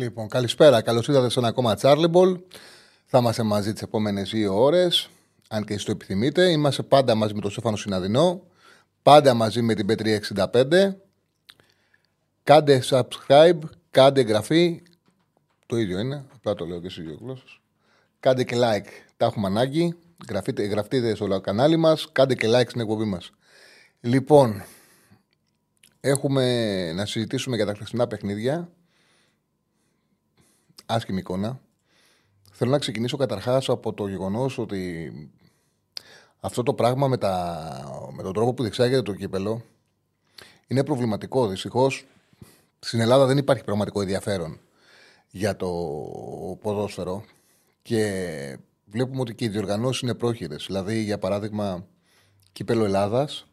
[0.00, 0.82] Λοιπόν, καλησπέρα.
[0.82, 2.40] Καλώς ήρθατε σε ένα ακόμα Charlie
[3.06, 5.10] Θα είμαστε μαζί τις επόμενες δύο ώρες.
[5.48, 6.50] Αν και εσείς το επιθυμείτε.
[6.50, 8.42] Είμαστε πάντα μαζί με τον Στέφανο Συναδεινό.
[9.02, 10.94] Πάντα μαζί με την Πέτρια65.
[12.44, 13.58] Κάντε subscribe,
[13.90, 14.82] κάντε εγγραφή.
[15.66, 16.24] Το ίδιο είναι.
[16.34, 17.60] Απλά το λέω και σε δύο γλώσσες.
[18.20, 18.88] Κάντε και like.
[19.16, 19.96] Τα έχουμε ανάγκη.
[20.28, 22.08] Γραφείτε, γραφτείτε στο κανάλι μας.
[22.12, 23.30] Κάντε και like στην εκπομπή μας.
[24.00, 24.62] Λοιπόν,
[26.00, 28.70] έχουμε να συζητήσουμε για τα χθεσινά παιχνίδια
[30.90, 31.60] άσχημη εικόνα.
[32.52, 35.12] Θέλω να ξεκινήσω καταρχάς από το γεγονός ότι
[36.40, 39.62] αυτό το πράγμα με, τα, με τον τρόπο που διεξάγεται το κύπελο
[40.66, 41.46] είναι προβληματικό.
[41.46, 42.06] Δυστυχώς
[42.78, 44.60] στην Ελλάδα δεν υπάρχει πραγματικό ενδιαφέρον
[45.30, 45.68] για το
[46.60, 47.24] ποδόσφαιρο
[47.82, 50.64] και βλέπουμε ότι και οι διοργανώσεις είναι πρόχειρες.
[50.66, 51.86] Δηλαδή, για παράδειγμα,
[52.52, 53.46] κύπελο Ελλάδας,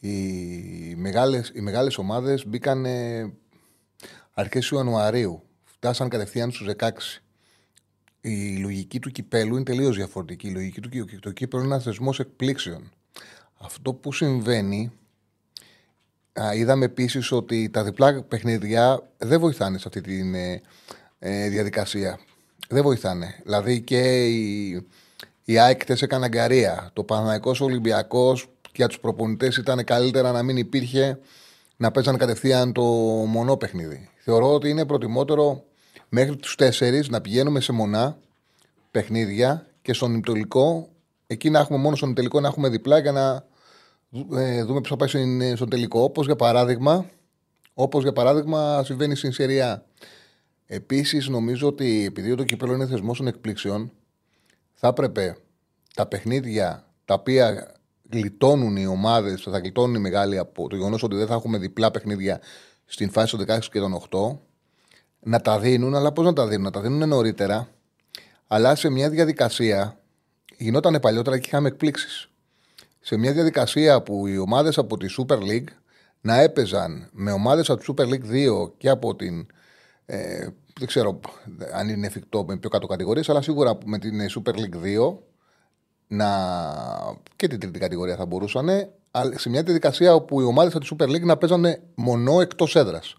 [0.00, 2.86] οι μεγάλες, οι μεγάλες ομάδες μπήκαν
[4.34, 5.45] αρχές Ιανουαρίου
[5.76, 6.90] φτάσαν κατευθείαν στους 16.
[8.20, 10.46] Η λογική του κυπέλου είναι τελείως διαφορετική.
[10.48, 12.90] Η λογική του το κύπελο είναι ένα θεσμός εκπλήξεων.
[13.58, 14.92] Αυτό που συμβαίνει.
[16.40, 20.60] Α, είδαμε επίσης ότι τα διπλά παιχνίδια δεν βοηθάνε σε αυτή τη ε,
[21.18, 22.18] ε, διαδικασία.
[22.68, 23.40] Δεν βοηθάνε.
[23.42, 24.86] Δηλαδή και η,
[25.44, 26.90] η ΑΕΚ έκανε αγκαρία.
[26.92, 31.18] Το Παναναϊκό Ολυμπιακός για τους προπονητές ήταν καλύτερα να μην υπήρχε
[31.76, 32.82] να παίζανε κατευθείαν το
[33.26, 34.08] μονό παιχνίδι.
[34.16, 35.64] Θεωρώ ότι είναι προτιμότερο
[36.08, 38.18] μέχρι τους 4 να πηγαίνουμε σε μονά
[38.90, 40.88] παιχνίδια και στον ημιτελικό,
[41.26, 43.46] εκεί να έχουμε μόνο στον ημιτελικό να έχουμε διπλά για να
[44.40, 46.02] ε, δούμε ποιος θα πάει στον τελικό.
[46.02, 47.10] Όπως για παράδειγμα,
[47.74, 49.84] όπως για παράδειγμα συμβαίνει στην Σεριά.
[50.66, 53.92] Επίσης, νομίζω ότι επειδή το κύπελο είναι θεσμός των εκπλήξεων,
[54.74, 55.36] θα έπρεπε
[55.94, 57.74] τα παιχνίδια τα οποία
[58.10, 61.90] γλιτώνουν οι ομάδες, θα γλιτώνουν οι μεγάλοι από το γεγονός ότι δεν θα έχουμε διπλά
[61.90, 62.40] παιχνίδια
[62.84, 64.38] στην φάση των 16 και των 8,
[65.26, 67.68] να τα δίνουν, αλλά πώς να τα δίνουν, να τα δίνουν νωρίτερα,
[68.46, 69.98] αλλά σε μια διαδικασία.
[70.56, 72.28] Γινόταν παλιότερα και είχαμε εκπλήξεις.
[73.00, 75.66] Σε μια διαδικασία που οι ομάδες από τη Super League
[76.20, 79.46] να έπαιζαν με ομάδες από τη Super League 2 και από την.
[80.06, 80.48] Ε,
[80.78, 81.20] δεν ξέρω
[81.72, 85.16] αν είναι εφικτό με πιο κάτω κατηγορίες, αλλά σίγουρα με την Super League 2
[86.06, 86.28] να...
[87.36, 88.68] και την τρίτη κατηγορία θα μπορούσαν,
[89.34, 93.16] σε μια διαδικασία όπου οι ομάδες από τη Super League να παίζανε μονό εκτός έδρας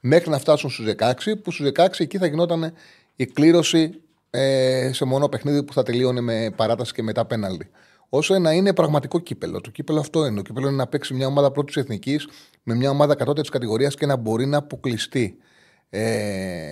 [0.00, 2.72] μέχρι να φτάσουν στους 16, που στους 16 εκεί θα γινόταν
[3.16, 7.70] η κλήρωση ε, σε μονό παιχνίδι που θα τελείωνε με παράταση και μετά πέναλτι.
[8.08, 9.60] Όσο να είναι πραγματικό κύπελο.
[9.60, 10.36] Το κύπελο αυτό είναι.
[10.36, 12.28] Το κύπελο είναι να παίξει μια ομάδα πρώτης εθνικής
[12.62, 15.36] με μια ομάδα κατώτερης κατηγορίας και να μπορεί να αποκλειστεί.
[15.90, 16.70] Ε,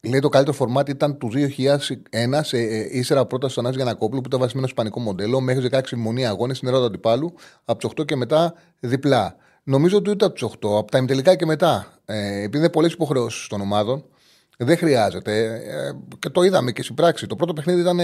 [0.00, 4.26] λέει το καλύτερο φορμάτι ήταν του 2001 σε ε, ύστερα πρώτα στον Άζη Γιανακόπουλου που
[4.28, 5.40] ήταν βασισμένο στο ισπανικό μοντέλο.
[5.40, 7.34] Μέχρι 16 μονή αγώνες στην Ελλάδα του αντιπάλου.
[7.64, 9.36] Από του 8 και μετά διπλά.
[9.68, 12.92] Νομίζω ότι ούτε από τους 8, από τα ημιτελικά και μετά, ε, επειδή είναι πολλές
[12.92, 14.04] υποχρεώσεις των ομάδων,
[14.56, 15.44] δεν χρειάζεται.
[15.44, 17.26] Ε, και το είδαμε και στην πράξη.
[17.26, 18.00] Το πρώτο παιχνίδι ήταν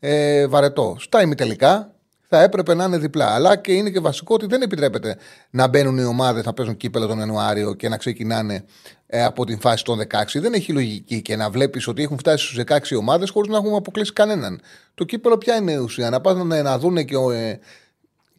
[0.00, 0.96] ε, βαρετό.
[0.98, 1.94] Στα ημιτελικά
[2.28, 3.34] θα έπρεπε να είναι διπλά.
[3.34, 5.16] Αλλά και είναι και βασικό ότι δεν επιτρέπεται
[5.50, 8.64] να μπαίνουν οι ομάδες να παίζουν κύπελο τον Ιανουάριο και να ξεκινάνε
[9.06, 10.04] ε, από την φάση των 16.
[10.34, 13.74] Δεν έχει λογική και να βλέπεις ότι έχουν φτάσει στους 16 ομάδες χωρίς να έχουν
[13.74, 14.60] αποκλείσει κανέναν.
[14.94, 17.58] Το κύπελο ποια είναι η ουσία; Να πάνε να, να δουν και, ε,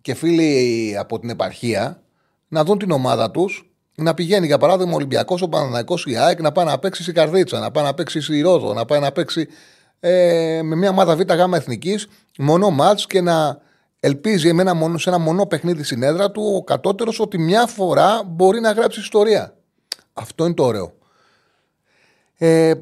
[0.01, 1.97] και φίλοι από την επαρχία
[2.53, 6.41] να δουν την ομάδα τους να πηγαίνει για παράδειγμα ο Ολυμπιακός, ο Παναναναϊκό, η ΑΕΚ
[6.41, 9.11] να πάει να παίξει η Καρδίτσα, να πάει να παίξει η Ρόδο, να πάει να
[9.11, 9.47] παίξει
[9.99, 13.61] ε, με μια ομάδα Β' γάμα εθνικής, μονό μάτς και να
[13.99, 17.65] ελπίζει με ένα μονό, σε ένα μονό παιχνίδι στην έδρα του ο κατώτερος ότι μια
[17.65, 19.57] φορά μπορεί να γράψει ιστορία.
[20.13, 20.93] Αυτό είναι το ωραίο.
[22.37, 22.73] Ε,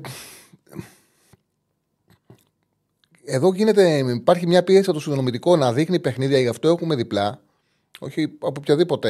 [3.25, 7.41] εδώ γίνεται, υπάρχει μια πίεση από το συνδρομητικό να δείχνει παιχνίδια, γι' αυτό έχουμε διπλά
[8.03, 9.09] όχι από οποιαδήποτε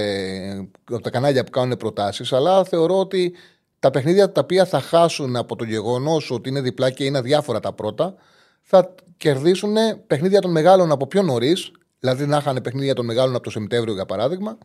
[0.83, 3.33] από τα κανάλια που κάνουν προτάσεις, αλλά θεωρώ ότι
[3.79, 7.59] τα παιχνίδια τα οποία θα χάσουν από το γεγονός ότι είναι διπλά και είναι αδιάφορα
[7.59, 8.15] τα πρώτα,
[8.61, 9.75] θα κερδίσουν
[10.07, 13.93] παιχνίδια των μεγάλων από πιο νωρίς, δηλαδή να είχαν παιχνίδια των μεγάλων από το Σεπτέμβριο
[13.93, 14.57] για παράδειγμα,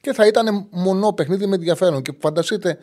[0.00, 2.02] και θα ήταν μονό παιχνίδι με ενδιαφέρον.
[2.02, 2.78] Και φανταστείτε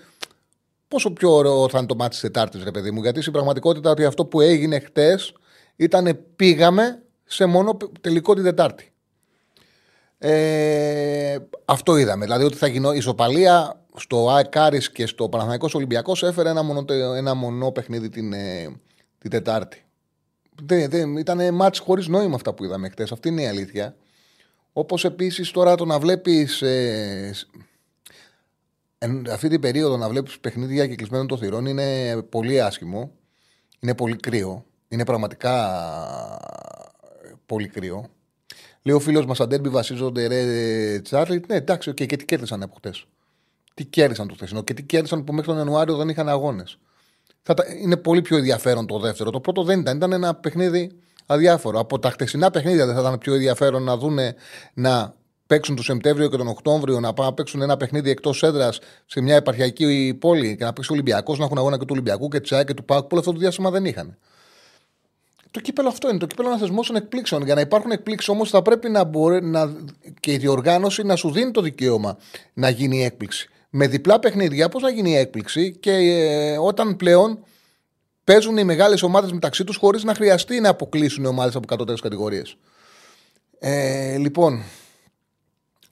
[0.87, 3.89] πόσο πιο ωραίο θα είναι το μάτι της Τετάρτης, ρε παιδί μου, γιατί στην πραγματικότητα
[3.89, 5.33] ότι αυτό που έγινε χτες
[5.75, 8.93] ήταν πήγαμε σε μόνο τελικό την Τετάρτη.
[10.21, 12.25] Ε, αυτό είδαμε.
[12.25, 16.85] Δηλαδή ότι θα γινό, η ισοπαλία στο ΑΕΚ και στο Παναθηναϊκός Ολυμπιακός έφερε ένα μονό,
[17.15, 18.79] ένα μονό παιχνίδι την, ε,
[19.17, 19.83] την Τετάρτη.
[20.63, 23.11] Δεν, δεν, ήταν μάτς χωρίς νόημα αυτά που είδαμε χτες.
[23.11, 23.95] Αυτή είναι η αλήθεια.
[24.73, 26.61] Όπως επίσης τώρα το να βλέπεις.
[26.61, 27.33] Ε,
[29.31, 33.11] αυτή την περίοδο να βλέπεις παιχνίδια και κλεισμένων των θυρών είναι πολύ άσχημο.
[33.79, 34.65] Είναι πολύ κρύο.
[34.87, 35.79] Είναι πραγματικά
[37.45, 38.09] πολύ κρύο.
[38.83, 41.43] Λέει ο φίλος μας, αντέρμπι βασίζονται ρε Τσάρλι.
[41.47, 43.05] Ναι, εντάξει, okay, και τι κέρδισαν από χτες.
[43.73, 46.77] Τι κέρδισαν το χθεσινό και τι κέρδισαν που μέχρι τον Ιανουάριο δεν είχαν αγώνες.
[47.83, 49.29] Είναι πολύ πιο ενδιαφέρον το δεύτερο.
[49.29, 49.97] Το πρώτο δεν ήταν.
[49.97, 50.91] Ήταν ένα παιχνίδι
[51.25, 51.79] αδιάφορο.
[51.79, 54.35] Από τα χτεσινά παιχνίδια δεν θα ήταν πιο ενδιαφέρον να δούνε
[54.73, 55.15] να
[55.47, 59.21] παίξουν τον Σεπτέμβριο και τον Οκτώβριο, να πάνε να παίξουν ένα παιχνίδι εκτός έδρας σε
[59.21, 62.63] μια επαρχιακή πόλη και να παίξει Ολυμπιακός, να έχουν αγώνα και του Ολυμπιακού και τη
[62.65, 64.17] και του Πάκου, που όλο αυτό το διάστημα δεν είχαν.
[65.51, 66.17] Το κύπελο αυτό είναι.
[66.17, 67.43] Το κύπελο είναι ένα θεσμός των εκπλήξεων.
[67.43, 69.75] Για να υπάρχουν εκπλήξεις όμως θα πρέπει να μπορεί να,
[70.19, 72.17] και η διοργάνωση να σου δίνει το δικαίωμα
[72.53, 73.49] να γίνει η έκπληξη.
[73.69, 77.43] Με διπλά παιχνίδια, πώς να γίνει η έκπληξη; Και ε, όταν πλέον
[78.23, 81.97] παίζουν οι μεγάλες ομάδες μεταξύ τους χωρίς να χρειαστεί να αποκλείσουν οι ομάδες από κατώτερε
[82.01, 82.57] κατηγορίες.
[83.59, 84.63] Ε, λοιπόν,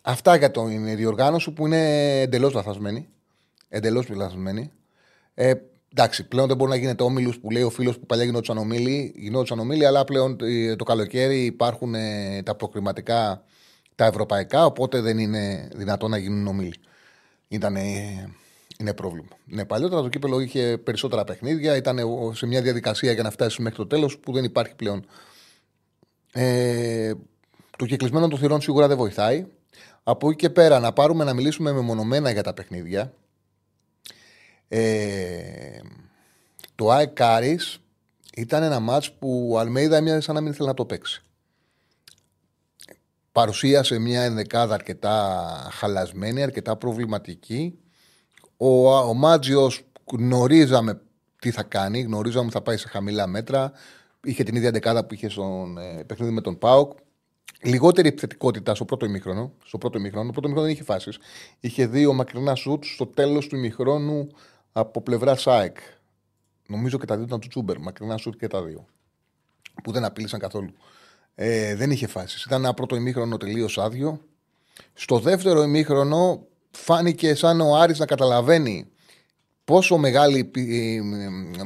[0.01, 3.07] αυτά για την διοργάνωση που είναι εντελώς λαθασμένη.
[3.69, 4.71] Εντελώς λαθασμένη.
[5.33, 5.53] Ε,
[5.91, 9.13] εντάξει, πλέον δεν μπορεί να γίνεται όμιλους που λέει ο φίλος που παλιά γινόταν ομίλη,
[9.17, 13.43] γινόταν ομίλη, αλλά πλέον ε, το καλοκαίρι υπάρχουν ε, τα προκριματικά
[13.95, 16.75] τα ευρωπαϊκά, οπότε δεν είναι δυνατό να γίνουν ομίλοι.
[17.47, 17.75] Ήταν
[18.77, 19.27] είναι πρόβλημα.
[19.45, 21.99] Ναι, παλιότερα το κύπελο είχε περισσότερα παιχνίδια, ήταν
[22.33, 25.05] σε μια διαδικασία για να φτάσεις μέχρι το τέλος που δεν υπάρχει πλέον.
[26.31, 27.13] Ε,
[27.77, 29.45] το κεκλεισμένο των θυρών σίγουρα δεν βοηθάει.
[30.03, 33.13] Από εκεί και πέρα να πάρουμε να μιλήσουμε μεμονωμένα για τα παιχνίδια.
[34.67, 35.79] Ε,
[36.75, 37.79] το ΑΕΚ Κάρις
[38.35, 41.21] ήταν ένα μάτς που ο Αλμέιδα έμοιαζε σαν να μην ήθελε να το παίξει.
[43.31, 47.79] Παρουσίασε μια ενδεκάδα αρκετά χαλασμένη, αρκετά προβληματική
[48.57, 51.01] ο, ο Μάτζιος γνωρίζαμε
[51.39, 53.71] τι θα κάνει, γνωρίζαμε ότι θα πάει σε χαμηλά μέτρα.
[54.23, 56.91] Είχε την ίδια δεκάδα που είχε στον ε, παιχνίδι με τον Πάοκ.
[57.63, 59.53] Λιγότερη επιθετικότητα στο πρώτο ημίχρονο.
[59.65, 61.17] Στο πρώτο ημίχρονο, το πρώτο ημίχρονο δεν είχε φάσεις.
[61.59, 64.27] Είχε δύο μακρινά σουτ στο τέλος του ημίχρονου
[64.79, 65.77] από πλευρά ΣΑΕΚ.
[66.67, 67.79] Νομίζω και τα δύο ήταν του Τσούμπερ.
[67.79, 68.85] Μακρινά σουτ και τα δύο.
[69.83, 70.73] Που δεν απείλησαν καθόλου.
[71.35, 72.43] Ε, δεν είχε φάσεις.
[72.43, 74.21] Ήταν ένα πρώτο ημίχρονο τελείως άδειο.
[74.93, 78.91] Στο δεύτερο ημίχρονο φάνηκε σαν ο Άρης να καταλαβαίνει
[79.63, 80.51] πόσο, μεγάλη,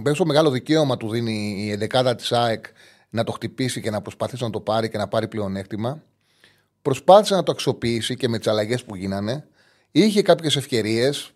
[0.03, 2.65] πόσο μεγάλο δικαίωμα του δίνει η εντεκάδα της ΑΕΚ
[3.09, 6.03] να το χτυπήσει και να προσπαθήσει να το πάρει και να πάρει πλεονέκτημα.
[6.81, 9.47] Προσπάθησε να το αξιοποιήσει και με τις αλλαγές που γίνανε.
[9.91, 11.33] Είχε κάποιες ευκαιρίες.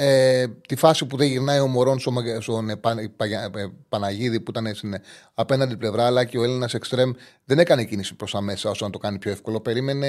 [0.00, 2.80] Ε, τη φάση που δεν γυρνάει ο Μωρόν στον, στον ε,
[3.88, 4.94] Παναγίδη που ήταν στην
[5.34, 7.10] απέναντι πλευρά, αλλά και ο Έλληνας Εξτρέμ
[7.44, 9.60] δεν έκανε κίνηση προς τα μέσα ώστε να το κάνει πιο εύκολο.
[9.60, 10.06] Περίμενε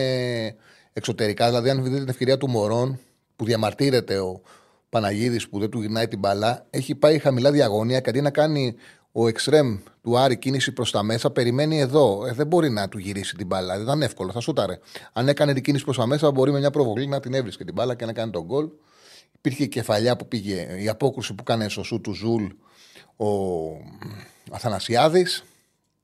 [0.93, 1.47] εξωτερικά.
[1.47, 2.99] Δηλαδή, αν δείτε την ευκαιρία του Μωρών
[3.35, 4.41] που διαμαρτύρεται ο
[4.89, 8.75] Παναγίδης που δεν του γυρνάει την μπαλά, έχει πάει χαμηλά διαγώνια και αντί να κάνει
[9.11, 12.25] ο εξτρέμ του Άρη κίνηση προς τα μέσα, περιμένει εδώ.
[12.25, 13.73] Ε, δεν μπορεί να του γυρίσει την μπάλα.
[13.73, 14.79] Δεν ήταν εύκολο, θα σούταρε.
[15.13, 17.73] Αν έκανε την κίνηση προς τα μέσα, μπορεί με μια προβολή να την έβρισκε την
[17.73, 18.69] μπάλα και να κάνει το γκολ.
[19.39, 22.45] Υπήρχε η κεφαλιά που πήγε, η απόκρουση που έκανε στο σουτ του Ζουλ
[23.15, 23.27] ο
[24.51, 25.43] Αθανασιάδης.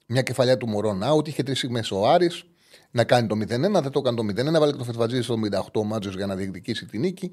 [0.07, 1.27] Μια κεφαλιά του Μορόν άουτ.
[1.27, 2.45] Είχε τρεις στιγμές ο Άρης
[2.91, 5.35] να κάνει το 0-1, δεν το έκανε το 0-1, βάλε και το Φετφατζίδη στο
[5.73, 7.31] 58 μάτζο για να διεκδικήσει την νίκη.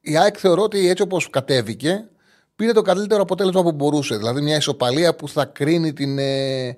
[0.00, 2.08] Η ΑΕΚ θεωρώ ότι έτσι όπως κατέβηκε,
[2.56, 4.16] πήρε το καλύτερο αποτέλεσμα που μπορούσε.
[4.16, 6.76] Δηλαδή μια ισοπαλία που θα κρίνει την ε,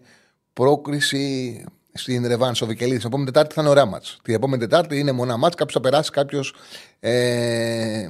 [0.53, 2.99] πρόκριση στην Ρεβάν, στο Βικελίδης.
[2.99, 4.19] Την επόμενη Τετάρτη θα είναι ωραία μάτς.
[4.23, 6.55] Την επόμενη Τετάρτη είναι μονά μάτς, κάποιος θα περάσει, κάποιος
[7.01, 8.07] ε,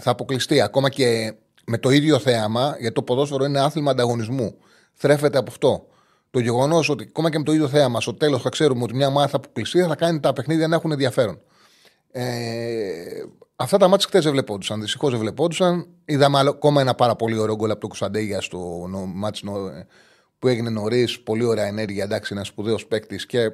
[0.00, 0.60] θα αποκλειστεί.
[0.60, 1.34] Ακόμα και
[1.66, 4.54] με το ίδιο θέαμα, γιατί το ποδόσφαιρο είναι άθλημα ανταγωνισμού.
[4.92, 5.86] Θρέφεται από αυτό
[6.30, 9.06] το γεγονός ότι ακόμα και με το ίδιο θέαμα στο τέλος θα ξέρουμε ότι μια
[9.06, 11.40] ομάδα θα αποκλειστεί, θα κάνει τα παιχνίδια να έχουν ενδιαφέρον.
[12.12, 12.22] Ε,
[13.56, 14.80] αυτά τα μάτια χθες δεν βλεπόντουσαν.
[14.80, 15.86] Δυστυχώς δεν βλεπόντουσαν.
[16.04, 18.58] Είδαμε ακόμα ένα πάρα πολύ ωραίο γκολ από το Κουσαντέγια στο
[19.14, 19.70] μάτσο
[20.40, 21.20] που έγινε νωρίς.
[21.20, 22.04] Πολύ ωραία ενέργεια.
[22.04, 23.50] Εντάξει, ένας σπουδαίος παίκτης και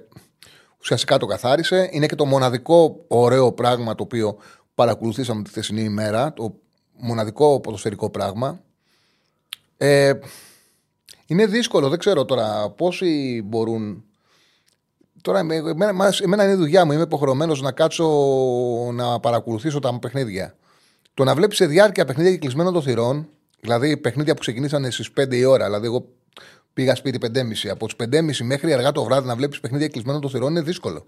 [0.81, 1.88] ουσιαστικά το καθάρισε.
[1.93, 4.38] Είναι και το μοναδικό ωραίο πράγμα το οποίο
[4.75, 6.33] παρακολουθήσαμε τη θεσινή ημέρα.
[6.33, 6.61] Το
[6.93, 8.61] μοναδικό ποδοσφαιρικό πράγμα.
[9.76, 10.12] Ε,
[11.26, 14.05] είναι δύσκολο, δεν ξέρω τώρα πόσοι μπορούν.
[15.23, 16.93] Τώρα, εμένα, εμένα είναι η δουλειά μου.
[16.93, 18.07] Είμαι υποχρεωμένος να κάτσω
[18.93, 20.57] να παρακολουθήσω τα παιχνίδια.
[21.14, 23.28] Το να βλέπεις σε διάρκεια παιχνίδια κλεισμένων των θυρών,
[23.61, 26.09] δηλαδή παιχνίδια που ξεκινήσαν στις 5 η ώρα, δηλαδή εγώ
[26.76, 30.30] πήγα σπίτι 5.30, από τις 5.30 μέχρι αργά το βράδυ να βλέπεις παιχνίδια κλεισμένων των
[30.30, 31.06] θυρών είναι δύσκολο.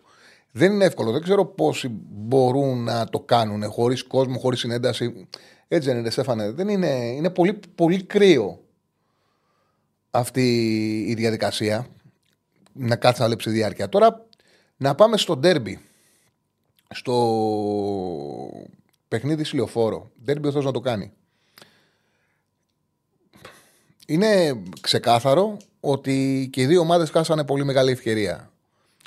[0.53, 1.11] Δεν είναι εύκολο.
[1.11, 5.29] Δεν ξέρω πόσοι μπορούν να το κάνουν χωρίς κόσμο, χωρίς συνένταση.
[5.69, 6.51] Έτσι δεν είναι, Στέφανε.
[6.51, 8.61] Δεν είναι, είναι πολύ, πολύ κρύο
[10.11, 10.57] αυτή
[11.09, 11.87] η διαδικασία.
[12.73, 13.89] Να κάτσεις να λέψει διάρκεια.
[13.89, 14.27] Τώρα
[14.77, 15.81] να πάμε στο ντέρμπι.
[16.91, 17.15] στο
[19.09, 20.11] παιχνίδι Σιλιοφόρο.
[20.23, 21.13] Δεν ο να το κάνει.
[24.11, 28.51] Είναι ξεκάθαρο ότι και οι δύο ομάδες χάσανε πολύ μεγάλη ευκαιρία.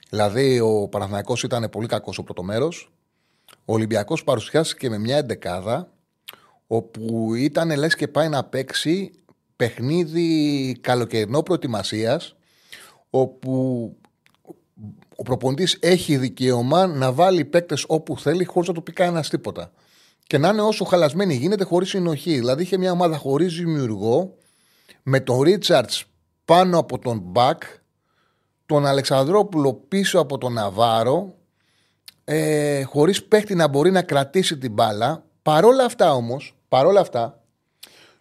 [0.09, 2.91] Δηλαδή, ο Παναθηναϊκός ήταν πολύ κακός ο πρώτο μέρος.
[3.65, 5.91] Ο Ολυμπιακός παρουσιάστηκε με μια εντεκάδα
[6.67, 9.11] όπου ήταν λες και πάει να παίξει
[9.55, 12.35] παιχνίδι καλοκαιρινό προετοιμασίας,
[13.09, 13.95] όπου
[15.15, 19.71] ο προπονητής έχει δικαίωμα να βάλει παίκτες όπου θέλει χωρίς να του πει κανένας τίποτα.
[20.27, 22.37] Και να είναι όσο χαλασμένη γίνεται χωρίς συνοχή.
[22.37, 24.35] Δηλαδή είχε μια ομάδα χωρίς δημιουργό,
[25.03, 25.91] με τον Ρίτσαρτ
[26.45, 27.63] πάνω από τον Μπακ,
[28.65, 31.35] τον Αλεξανδρόπουλο πίσω από τον Ναβάρο,
[32.23, 35.23] ε, χωρίς παίχτη να μπορεί να κρατήσει την μπάλα.
[35.41, 37.41] Παρόλα αυτά όμως, παρόλα αυτά,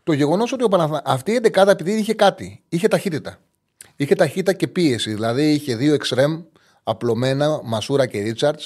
[0.02, 1.02] το γεγονός ότι ο Παναθα...
[1.04, 3.38] αυτή η εντεκάδα επειδή είχε κάτι, είχε ταχύτητα.
[3.96, 5.14] Είχε ταχύτητα και πίεση.
[5.14, 6.42] Δηλαδή είχε δύο εξτρέμ
[6.82, 8.60] απλωμένα, Μασούρα και Ρίτσαρτ.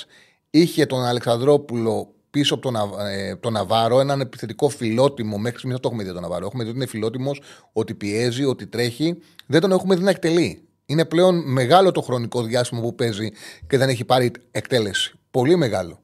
[0.50, 2.76] Είχε τον Αλεξανδρόπουλο πίσω από τον,
[3.10, 5.38] ε, τον Ναβάρο, έναν επιθετικό φιλότιμο.
[5.38, 6.46] Μέχρι στιγμής δεν το έχουμε δει τον Ναβάρο.
[6.46, 7.40] Έχουμε δει ότι είναι φιλότιμος,
[7.72, 9.18] ότι πιέζει, ότι τρέχει.
[9.46, 10.62] Δεν τον έχουμε δει να εκτελεί.
[10.86, 13.30] Είναι πλέον μεγάλο το χρονικό διάστημα που παίζει
[13.66, 15.14] και δεν έχει πάρει εκτέλεση.
[15.30, 16.02] Πολύ μεγάλο.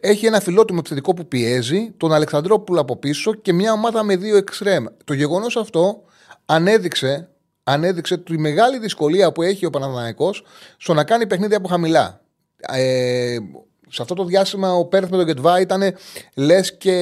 [0.00, 4.36] Έχει ένα φιλότιμο επιθετικό που πιέζει, τον Αλεξανδρόπουλο από πίσω και μια ομάδα με δύο
[4.36, 4.84] εξτρέμ.
[5.04, 6.02] Το γεγονός αυτό
[6.46, 7.28] ανέδειξε
[7.68, 10.44] ανέδειξε τη μεγάλη δυσκολία που έχει ο Παναθηναϊκός
[10.76, 12.20] στο να κάνει παιχνίδια από χαμηλά.
[12.56, 13.36] Ε,
[13.96, 15.94] σε αυτό το διάστημα ο Πέρθ με τον Γκετβά ήταν
[16.34, 16.96] λες και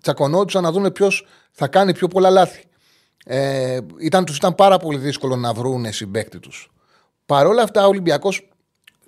[0.00, 2.64] τσακωνόντουσαν να δουν ποιος θα κάνει πιο πολλά λάθη.
[3.24, 6.72] Ε, ήταν, τους ήταν πάρα πολύ δύσκολο να βρουν συμπέκτη τους.
[7.26, 8.48] Παρ' όλα αυτά ο Ολυμπιακός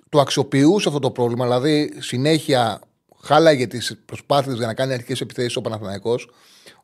[0.09, 2.81] το αξιοποιούσε αυτό το πρόβλημα, δηλαδή συνέχεια
[3.21, 6.29] χάλαγε τις προσπάθειες για να κάνει αρχικές επιθέσεις ο Παναθηναϊκός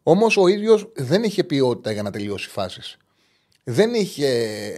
[0.03, 2.97] Όμως ο ίδιος δεν είχε ποιότητα για να τελειώσει φάσεις.
[3.69, 4.27] Δεν είχε,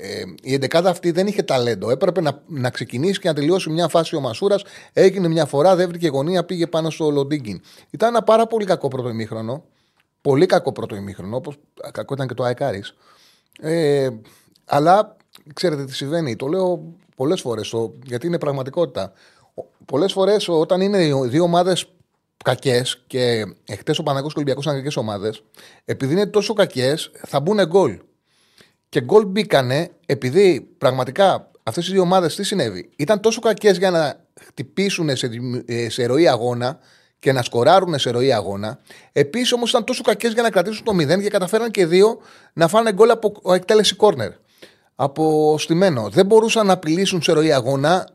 [0.01, 1.89] ε, η εντεκάδα αυτή δεν είχε ταλέντο.
[1.89, 4.63] Έπρεπε να, να ξεκινήσει και να τελειώσει μια φάση ο Μασούρας.
[4.93, 7.62] Έγινε μια φορά, δεν βρήκε γωνία, πήγε πάνω στο Λοντίγκιν.
[7.89, 9.63] Ήταν ένα πάρα πολύ κακό πρώτο ημίχρονο.
[10.22, 11.55] Πολύ κακό πρώτο ημίχρονο, όπως
[11.91, 12.84] κακό ήταν και το Αεκάρη.
[13.62, 14.10] Ε,
[14.65, 15.15] αλλά
[15.53, 16.36] ξέρετε τι συμβαίνει.
[16.36, 17.74] Το λέω πολλές φορές,
[18.05, 19.13] γιατί είναι πραγματικότητα.
[19.86, 21.89] Πολλές φορές όταν είναι δύο ομάδες
[22.43, 25.43] κακές και εχθέ ο Παναγό και ο Ολυμπιακός ήταν κακές ομάδες,
[25.86, 28.00] επειδή είναι τόσο κακές, θα μπουν γκολ.
[28.89, 33.91] Και γκολ μπήκανε επειδή πραγματικά αυτές οι δύο ομάδες τι συνέβη; Ήταν τόσο κακές για
[33.91, 35.29] να χτυπήσουν σε,
[35.65, 36.79] ε, σε ροή αγώνα
[37.19, 38.79] και να σκοράρουν σε ροή αγώνα.
[39.12, 42.19] Επίσης όμως ήταν τόσο κακές για να κρατήσουν το 0 και καταφέραν και δύο
[42.53, 44.31] να φάνε γκολ από εκτέλεση κόρνερ.
[44.96, 46.10] Από στημένο.
[46.10, 48.10] Δεν μπορούσαν να απειλήσουν σε ροή αγώνα.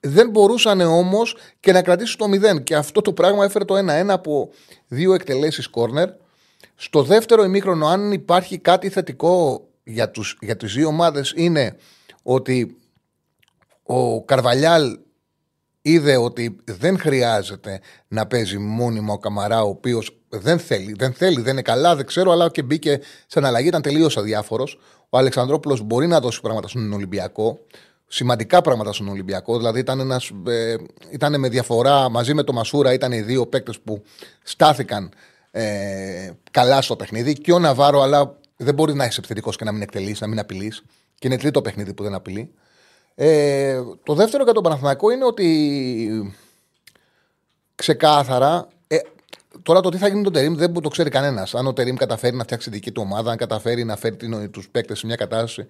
[0.00, 2.26] Δεν μπορούσαν όμως και να κρατήσουν το
[2.56, 2.62] 0.
[2.62, 4.50] Και αυτό το πράγμα έφερε το 1-1 από
[4.88, 6.08] δύο εκτελέσεις κόρνερ.
[6.74, 11.76] Στο δεύτερο ημίχρονο, αν υπάρχει κάτι θετικό για, τους, για τις δύο ομάδες είναι
[12.22, 12.76] ότι
[13.82, 14.98] ο Καρβαλιάλ
[15.82, 21.40] είδε ότι δεν χρειάζεται να παίζει μόνιμα ο Καμαρά, ο οποίος δεν θέλει, δεν θέλει,
[21.40, 24.78] δεν είναι καλά, δεν ξέρω, αλλά και μπήκε σε αναλλαγή, ήταν τελείως αδιάφορος.
[25.08, 27.58] Ο Αλεξανδρόπουλος μπορεί να δώσει πράγματα στον Ολυμπιακό
[28.12, 29.56] σημαντικά πράγματα στον Ολυμπιακό.
[29.56, 30.76] Δηλαδή ήταν, ένας, ε,
[31.10, 34.02] ήταν με διαφορά μαζί με το Μασούρα, ήταν οι δύο παίκτες που
[34.42, 35.12] στάθηκαν
[35.50, 37.32] ε, καλά στο παιχνίδι.
[37.32, 40.38] Και ο Ναβάρο, αλλά δεν μπορεί να είσαι επιθετικός και να μην εκτελείς, να μην
[40.38, 40.82] απειλείς.
[41.18, 42.54] Και είναι τρίτο παιχνίδι που δεν απειλεί.
[43.14, 46.36] Ε, το δεύτερο για τον Παναθηναϊκό είναι ότι
[47.74, 48.68] ξεκάθαρα.
[48.86, 48.98] Ε,
[49.62, 51.54] τώρα το τι θα γίνει με τον Τερήμ δεν το ξέρει κανένας.
[51.54, 54.98] Αν ο Τερήμ καταφέρει να φτιάξει δική του ομάδα, αν καταφέρει να φέρει τους παίκτες
[54.98, 55.66] σε μια κατάσταση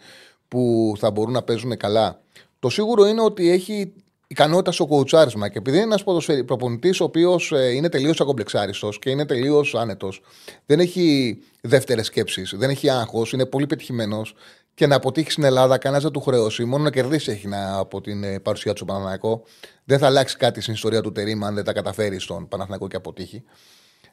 [0.49, 2.21] που θα μπορούν να παίζουν καλά.
[2.59, 3.93] Το σίγουρο είναι ότι έχει
[4.33, 6.05] ικανότητας στο κοουτσάρισμα και επειδή είναι ένας
[6.47, 10.21] προπονητής ο οποίος ε, είναι τελείως ακομπλεξάριστος και είναι τελείως άνετος,
[10.67, 14.35] δεν έχει δεύτερες σκέψεις, δεν έχει άγχος, είναι πολύ πετυχημένος
[14.75, 16.65] και να αποτύχει στην Ελλάδα, κανένας δεν του χρεώσει.
[16.65, 19.43] Μόνο να κερδίσει έχει να, από την ε, παρουσία του στον Παναθηναϊκό.
[19.85, 22.97] Δεν θα αλλάξει κάτι στην ιστορία του Τερίμ αν δεν τα καταφέρει στον Παναθηναϊκό και
[22.97, 23.45] αποτύχει.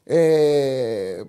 [0.03, 1.21] Ε,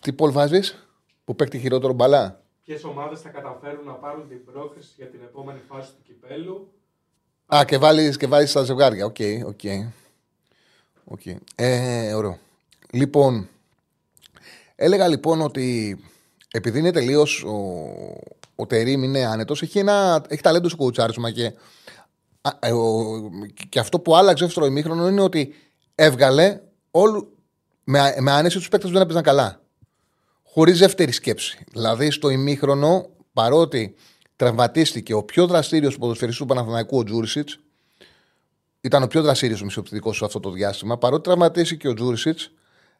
[0.00, 0.88] τι poll βάζεις
[1.24, 5.60] που παίξει χειρότερο μπάλα; Ποιες ομάδες θα καταφέρουν να πάρουν την πρόκριση για την επόμενη
[5.68, 6.72] φάση του κυπέλλου;
[7.54, 9.04] Α, και βάλει και βάλεις τα ζευγάρια.
[9.04, 9.60] OK, okay, OK.
[9.62, 9.88] Okay.
[11.10, 11.36] Okay.
[11.54, 12.38] Ε, ωραίο.
[12.90, 13.48] Λοιπόν,
[14.74, 15.98] έλεγα λοιπόν ότι
[16.50, 17.56] επειδή είναι τελείως ο,
[18.56, 21.44] ο Τερήμ είναι άνετος, έχει, ένα, έχει ταλέντο στο κουτσάρισμα και,
[22.58, 22.72] ε,
[23.68, 25.54] και αυτό που άλλαξε στο ημίχρονο είναι ότι
[25.94, 27.36] έβγαλε όλου,
[27.84, 29.60] με, με άνεση τους παίκτες που δεν έπαιζαν καλά
[30.42, 31.64] χωρίς δεύτερη σκέψη.
[31.72, 33.94] Δηλαδή στο ημίχρονο, παρότι
[34.36, 37.58] τραυματίστηκε ο πιο δραστήριος ποδοσφαιριστή του Παναθηναϊκού, ο Τζούρισιτς,
[38.80, 42.50] ήταν ο πιο δραστήριος μισοπτικό σε αυτό το διάστημα, παρότι τραυματίστηκε ο Τζούρισιτς,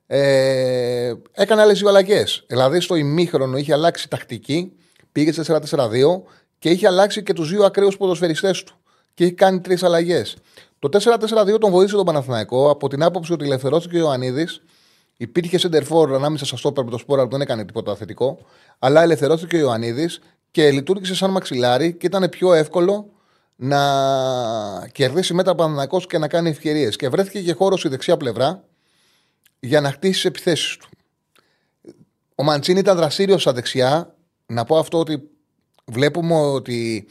[0.07, 2.25] ε, έκανε άλλες δύο αλλαγέ.
[2.47, 4.73] Δηλαδή στο ημίχρονο είχε αλλάξει τακτική,
[5.12, 6.23] πήγε 4-4-2
[6.59, 8.77] και είχε αλλάξει και τους δύο ακραίους ποδοσφαιριστές του.
[9.15, 10.37] και έχει κάνει τρεις αλλαγές.
[10.79, 14.62] Το 4-4-2 τον βοήθησε τον Παναθηναϊκό από την άποψη ότι ελευθερώθηκε ο Ιωαννίδης.
[15.17, 18.39] Υπήρχε σεντερφόρ ανάμεσα στα στόπερ με το σπόρα που δεν έκανε τίποτα θετικό.
[18.79, 20.21] Αλλά ελευθερώθηκε ο Ιωαννίδης
[20.52, 23.11] και λειτουργήσε σαν μαξιλάρι και ήταν πιο εύκολο
[23.56, 23.80] να
[24.92, 26.97] κερδίσει μέτρα Παναθηναϊκός και να κάνει ευκαιρίες.
[26.97, 28.64] Και βρέθηκε και χώρος στη δεξιά πλευρά
[29.61, 30.88] για να χτίσει τι επιθέσεις του.
[32.35, 34.14] Ο Μαντσίνη ήταν δραστήριος στα δεξιά.
[34.47, 35.30] Να πω αυτό ότι
[35.85, 37.09] βλέπουμε ότι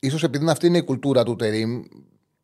[0.00, 1.82] ίσως επειδή αυτή είναι η κουλτούρα του Τερήμ,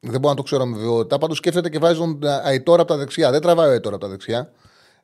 [0.00, 1.18] δεν μπορώ να το ξέρω με βεβαιότητα.
[1.18, 3.30] Πάντως σκέφτεται και βάζει τον Αϊτόρ από τα δεξιά.
[3.30, 4.52] Δεν τραβάει ο Αϊτόρ από τα δεξιά.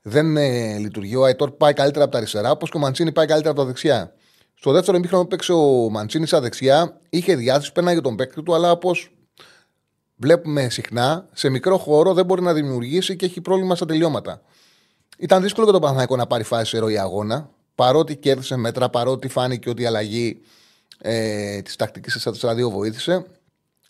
[0.03, 1.17] Δεν ε, λειτουργεί.
[1.17, 3.67] Ο Αϊτόρ πάει καλύτερα από τα αριστερά, όπως και ο Μαντσίνη πάει καλύτερα από τα
[3.67, 4.15] δεξιά.
[4.63, 8.55] Στο δεύτερο ημίχρονο που παίξε ο Μαντσίνη στα δεξιά, είχε διάθεση, πέναγε τον παίκτη του,
[8.55, 9.11] αλλά όπως
[10.17, 14.43] βλέπουμε συχνά, σε μικρό χώρο δεν μπορεί να δημιουργήσει και έχει πρόβλημα στα τελειώματα.
[15.19, 19.29] Ήταν δύσκολο για τον Παναθηναϊκό να πάρει φάση σε ροή αγώνα, παρότι κέρδισε μέτρα, παρότι
[19.29, 20.41] φάνηκε ότι η αλλαγή
[20.99, 23.27] ε, της τακτικής 4-4-2 βοήθησε.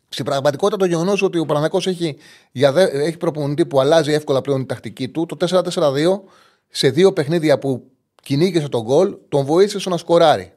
[0.09, 2.17] Στην πραγματικότητα, το γεγονός ότι ο Παναθηναϊκός έχει,
[2.53, 6.21] έχει προπονητή που αλλάζει εύκολα πλέον η τακτική του, το 4-4-2
[6.69, 7.91] σε δύο παιχνίδια που
[8.23, 10.53] κυνήγησε τον γκολ, τον βοήθησε στο να σκοράρει.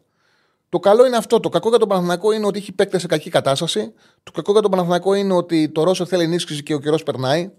[0.75, 1.39] Το καλό είναι αυτό.
[1.39, 3.93] Το κακό για τον Παναθηναϊκό είναι ότι έχει παίκτες σε κακή κατάσταση.
[4.23, 7.51] Το κακό για τον Παναθηναϊκό είναι ότι το Ρώσο θέλει ενίσχυση και ο καιρός περνάει.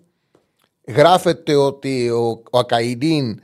[0.87, 3.41] Γράφεται ότι ο, ο Ακαϊντίν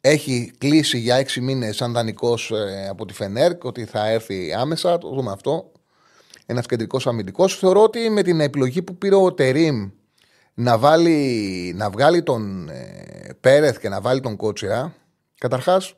[0.00, 4.98] έχει κλείσει για έξι μήνες σαν δανεικός ε, από τη Φενέρκ, ότι θα έρθει άμεσα.
[4.98, 5.72] Το δούμε αυτό.
[6.46, 7.58] Ένας κεντρικός αμυντικός.
[7.58, 9.90] Θεωρώ ότι με την επιλογή που πήρε ο Τερήμ
[10.54, 14.94] να, βάλει, να βγάλει τον ε, Πέρεθ και να βάλει τον Κότσιρα,
[15.38, 15.94] καταρχάς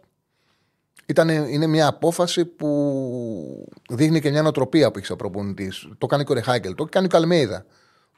[1.09, 5.89] ήταν, είναι μια απόφαση που δείχνει και μια νοοτροπία που έχεις ο προπονητής.
[5.99, 7.65] Το κάνει και ο Ρεχάγκελ, το κάνει και ο Καλμέιδα.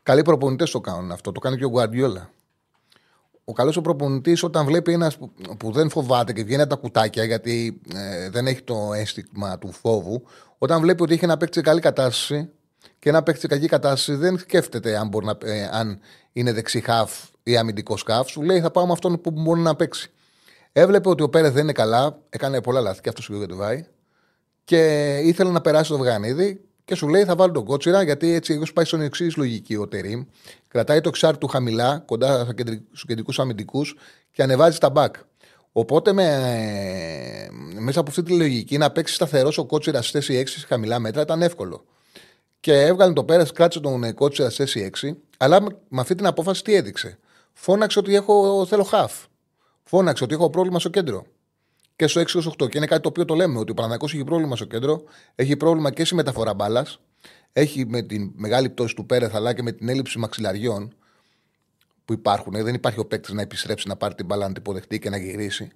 [0.02, 2.30] Καλοί προπονητές το κάνουν αυτό, το κάνει και ο Γκουαρδιόλα.
[3.44, 6.76] Ο καλός ο προπονητής όταν βλέπει ένας που, που, δεν φοβάται και βγαίνει από τα
[6.76, 10.22] κουτάκια γιατί ε, δεν έχει το αίσθημα του φόβου,
[10.58, 12.48] όταν βλέπει ότι έχει ένα παίκτη σε καλή κατάσταση
[12.98, 16.00] και ένα παίκτη σε κακή κατάσταση, δεν σκέφτεται αν, μπορεί να, ε, αν
[16.32, 18.28] είναι δεξί χαφ ή αμυντικός χαφ.
[18.28, 20.10] Σου λέει θα πάω με αυτόν που μπορεί να παίξει.
[20.72, 23.84] Έβλεπε ότι ο Πέρες δεν είναι καλά, έκανε πολλά λάθη και αυτός ο Βάη.
[24.64, 28.52] Και ήθελε να περάσει το Βγανίδη και σου λέει θα βάλω τον κότσιρα γιατί έτσι
[28.52, 30.24] εγώ πάει στον εξής λογική ο Τερήμ.
[30.68, 32.44] Κρατάει το εξάρι του χαμηλά, κοντά
[32.88, 33.96] στους κεντρικούς αμυντικούς
[34.32, 35.14] και ανεβάζει τα μπακ.
[35.72, 36.28] Οπότε με,
[37.78, 41.22] μέσα από αυτή τη λογική να παίξει σταθερός ο κότσιρας στη θέση 6 χαμηλά μέτρα
[41.22, 41.84] ήταν εύκολο.
[42.60, 46.64] Και έβγαλε το πέρα, κράτησε τον κότσιρα στη θέση 6, αλλά με αυτή την απόφαση
[46.64, 47.18] τι έδειξε.
[47.52, 49.12] Φώναξε ότι έχω, θέλω χαφ.
[49.90, 51.24] Φώναξε ότι έχω πρόβλημα στο κέντρο.
[51.96, 52.68] Και στο 6-8.
[52.68, 55.02] Και είναι κάτι το οποίο το λέμε ότι ο Παναγιακό έχει πρόβλημα στο κέντρο.
[55.34, 57.00] Έχει πρόβλημα και στη μεταφορά μπάλας.
[57.52, 60.94] Έχει με την μεγάλη πτώση του Πέρεθ αλλά και με την έλλειψη μαξιλαριών
[62.04, 62.52] που υπάρχουν.
[62.52, 65.16] Δεν υπάρχει ο παίκτης να επιστρέψει να πάρει την μπάλα, να την υποδεχτεί και να
[65.16, 65.70] γυρίσει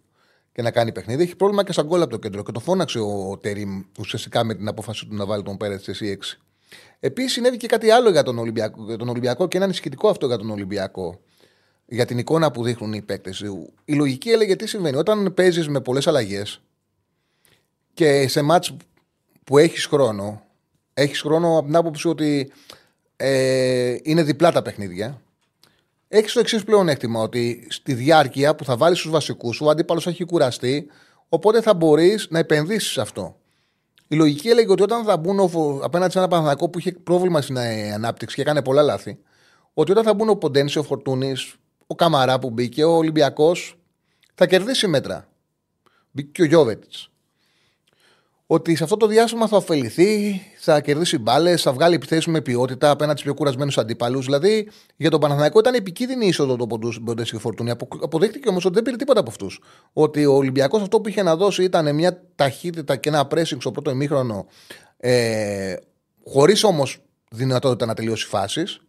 [0.53, 1.23] και να κάνει παιχνίδι.
[1.23, 2.43] Έχει πρόβλημα και σαν γκολ από το κέντρο.
[2.43, 6.19] Και το φώναξε ο Τερήμ ουσιαστικά με την απόφαση του να βάλει τον Πέρεθ σε
[6.21, 6.39] 6.
[7.01, 10.27] Επίσης συνέβη και κάτι άλλο για τον Ολυμπιακό, για τον Ολυμπιακό και είναι ανησυχητικό αυτό
[10.27, 11.21] για τον Ολυμπιακό
[11.87, 13.45] για την εικόνα που δείχνουν οι παίκτες.
[13.85, 14.97] Η λογική έλεγε τι συμβαίνει.
[14.97, 16.61] Όταν παίζεις με πολλές αλλαγές
[17.95, 18.77] και σε μάτς
[19.45, 20.43] που έχεις χρόνο,
[20.95, 22.53] έχεις χρόνο από την άποψη ότι
[23.17, 25.21] ε, είναι διπλά τα παιχνίδια.
[26.09, 30.07] Έχεις το εξής πλεονέκτημα ότι στη διάρκεια που θα βάλεις τους βασικούς σου, ο αντίπαλος
[30.07, 30.87] έχει κουραστεί,
[31.29, 33.37] οπότε θα μπορείς να επενδύσεις σε αυτό.
[34.09, 35.51] Η λογική έλεγε ότι όταν θα μπουν
[35.83, 39.19] απέναντι σε ένα Παναθανικό που είχε πρόβλημα στην ε, ανάπτυξη και έκανε πολλά λάθη,
[39.75, 41.57] ότι όταν θα μπουν ο Ποντένσιο, ο Φορτούνης,
[41.95, 43.79] ο Καμαρά που μπήκε, ο Ολυμπιακός
[44.35, 45.29] θα κερδίσει μέτρα.
[46.11, 47.11] Μπήκε και ο Γιώβετς.
[48.47, 52.91] Ότι σε αυτό το διάστημα θα ωφεληθεί, θα κερδίσει μπάλες, θα βγάλει επιθέσεις με ποιότητα
[52.91, 54.21] απέναντι στους πιο κουρασμένους αντίπαλου.
[54.21, 56.67] Δηλαδή για τον Παναθηναϊκό ήταν επικίνδυνη η είσοδο του
[57.05, 57.71] Ποντέ και Φορτούνη.
[58.03, 59.61] Αποδείχτηκε όμως ότι δεν πήρε τίποτα από αυτούς.
[59.93, 63.71] Ότι ο Ολυμπιακός αυτό που είχε να δώσει ήταν μια ταχύτητα και ένα pressing στο
[63.71, 64.47] πρώτο ημίχρονο,
[64.97, 65.75] ε,
[66.25, 66.99] χωρίς όμως
[67.31, 68.81] δυνατότητα να τελειώσει φάσεις.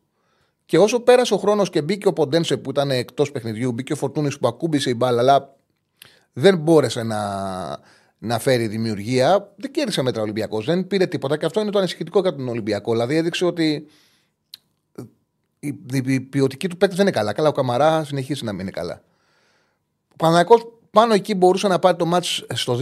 [0.66, 3.96] Και όσο πέρασε ο χρόνος και μπήκε ο Ποντένσε που ήταν εκτός παιχνιδιού, μπήκε ο
[3.96, 5.56] Φορτούνης που ακούμπησε η μπάλα, αλλά
[6.34, 7.20] δεν μπόρεσε να,
[8.18, 10.66] να φέρει δημιουργία, δεν κέρδισε μέτρα ο Ολυμπιακός.
[10.66, 12.92] Δεν πήρε τίποτα και αυτό είναι το ανησυχητικό για τον Ολυμπιακό.
[12.92, 13.88] Δηλαδή έδειξε ότι
[15.60, 17.34] η, η ποιοτική του παίκτη δεν είναι καλά.
[17.34, 19.02] Καλά, ο Καμαρά συνεχίζει να μην είναι καλά.
[20.12, 22.78] Ο Παναγιακός πάνω εκεί μπορούσε να πάρει το μάτς στο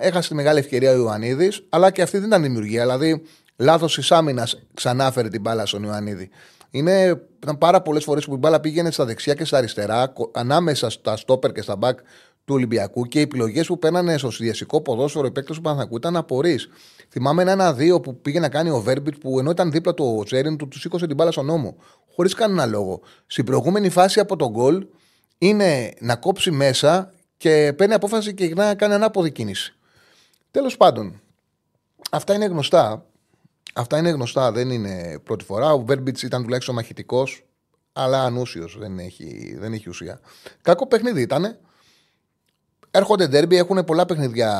[0.00, 2.82] Έχασε τη μεγάλη ευκαιρία ο Ιωαννίδης, αλλά και αυτή δεν ήταν δημιουργία.
[2.82, 3.22] Δηλαδή,
[3.56, 6.30] λάθος της άμυνας ξανά φέρει την μπάλα στον Ιωαννίδη.
[6.74, 10.90] Είναι, ήταν πάρα πολλές φορές που η μπάλα πήγαινε στα δεξιά και στα αριστερά, ανάμεσα
[10.90, 11.98] στα στόπερ και στα μπακ
[12.44, 16.16] του Ολυμπιακού και οι επιλογές που παίρνανε στο συνδυαστικό ποδόσφαιρο οι παίκτες του Παναθακού ήταν
[16.16, 16.58] απορρεί.
[17.10, 20.56] Θυμάμαι ένα-δύο που πήγε να κάνει ο Βέρμπιτς που ενώ ήταν δίπλα του ο Τσέριν
[20.56, 21.76] του, του σήκωσε την μπάλα στον νόμο.
[22.14, 23.00] Χωρίς κανένα λόγο.
[23.26, 24.86] Στην προηγούμενη φάση από τον γκολ
[25.38, 29.74] είναι να κόψει μέσα και παίρνει απόφαση και να κάνει ανάποδη κίνηση.
[30.50, 31.20] Τέλος πάντων,
[32.10, 33.06] αυτά είναι γνωστά.
[33.76, 35.72] Αυτά είναι γνωστά, δεν είναι πρώτη φορά.
[35.72, 37.44] Ο Βέρμπιτς ήταν τουλάχιστον μαχητικός,
[37.92, 40.20] αλλά ανούσιος, δεν έχει, δεν έχει ουσία.
[40.62, 41.58] Κακό παιχνίδι ήταν.
[42.90, 44.52] Έρχονται ντέρμπι, έχουν πολλά παιχνίδια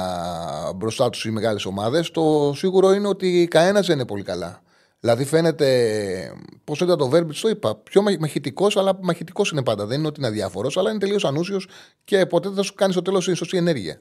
[0.77, 2.11] μπροστά τους οι μεγάλες ομάδες.
[2.11, 4.63] Το σίγουρο είναι ότι κανένας δεν είναι πολύ καλά.
[5.01, 6.33] Δηλαδή φαίνεται.
[6.65, 7.75] Πώς ήταν το Βέρμπιτς, το είπα.
[7.75, 9.87] Πιο μαχητικός, αλλά μαχητικός είναι πάντα.
[9.87, 11.69] Δεν είναι ότι είναι αδιάφορος, αλλά είναι τελείως ανούσιος
[12.05, 14.01] και ποτέ δεν θα σου κάνει στο τέλος η σωστή ενέργεια.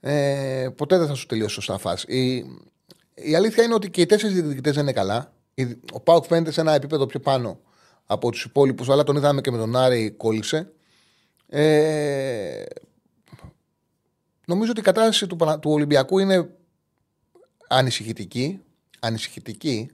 [0.00, 2.12] Ε, ποτέ δεν θα σου τελειώσει σωστά φάση.
[2.12, 2.44] Η,
[3.22, 5.32] η αλήθεια είναι ότι και οι τέσσερις διεκδικητέ δεν είναι καλά.
[5.92, 7.60] Ο Πάουκ φαίνεται σε ένα επίπεδο πιο πάνω
[8.06, 10.72] από τους υπόλοιπους, αλλά τον είδαμε και με τον Άρη κόλλησε.
[11.48, 12.62] Ε,
[14.46, 16.50] νομίζω ότι η κατάσταση του, του Ολυμπιακού είναι
[17.68, 18.60] ανησυχητική.
[19.00, 19.90] Ανησυχητική.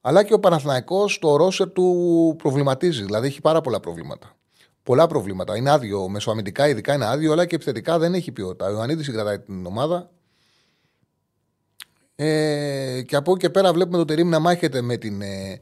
[0.00, 3.04] Αλλά και ο Παναθηναϊκός το ρόσερ του προβληματίζει.
[3.04, 4.36] Δηλαδή έχει πάρα πολλά προβλήματα.
[4.82, 5.56] Πολλά προβλήματα.
[5.56, 6.08] Είναι άδειο.
[6.08, 8.66] Μεσοαμυντικά ειδικά είναι άδειο, αλλά και επιθετικά δεν έχει ποιότητα.
[8.66, 10.10] Ο Ιωαννίδης συγκρατάει την ομάδα.
[12.14, 15.60] Ε, και από εκεί και πέρα βλέπουμε το Τερήμ να μάχεται με την, ε,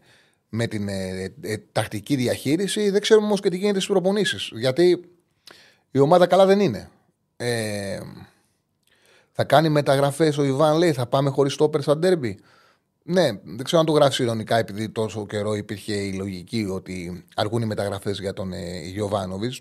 [0.48, 2.90] με την ε, ε, τακτική διαχείριση.
[2.90, 4.50] Δεν ξέρουμε όμως και τι γίνεται στις προπονήσεις.
[4.54, 5.04] Γιατί
[5.90, 6.90] η ομάδα καλά δεν είναι.
[7.36, 8.00] Ε,
[9.32, 12.38] θα κάνει μεταγραφές ο Ιβάν, λέει, θα πάμε χωρίς τόπερ στα ντέρμπι.
[13.02, 17.62] Ναι, δεν ξέρω αν το γράφεις ηρωνικά επειδή τόσο καιρό υπήρχε η λογική ότι αργούν
[17.62, 18.80] οι μεταγραφές για τον ε,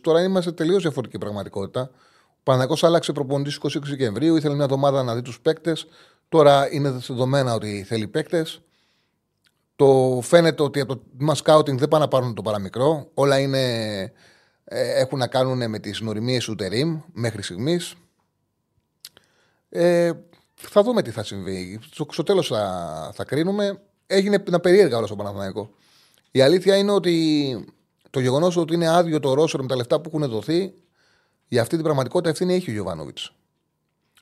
[0.02, 1.90] Τώρα είμαστε τελείως διαφορετική πραγματικότητα.
[2.28, 5.88] Ο Παναγό άλλαξε προπονητής 20 Δεκεμβρίου, ήθελε μια εβδομάδα να δει τους παίκτες.
[6.30, 8.62] Τώρα είναι δεδομένα ότι θέλει παίκτες.
[9.76, 13.10] Το φαίνεται ότι από το τμήμα scouting δεν πάνε να πάρουν το παραμικρό.
[13.14, 14.00] Όλα είναι,
[14.64, 17.96] ε, έχουν να κάνουν με τις νοημίε του τερίμ μέχρι στιγμής.
[19.70, 20.12] Ε,
[20.56, 21.80] θα δούμε τι θα συμβεί.
[21.92, 23.82] Στο, στο τέλος θα, θα κρίνουμε.
[24.08, 25.70] Έγινε ένα περίεργα όλο στο Παναθηναϊκό.
[26.32, 27.66] Η αλήθεια είναι ότι
[28.10, 30.74] το γεγονός ότι είναι άδειο το Ρώσο με τα λεφτά που έχουν δοθεί,
[31.48, 33.34] για αυτή την πραγματικότητα ευθύνη έχει ο Γιωβάνοβιτς.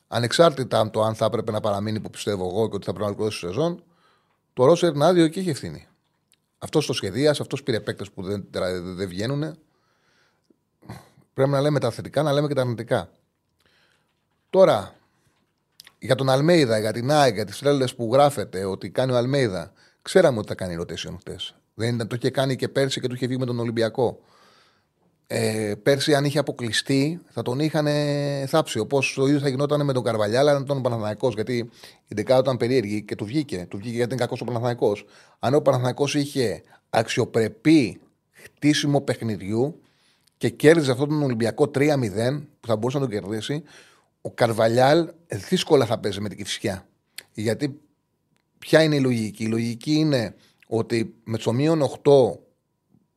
[0.07, 2.99] Ανεξάρτητα από το αν θα έπρεπε να παραμείνει που πιστεύω εγώ και ότι θα πρέπει
[2.99, 3.83] να ολοκληρώσει τη σεζόν,
[4.53, 5.87] το Ρώσο είναι άδειο και έχει ευθύνη.
[6.57, 8.47] Αυτός το σχεδίασε, αυτός πήρε παίκτες που δεν,
[8.95, 9.57] δεν βγαίνουν.
[11.33, 13.09] Πρέπει να λέμε τα θετικά, να λέμε και τα αρνητικά.
[14.49, 14.95] Τώρα,
[15.99, 19.71] για τον Αλμέιδα, για την ΑΕΚ, για τις τρέλες που γράφεται ότι κάνει ο Αλμέιδα,
[20.01, 21.55] ξέραμε ότι θα κάνει rotation χτες.
[21.73, 24.19] Δεν ήταν, το είχε κάνει και πέρσι και του είχε βγει με τον Ολυμπιακό.
[25.29, 27.87] Ε, πέρσι, αν είχε αποκλειστεί, θα τον είχαν
[28.47, 28.79] θάψει.
[28.79, 31.29] Όπως το ίδιο θα γινόταν με τον Καρβαλιά, αλλά ήταν ο Παναθανικό.
[31.29, 31.57] Γιατί
[32.07, 33.65] η δεκάδα ήταν περίεργη και του βγήκε.
[33.69, 34.97] Του βγήκε γιατί είναι κακός ο Παναθανικό.
[35.39, 39.81] Αν ο Παναθανικό είχε αξιοπρεπή χτίσιμο παιχνιδιού
[40.37, 43.63] και κέρδιζε αυτόν τον Ολυμπιακό 3-0, που θα μπορούσε να τον κερδίσει,
[44.21, 45.09] ο Καρβαλιάλ
[45.49, 46.87] δύσκολα θα παίζει με την Κυφσιά.
[47.33, 47.79] Γιατί
[48.57, 50.35] ποια είναι η λογική; Η λογική είναι
[50.67, 51.89] ότι με το μείον 8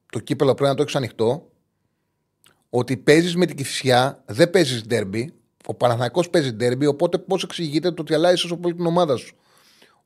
[0.07, 1.50] το κύπελο πρέπει να το έχεις ανοιχτό.
[2.71, 5.33] Ότι παίζεις με την Κυφσιά, δεν παίζεις ντέρμπι.
[5.67, 9.37] Ο Παναθηναϊκός παίζει ντέρμπι, οπότε πώς εξηγείται το ότι αλλάζει τόσο πολύ την ομάδα σου.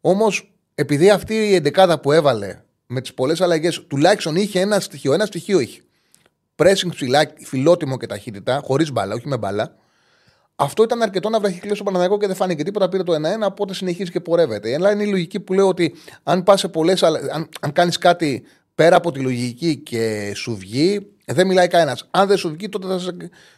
[0.01, 5.13] Όμως, επειδή αυτή η εντεκάδα που έβαλε με τις πολλές αλλαγές τουλάχιστον είχε ένα στοιχείο,
[5.13, 5.81] ένα στοιχείο είχε.
[6.57, 9.77] Pressing ψηλά, φιλότιμο και ταχύτητα, χωρίς μπάλα, όχι με μπάλα.
[10.57, 12.89] Αυτό ήταν αρκετό να βραχυκλώσει ο Παναγιακό και δεν φάνηκε τίποτα.
[12.89, 14.75] Πήρε το 1-1, οπότε συνεχίζει και πορεύεται.
[14.75, 17.03] Αλλά είναι η λογική που λέω ότι αν πας σε πολλές.
[17.03, 18.43] Αν, αν κάνεις κάτι
[18.75, 22.09] πέρα από τη λογική και σου βγει, δεν μιλάει κανένας.
[22.11, 23.17] Αν δεν σου βγει, τότε, θα,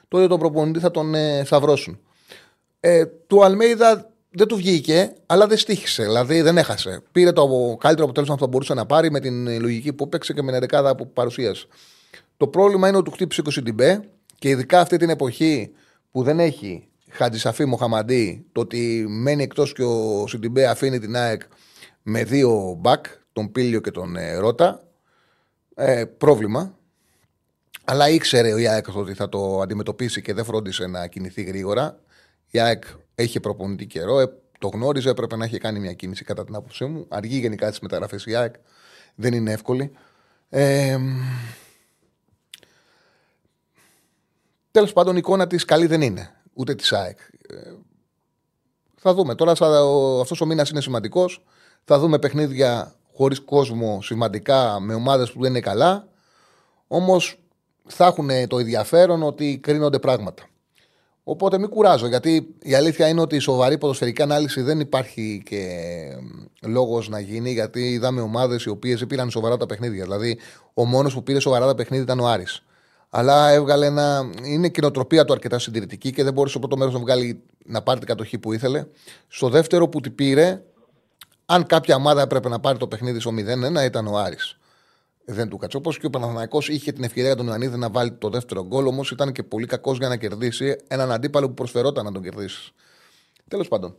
[0.08, 2.00] τότε τον προπονητή θα τον ε, σταυρώσουν.
[2.80, 6.02] Ε, του Αλμέιδα δεν του βγήκε, αλλά δεν στήχησε.
[6.02, 7.02] Δηλαδή δεν έχασε.
[7.12, 10.42] Πήρε το καλύτερο αποτέλεσμα που θα μπορούσε να πάρει με την λογική που έπαιξε και
[10.42, 11.66] με την δεκάδα που παρουσίασε.
[12.36, 14.00] Το πρόβλημα είναι ότι του χτύπησε 20 τυμπέ
[14.38, 15.72] και ειδικά αυτή την εποχή
[16.10, 21.42] που δεν έχει Χατζησαφή Μοχαμαντή, το ότι μένει εκτός και ο Σιντιμπέ αφήνει την ΑΕΚ
[22.02, 24.84] με δύο μπακ, τον Πίλιο και τον ε, Ρότα.
[25.74, 26.75] Ε, πρόβλημα.
[27.84, 32.00] Αλλά ήξερε ο ΑΕΚ ότι θα το αντιμετωπίσει και δεν φρόντισε να κινηθεί γρήγορα.
[32.50, 32.84] Η ΑΕΚ
[33.14, 34.26] έχει προπονητή καιρό, ε,
[34.58, 37.06] το γνώριζε, έπρεπε να έχει κάνει μια κίνηση κατά την άποψή μου.
[37.08, 38.54] Αργεί γενικά τις μεταγραφές η ΑΕΚ,
[39.14, 39.92] δεν είναι εύκολη.
[40.48, 40.98] Ε,
[44.76, 46.34] Τέλος πάντων, η εικόνα της καλή δεν είναι.
[46.52, 47.18] Ούτε της ΑΕΚ.
[47.48, 47.72] Ε,
[48.96, 49.34] θα δούμε.
[49.34, 49.50] Τώρα
[50.20, 51.44] αυτός ο μήνας είναι σημαντικός.
[51.84, 56.08] Θα δούμε παιχνίδια χωρίς κόσμο σημαντικά με ομάδες που δεν είναι καλά.
[56.86, 57.38] Όμως
[57.86, 60.42] θα έχουν το ενδιαφέρον ότι κρίνονται πράγματα.
[61.24, 65.68] Οπότε μην κουράζω, γιατί η αλήθεια είναι ότι η σοβαρή ποδοσφαιρική ανάλυση δεν υπάρχει και
[66.62, 70.02] λόγος να γίνει, γιατί είδαμε ομάδες οι οποίες πήραν σοβαρά τα παιχνίδια.
[70.02, 70.38] Δηλαδή,
[70.74, 72.62] ο μόνος που πήρε σοβαρά τα παιχνίδια ήταν ο Άρης
[73.10, 74.30] αλλά έβγαλε ένα.
[74.42, 77.98] Είναι κοινοτροπία του αρκετά συντηρητική και δεν μπορούσε στο πρώτο μέρος να βγάλει να πάρει
[77.98, 78.86] την κατοχή που ήθελε.
[79.28, 80.62] Στο δεύτερο που την πήρε,
[81.46, 84.58] αν κάποια ομάδα έπρεπε να πάρει το παιχνίδι στο 0-1, ήταν ο Άρης.
[85.28, 85.76] Δεν του κάτσε.
[85.76, 88.86] Όπως και ο Παναθανικό είχε την ευκαιρία για τον Ιωαννίδη να βάλει το δεύτερο γκολ,
[88.86, 92.72] όμως ήταν και πολύ κακός για να κερδίσει έναν αντίπαλο που προσφερόταν να τον κερδίσει.
[93.48, 93.94] Τέλος πάντων.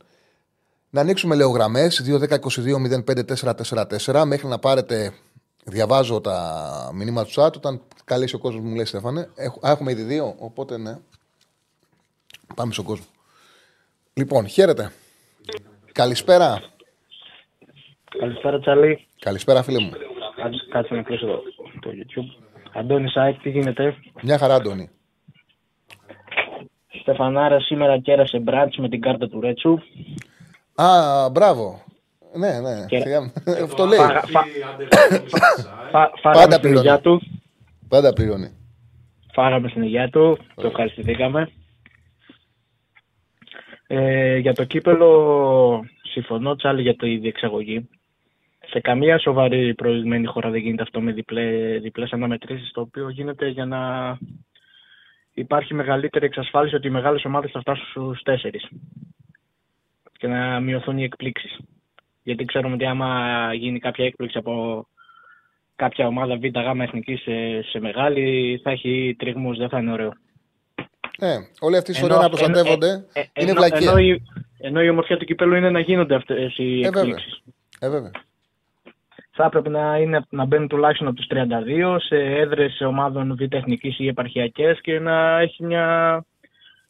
[0.90, 5.12] Να ανοίξουμε λέω γραμμές 2-10-22-05-444 μέχρι να πάρετε.
[5.64, 7.52] Διαβάζω τα μηνύματα του chat.
[7.56, 9.30] Όταν καλέσει ο κόσμος μου λέει Στέφανε.
[9.34, 10.98] Έχ- α, Έχουμε ήδη δύο, οπότε ναι.
[12.54, 13.04] Πάμε στον κόσμο.
[14.14, 14.92] Λοιπόν, χαίρετε.
[15.92, 16.62] Καλησπέρα.
[18.18, 19.06] Καλησπέρα Τσαλή.
[19.18, 19.90] Καλησπέρα, φίλε μου.
[20.42, 21.42] Αν- Κάτσε να κλείσω το,
[21.80, 22.44] το YouTube.
[22.74, 24.90] Αντώνη Σάικ, τι γίνεται; Μια χαρά, Αντώνη.
[27.00, 29.78] Στεφανάρα σήμερα κέρασε μπράτς με την κάρτα του Ρέτσου.
[30.74, 31.82] Α, μπράβο.
[32.36, 32.86] Ναι, ναι.
[32.86, 33.32] Και- Σιγά-
[33.64, 33.98] Αυτό λέει.
[33.98, 34.44] Φα- φα-
[35.90, 36.78] Φά, φάγαμε Πάντα στην πληρώνει.
[36.86, 37.22] υγειά του.
[37.88, 38.56] Πάντα πληρώνει.
[39.32, 40.38] Φάγαμε στην υγειά του.
[40.54, 41.50] Το ευχαριστηθήκαμε.
[43.86, 47.88] Ε, για το κύπελο συμφωνώ Τσάλι για τη διεξαγωγή.
[48.70, 53.48] Σε καμία σοβαρή προηγμένη χώρα δεν γίνεται αυτό με διπλέ, διπλές αναμετρήσεις το οποίο γίνεται
[53.48, 53.78] για να
[55.34, 58.68] υπάρχει μεγαλύτερη εξασφάλιση ότι οι μεγάλες ομάδες θα φτάσουν στους τέσσερις
[60.18, 61.58] και να μειωθούν οι εκπλήξεις.
[62.22, 64.86] Γιατί ξέρουμε ότι άμα γίνει κάποια έκπληξη από
[65.76, 70.12] κάποια ομάδα Β, Γ εθνικής σε, σε μεγάλη θα έχει τρίγμους, δεν θα είναι ωραίο.
[71.18, 73.90] Ναι, όλη αυτή η ιστορία Ενώ- να προστατεύονται ε, ε, είναι ενώ- βλακία.
[73.90, 74.22] Ενώ, η,
[74.58, 77.02] ενώ η ομορφιά του κυπέλου είναι να γίνονται αυτές οι Ε, βέβαια.
[77.02, 77.42] εκπλήξεις.
[77.80, 78.10] Ε, βέβαια.
[79.40, 83.98] Θα έπρεπε να, είναι, να μπαίνουν τουλάχιστον από τους 32 σε έδρες ομάδων β' εθνικής
[83.98, 86.24] ή επαρχιακές και να έχει μια,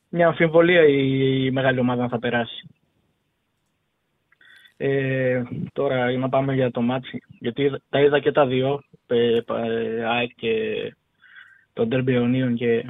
[0.08, 2.68] μια αμφιβολία η, η μεγάλη ομάδα αν θα περάσει.
[4.76, 8.82] Ε, τώρα για να πάμε για το ματς, γιατί είδα- τα είδα και τα δύο,
[9.06, 10.54] ε, πα- ε, ΑΕΚ και
[11.72, 12.84] το ντέρμπι αιωνίων και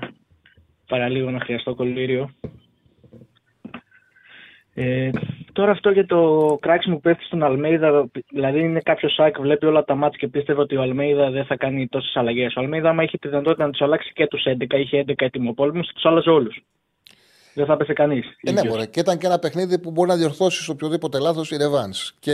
[0.86, 2.30] παραλίγο να χρειαστώ κολλύριο.
[4.80, 5.10] Ε,
[5.52, 9.84] τώρα αυτό για το κράξιμο που πέφτει στον Αλμέιδα, δηλαδή είναι κάποιος σάκ, βλέπει όλα
[9.84, 12.56] τα μάτια και πίστευε ότι ο Αλμέιδα δεν θα κάνει τόσες αλλαγές.
[12.56, 15.80] Ο Αλμέιδα, άμα είχε τη δυνατότητα να τους αλλάξει και τους 11, είχε 11 ετοιμοπόλεμους,
[15.80, 16.64] τους άλλαζε όλους.
[17.54, 18.26] Δεν θα έπεσε κανείς.
[18.42, 18.86] Ε, ναι, μωρέ.
[18.86, 21.92] Και ήταν και ένα παιχνίδι που μπορεί να διορθώσεις οποιοδήποτε λάθος η Ρεβάν.
[22.18, 22.32] Και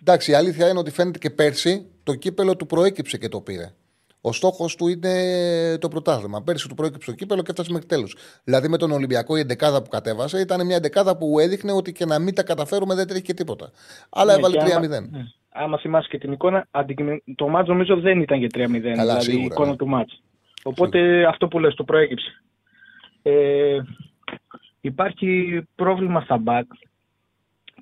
[0.00, 3.72] εντάξει, η αλήθεια είναι ότι φαίνεται και πέρσι το κύπελο του προέκυψε και το πήρε.
[4.20, 6.42] Ο στόχος του είναι το πρωτάθλημα.
[6.42, 8.08] Πέρσι του προέκυψε το κύπελο και έφτασε μέχρι τέλου.
[8.44, 12.04] Δηλαδή με τον Ολυμπιακό η εντεκάδα που κατέβασε ήταν μια εντεκάδα που έδειχνε ότι και
[12.04, 13.70] να μην τα καταφέρουμε δεν τρέχει και τίποτα.
[14.10, 14.96] Αλλά Ναι, έβαλε και 3-0.
[14.96, 15.24] άμα- ναι.
[15.52, 19.22] Άμα θυμάσαι και την εικόνα, αντικειμεν- το μάτς νομίζω δεν ήταν για 3-0, Καλά, δηλαδή
[19.24, 19.76] σίγουρα, η εικόνα ναι.
[19.76, 20.22] του μάτς.
[20.62, 22.42] Οπότε αυτό που λες, το προέκυψε.
[23.22, 23.78] Ε,
[24.80, 26.66] υπάρχει πρόβλημα στα μπακ.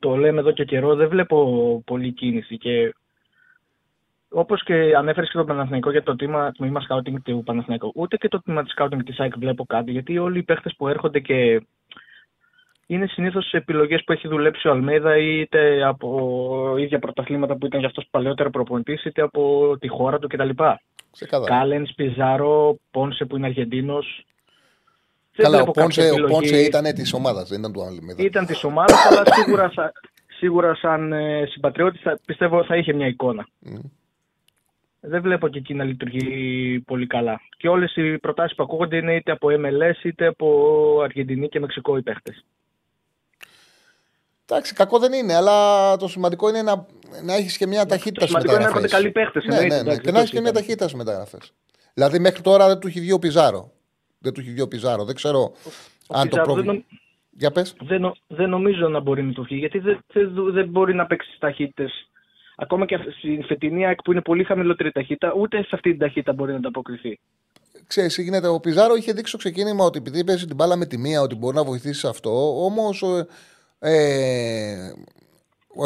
[0.01, 2.95] Το λέμε εδώ και καιρό, δεν βλέπω πολλή κίνηση και
[4.29, 8.29] όπως και ανέφερες και το Παναθηναϊκό για το τμήμα, τμήμα scouting του Παναθηναϊκού, ούτε και
[8.29, 11.63] το τμήμα της scouting της ΑΕΚ βλέπω κάτι, γιατί όλοι οι παίχτες που έρχονται και
[12.87, 17.89] είναι συνήθως επιλογές που έχει δουλέψει ο Αλμέδα είτε από ίδια πρωταθλήματα που ήταν για
[17.89, 20.49] αυτός παλαιότερο προπονητής, είτε από τη χώρα του κτλ.
[21.11, 21.59] Ξεκάθαρα.
[21.59, 24.25] Κάλενς, Πιζάρο, Πόνσε που είναι Αργεντίνος.
[25.37, 28.23] Καλά, ο Πόνσε, ο Πόνσε ήταν της ομάδας, δεν ήταν του Αλμίδα.
[28.23, 29.93] Ήταν της ομάδας, αλλά σίγουρα, σα-
[30.37, 33.47] σίγουρα σαν ε, συμπατριώτης πιστεύω θα είχε μια εικόνα.
[33.59, 33.79] Μμ.
[35.09, 37.41] Δεν βλέπω και εκεί να λειτουργεί πολύ καλά.
[37.57, 41.97] Και όλες οι προτάσεις που ακούγονται είναι είτε από MLS είτε από Αργεντινή και Μεξικό
[41.97, 42.45] οι παίχτες.
[44.51, 46.87] Εντάξει, κακό δεν είναι, αλλά το σημαντικό είναι να,
[47.25, 48.93] να έχεις και μια ταχύτητα στι σημαντικό είναι να μεταγραφές.
[48.93, 49.89] έρχονται καλοί παίχτες, Ναι, εννοείται, ναι, ναι.
[49.89, 50.61] εντάξει, Και δεν να το έχεις και μια συζητάμε.
[50.61, 51.53] ταχύτητα στις μεταγραφές.
[51.95, 53.73] Δηλαδή μέχρι τώρα δεν του έχει βγει ο Πιζάρο.
[54.19, 55.05] Δεν του έχει βγει ο Πιζάρο.
[55.05, 55.53] Δεν ξέρω
[56.09, 56.73] αν το Πιζάρο πρόβλημα.
[56.73, 56.85] δεν
[57.31, 57.75] Για πες.
[57.81, 61.07] δεν, νο- δεν νομίζω να μπορεί να το βγει, γιατί δεν, δεν, δεν μπορεί να
[61.07, 62.09] παίξει τι ταχύτητες.
[62.61, 65.99] Ακόμα και αυτή- στην φετινή ΑΕΚ που είναι πολύ χαμηλότερη ταχύτητα, ούτε σε αυτή την
[65.99, 67.19] ταχύτητα μπορεί να ανταποκριθεί.
[67.87, 68.49] Ξέρεις, τι γίνεται.
[68.49, 71.35] Ο Πιζάρο είχε δείξει στο ξεκίνημα ότι επειδή παίζει την μπάλα με τη μία, ότι
[71.35, 72.65] μπορεί να βοηθήσει σε αυτό.
[72.65, 73.05] Όμως,
[73.79, 74.93] ε,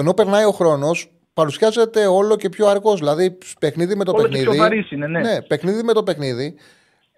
[0.00, 2.98] ενώ περνάει ο χρόνος, παρουσιάζεται όλο και πιο αργός.
[2.98, 4.50] Δηλαδή, παιχνίδι με το Όλο και παιχνίδι.
[4.50, 5.20] πιο βαρύς είναι, ναι.
[5.20, 6.54] ναι, παιχνίδι με το παιχνίδι.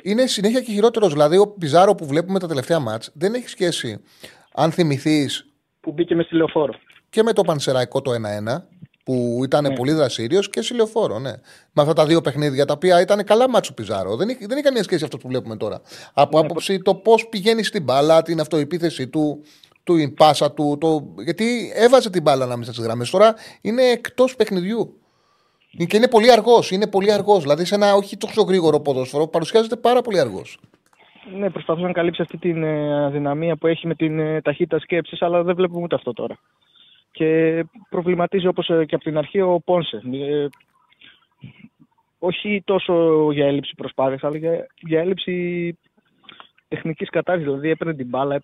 [0.03, 1.13] Είναι συνέχεια και χειρότερος.
[1.13, 4.01] Δηλαδή, ο Πιζάρο που βλέπουμε τα τελευταία μάτς δεν έχει σχέση,
[4.55, 5.27] αν θυμηθεί,
[5.81, 6.75] Που μπήκε με στη λεωφόρο.
[7.11, 8.69] και με το Πανσεραϊκό το 1-1
[9.05, 11.31] που ήταν πολύ δραστήριος και σε λεωφόρο, ναι.
[11.73, 14.17] Με αυτά τα δύο παιχνίδια τα οποία ήταν καλά μάτσο Πιζάρο.
[14.17, 15.81] Δεν, έχει- δεν έχει καμία σχέση αυτό που βλέπουμε τώρα.
[16.15, 19.43] Από άποψη το πώς πηγαίνει στην μπάλα, την αυτοεπίθεση του,
[19.85, 20.77] του η πάσα του.
[20.81, 21.15] Το...
[21.25, 23.11] Γιατί έβαζε την μπάλα ανάμεσα στις γραμμές.
[23.11, 24.99] Τώρα είναι εκτός παιχνιδιού.
[25.87, 26.71] Και είναι πολύ αργός.
[26.71, 27.43] Είναι πολύ αργός.
[27.43, 30.59] Δηλαδή σε ένα όχι τόσο γρήγορο ποδόσφαιρο παρουσιάζεται πάρα πολύ αργός.
[31.39, 35.23] Ναι, προσπαθώ να καλύψει αυτή την ε, αδυναμία που έχει με την ε, ταχύτητα σκέψης,
[35.23, 36.39] αλλά δεν βλέπουμε ούτε αυτό τώρα.
[37.15, 40.03] Και προβληματίζει όπως και από την αρχή ο Πόνσε.
[40.13, 40.47] Ε,
[42.19, 45.79] όχι τόσο για έλλειψη προσπάθειας, αλλά για, για έλλειψη
[46.69, 47.51] τεχνικής κατάρτισης.
[47.51, 48.43] Δηλαδή έπαιρνε την μπάλα,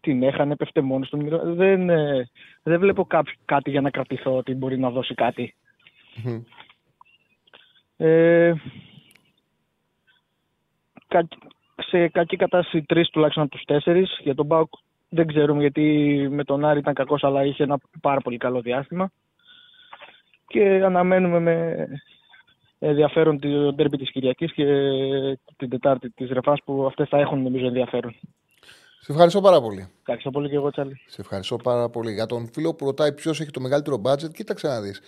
[0.00, 1.16] την έχανε, πέφτε μόνος του.
[1.16, 2.28] Μιλώ- Δεν, ε,
[2.62, 5.54] δεν βλέπω κάποιο, κάτι για να κρατηθώ ότι μπορεί να δώσει κάτι.
[6.24, 6.42] Μμμ.
[7.96, 8.54] Ε,
[11.08, 11.28] κα-
[11.76, 14.18] σε κακή κατάσταση τρεις τουλάχιστον από τους τέσσερις.
[14.22, 14.72] Για τον Μπάουκ
[15.08, 15.82] δεν ξέρουμε γιατί
[16.30, 19.10] με τον Άρη ήταν κακός αλλά είχε ένα πάρα πολύ καλό διάστημα.
[20.46, 21.86] Και αναμένουμε με
[22.78, 24.64] ενδιαφέρον το ντέρμπι της Κυριακής και
[25.56, 28.14] την Τετάρτη της Ρεφάς που αυτές θα έχουν νομίζω ενδιαφέρον.
[29.00, 29.88] Σε ευχαριστώ πάρα πολύ.
[29.98, 31.00] Ευχαριστώ πολύ και εγώ Τσάλι.
[31.06, 32.12] Σε ευχαριστώ πάρα πολύ.
[32.12, 35.00] Για τον φίλο που ρωτάει ποιος έχει το μεγαλύτερο budget, κοίταξε να δεις.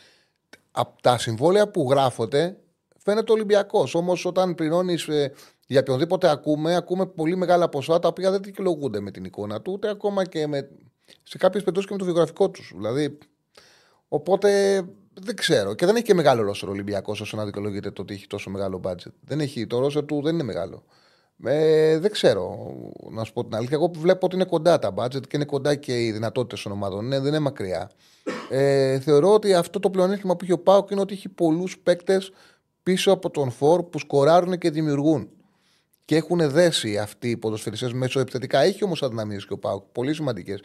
[0.73, 2.57] Από τα συμβόλαια που γράφονται
[2.99, 3.95] φαίνεται Ολυμπιακός.
[3.95, 5.33] Όμως όταν πληρώνεις ε,
[5.71, 9.73] για οποιονδήποτε ακούμε, ακούμε πολύ μεγάλα ποσά τα οποία δεν δικαιολογούνται με την εικόνα του,
[9.73, 10.69] ούτε ακόμα και με,
[11.23, 12.73] σε κάποιες περιπτώσεις και με το βιογραφικό τους.
[12.77, 13.19] Δηλαδή,
[14.09, 14.83] οπότε
[15.15, 15.75] δεν ξέρω.
[15.75, 18.81] Και δεν έχει και μεγάλο ρόστερ Ολυμπιακός όσο να δικαιολογείται το ότι έχει τόσο μεγάλο
[18.85, 19.13] budget.
[19.21, 20.85] Δεν έχει, το ρόστερ του δεν είναι μεγάλο.
[21.45, 22.73] Ε, δεν ξέρω,
[23.11, 23.77] να σου πω την αλήθεια.
[23.77, 27.07] Εγώ βλέπω ότι είναι κοντά τα budget και είναι κοντά και οι δυνατότητες των ομάδων.
[27.07, 27.91] Ναι, δεν είναι μακριά.
[28.51, 32.33] Ε, θεωρώ ότι αυτό το πλεονέκτημα που έχει ο Πάοκ είναι ότι έχει πολλούς παίκτες
[32.83, 35.31] πίσω από τον Φορ που σκοράρουν και δημιουργούν.
[36.11, 38.61] Και έχουν δέσει αυτοί οι ποδοσφαιριστές μέσω επιθετικά.
[38.61, 40.61] Έχει όμως αδυναμίες και ο Πάοκ, πολύ σημαντικές.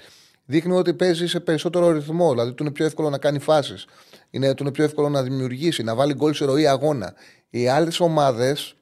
[0.46, 3.86] Δείχνει ότι παίζει σε περισσότερο ρυθμό, δηλαδή του είναι πιο εύκολο να κάνει φάσεις.
[4.30, 7.14] Είναι, του είναι πιο εύκολο να δημιουργήσει, να βάλει γκολ σε ροή αγώνα.
[7.50, 8.76] Οι άλλες ομάδες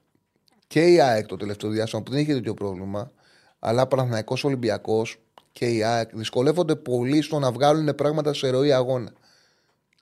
[0.66, 3.12] και η ΑΕΚ το τελευταίο διάστημα που δεν είχε τέτοιο πρόβλημα,
[3.58, 5.18] αλλά Παναθηναϊκός Ολυμπιακός
[5.52, 9.12] και η ΑΕΚ δυσκολεύονται πολύ στο να βγάλουν πράγματα σε ροή αγώνα.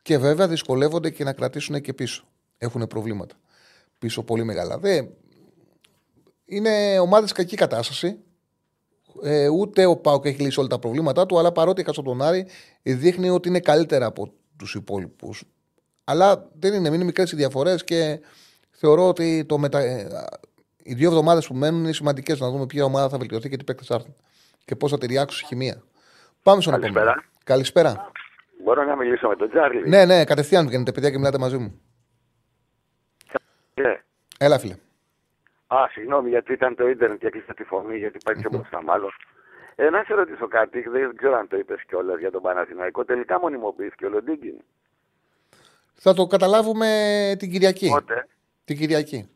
[0.02, 2.24] Και βέβαια δυσκολεύονται και να κρατήσουν και πίσω.
[2.58, 3.34] Έχουν προβλήματα.
[3.98, 4.78] Πίσω πολύ μεγάλα.
[4.78, 5.02] Δε...
[6.52, 8.18] Είναι ομάδες κακή κατάσταση.
[9.22, 12.46] Ε, ούτε ο Πάουκ έχει λύσει όλα τα προβλήματά του, αλλά παρότι έχασε τον Άρη,
[12.82, 15.44] δείχνει ότι είναι καλύτερα από τους υπόλοιπους.
[16.04, 18.20] Αλλά δεν είναι, είναι μικρές οι διαφορές και
[18.70, 19.78] θεωρώ ότι το μετα...
[19.78, 20.08] Ε,
[20.82, 23.64] οι δύο εβδομάδες που μένουν είναι σημαντικές να δούμε ποια ομάδα θα βελτιωθεί και τι
[23.64, 24.14] παίκτες θα έρθουν.
[24.64, 25.82] Και πώς θα ταιριάξουν χημεία.
[26.42, 27.14] Πάμε στον επόμενο.
[27.44, 28.10] Καλησπέρα.
[28.64, 31.80] Μπορώ να μιλήσω με τον Τζάρλι; Ναι, ναι, κατευθείαν βγαίνετε παιδιά και μιλάτε μαζί μου.
[33.74, 33.96] Yeah.
[34.38, 34.76] Έλα, φίλε.
[35.74, 39.10] Α, συγγνώμη, γιατί ήταν το ίντερνετ και έκλεισα τη φωνή, γιατί υπάρχει μπροστά μάλλον.
[39.74, 43.04] Ε, να σε ρωτήσω κάτι, δεν ξέρω αν το είπες κιόλας για τον Παναθηναϊκό.
[43.04, 44.54] Τελικά μονιμοποιήθηκε ο Λοντίγκιν.
[45.94, 46.88] Θα το καταλάβουμε
[47.38, 47.88] την Κυριακή.
[47.88, 48.26] Πότε;
[48.64, 49.28] Την Κυριακή.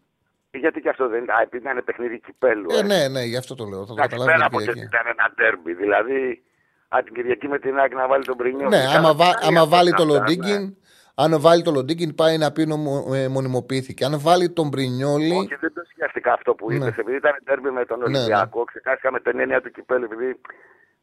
[0.50, 2.66] Γιατί και αυτό δεν ήταν, επειδή ήταν παιχνίδι κυπέλου.
[2.70, 3.86] Ε, ναι, ναι, γι' αυτό το λέω.
[3.86, 4.88] Θα το Εντάξει, καταλάβουμε πέρα την από ότι Κυριακή.
[4.94, 5.74] ήταν ένα ντέρμπι.
[5.74, 6.42] Δηλαδή,
[6.88, 8.68] αν την Κυριακή με την Άκη να βάλει τον Πρινιό.
[8.68, 10.76] Ναι, άμα, βα- άμα βάλει το Λοντίγκιν,
[11.18, 14.04] αν βάλει το Λοντίγκιν πάει να πει νομο- ε, μονιμοποιήθηκε.
[14.04, 15.36] Αν βάλει τον Μπρινιόλι.
[15.36, 16.84] Όχι, δεν το σκέφτηκα αυτό που είπες.
[16.84, 16.94] Ναι.
[16.98, 20.04] Επειδή ήταν ντέρμπι με τον Ναι, Ολυμπιακό, ξεχάστηκα με την έννοια του κυπέλου.
[20.04, 20.40] Επειδή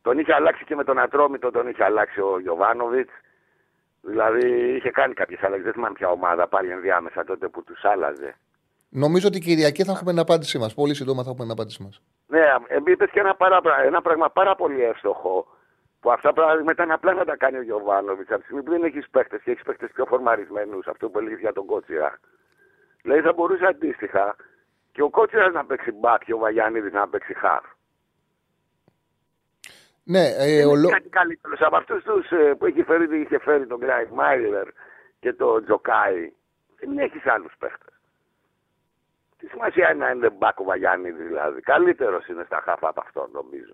[0.01, 3.11] τον είχε αλλάξει και με τον Ατρόμητο, τον είχε αλλάξει ο Γιωβάνοβιτς.
[4.01, 5.63] Δηλαδή είχε κάνει κάποιες αλλαγές.
[5.63, 8.35] Δεν θυμάμαι ποια ομάδα πάλι ενδιάμεσα τότε που τους άλλαζε.
[8.89, 10.73] Νομίζω ότι Κυριακή θα έχουμε την απάντησή μας.
[10.73, 12.01] Πολύ σύντομα θα έχουμε την απάντησή μας.
[12.27, 12.41] Ναι,
[12.91, 15.47] είπες και ένα, παρά, ένα πράγμα πάρα πολύ εύστοχο.
[16.03, 18.29] Που αυτά πράγματα ήταν απλά να τα κάνει ο Γιοβάνοβιτς.
[18.29, 21.39] Από τη στιγμή που δεν έχεις παίχτες και έχεις παίχτες πιο φορμαρισμένους, αυτό που έλεγες
[21.39, 22.19] για τον Κότσιρα.
[23.01, 24.35] Δηλαδή θα μπορούσε αντίστοιχα
[24.91, 27.65] και ο Κότσιρας να παίξει μπακ και ο Βαγιαννίδης να παίξει χαφ.
[30.03, 33.39] Ναι, ε, Δεν ο, είναι Λο- κάτι καλύτερο από αυτούς τους που έχει φέρει, είχε
[33.39, 34.67] φέρει τον Γκράιφ Μάιλερ
[35.19, 36.33] και τον Τζοκάι.
[36.79, 37.85] Δεν έχεις άλλους παίχτες.
[39.37, 41.61] Τι σημασία είναι να είναι μπακ ο Βαγιαννίδης δηλαδή.
[41.61, 43.73] Καλύτερος είναι στα χαφ από αυτόν νομίζω.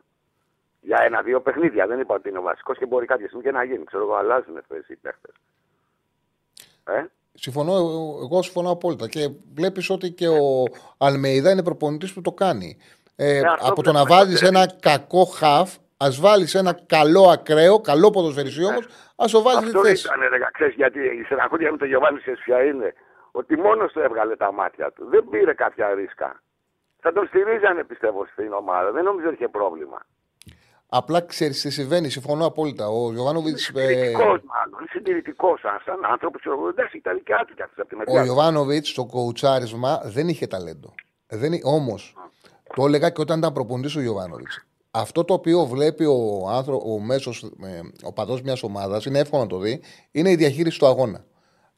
[0.82, 1.88] Για ένα-δύο παιχνίδια.
[1.88, 3.84] Δεν είπα ότι είναι ο βασικός και μπορεί κάποια στιγμή και να γίνει.
[3.84, 5.34] Ξέρω εγώ, αλλάζουν θέση οι παίχτες.
[6.84, 7.74] Ε; συμφωνώ,
[8.24, 9.08] εγώ συμφωνώ απόλυτα.
[9.08, 10.64] Και βλέπεις ότι και ο
[10.98, 12.78] Αλμεϊδά είναι προπονητής που το κάνει.
[13.16, 14.48] Ε, Ναι, αυτό από το να βλέπουμε, βάλεις ναι.
[14.48, 19.78] ένα κακό χαφ, ας βάλεις ένα καλό ακραίο, καλό ποδοσφαιριστή όμως, ας το βάλεις στη
[19.78, 20.08] Αυτό θέση.
[20.08, 22.94] ήταν, ρε, ξέρεις, γιατί η στεναχώρια με τον Γιωβάνη ξέρεις ποια είναι.
[23.32, 25.06] Ότι μόνος του έβγαλε τα μάτια του.
[25.10, 26.42] Δεν πήρε κάποια ρίσκα.
[27.00, 28.92] Θα τον στηρίζανε πιστεύω στην ομάδα.
[28.92, 30.06] Δεν νομίζω ότι είχε πρόβλημα.
[30.92, 32.88] Απλά ξέρεις τι συμβαίνει, συμφωνώ απόλυτα.
[32.88, 33.58] Ο Γιωβάνοβιτ.
[33.58, 34.80] Συντηρητικός μάλλον.
[34.80, 36.40] Είναι συντηρητικός σαν, σαν άνθρωπος.
[36.40, 36.68] Ξέρω εγώ.
[36.70, 38.22] Εντάξει, ήταν δικιά του κι αυτό από τη Ο μεριάς.
[38.22, 38.28] του.
[38.28, 40.94] Ιωβάνοβιτς στο κοουτσάρισμα δεν είχε ταλέντο.
[41.64, 42.16] Όμως,
[42.76, 44.64] το έλεγα και όταν ήταν προπονητής ο Ιωβάνοβιτς.
[44.92, 46.82] Αυτό το οποίο βλέπει ο, άνθρω...
[46.86, 50.80] ο μέσος ε, ο παδός μιας ομάδας, είναι εύκολο να το δει, είναι η διαχείριση
[50.80, 51.26] του αγώνα.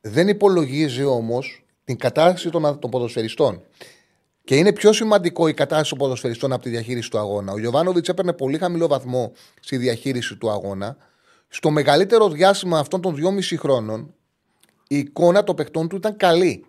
[0.02, 3.62] Δεν υπολογίζει όμως την κατάσταση των, των ποδοσφαιριστών.
[4.44, 7.52] Και είναι πιο σημαντικό η κατάσταση των ποδοσφαιριστών από τη διαχείριση του αγώνα.
[7.52, 10.98] Ο Γιωβάνοβιτς έπαιρνε πολύ χαμηλό βαθμό στη διαχείριση του αγώνα.
[11.48, 14.14] Στο μεγαλύτερο διάστημα αυτών των 2,5 χρόνων,
[14.88, 16.66] η εικόνα των παιχτών του ήταν καλή.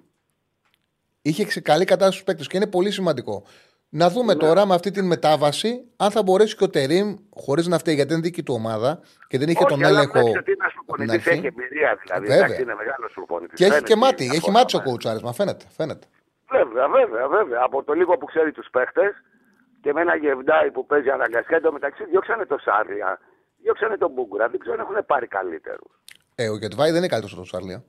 [1.23, 3.45] Είχε σε καλή κατάσταση στους παίκτες και είναι πολύ σημαντικό.
[3.89, 7.79] Να δούμε τώρα με αυτή την μετάβαση αν θα μπορέσει και ο Τερήμ, χωρίς να
[7.79, 10.13] φταίει γιατί είναι δική του ομάδα και δεν είχε Όχι, τον αλλά έλεγχο.
[10.21, 11.39] βλέπεις ότι είναι ένας από την προπονητής, αρχή.
[11.39, 12.27] έχει εμπειρία δηλαδή.
[12.27, 12.45] Βέβαια.
[12.45, 13.55] Εντάξει, είναι μεγάλος προπονητή.
[13.55, 15.65] Και έχει και μάτι, έχει μάτι στο κοουτσάρισμα, φαίνεται.
[15.77, 16.07] φαίνεται.
[16.53, 17.61] Βέβαια, βέβαια, βέβαια.
[17.65, 19.13] Από το λίγο που ξέρει τους παίχτες
[19.83, 23.19] και με ένα γεβδάι που παίζει αναγκαστικά εντωμεταξύ διώξανε το Σάρλια,
[23.63, 24.49] διώξανε τον Μπούγκουρα.
[24.49, 25.93] Δεν ξέρω αν έχουν πάρει καλύτερους.
[26.35, 27.85] Ε, ο Γετβάη δεν είναι καλύτερος στο Σάρλια.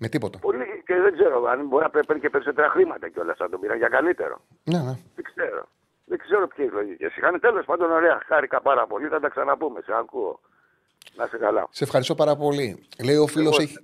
[0.00, 0.38] Με τίποτα.
[0.38, 3.76] Πολύ και δεν ξέρω αν μπορεί να παίρνει και περισσότερα χρήματα κιόλας αν τον πήραν
[3.76, 4.40] για καλύτερο.
[4.64, 4.94] Ναι, ναι.
[5.14, 5.68] Δεν ξέρω.
[6.04, 7.40] Δεν δεν ξέρω ποιε λογικέ είχαν.
[7.40, 9.08] Τέλος πάντων, ωραία, χάρηκα πάρα πολύ.
[9.08, 9.80] Θα τα ξαναπούμε.
[9.84, 10.40] Σε ακούω.
[11.16, 11.68] Να σε καλά.
[11.70, 12.86] Σε ευχαριστώ πάρα πολύ.
[13.04, 13.76] Λέει ο φίλος, Εγώ έχει...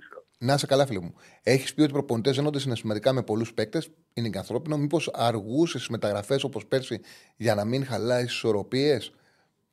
[0.44, 1.14] να είσαι καλά, φίλο μου.
[1.42, 3.90] Έχεις πει ότι οι προπονητές δένονται συναισθηματικά με πολλούς παίκτες.
[4.14, 4.76] Είναι και ανθρώπινο.
[4.76, 7.00] Μήπως αργούσες στι μεταγραφές όπως πέρσι
[7.36, 9.12] για να μην χαλάει ισορροπίες;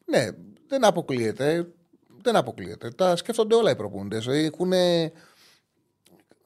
[0.06, 0.28] Ναι,
[0.68, 1.68] δεν αποκλείεται.
[2.22, 2.90] Δεν αποκλείεται.
[2.90, 4.28] Τα σκέφτονται όλα οι προπονητές.
[4.28, 4.74] Έχουν.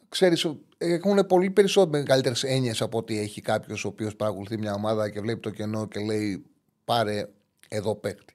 [0.09, 0.47] Ξέρεις,
[0.78, 5.19] έχουν πολύ περισσότερο μεγαλύτερες έννοιες από ότι έχει κάποιος ο οποίος παρακολουθεί μια ομάδα και
[5.19, 6.45] βλέπει το κενό και λέει
[6.86, 7.30] πάρε
[7.69, 8.34] εδώ παίκτη.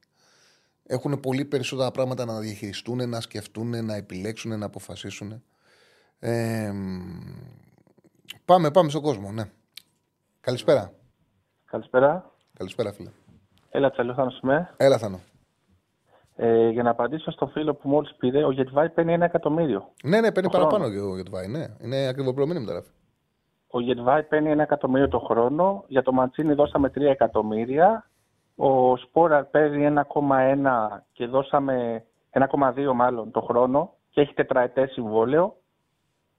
[0.86, 5.42] Έχουν πολύ περισσότερα πράγματα να διαχειριστούν, να σκεφτούν, να επιλέξουν, να αποφασίσουν.
[6.20, 6.72] Ε,
[8.44, 9.42] πάμε, πάμε στον κόσμο, ναι.
[10.40, 10.92] Καλησπέρα.
[11.64, 12.30] Καλησπέρα.
[12.56, 13.10] Καλησπέρα, φίλε.
[13.70, 14.74] Έλα, Τσαλούθανος είμαι.
[14.76, 15.20] Έλα, Θανό.
[16.36, 19.92] Ε, για να απαντήσω στο φίλο που μόλις πήρε, ο Γετβάη παίρνει ένα εκατομμύριο.
[20.04, 20.98] Ναι, ναι, παίρνει Το παραπάνω χρόνο.
[20.98, 21.66] και ο Γετβάη, ναι.
[21.80, 22.90] Είναι ακριβοπληρωμένη μεταγραφή.
[23.66, 25.84] Ο Γετβάη παίρνει ένα εκατομμύριο το χρόνο.
[25.86, 28.10] Για το Μαντσίνη δώσαμε 3 εκατομμύρια.
[28.56, 35.56] Ο Σπόραρ παίρνει 1,1 και δώσαμε 1,2 μάλλον το χρόνο και έχει τετραετές συμβόλαιο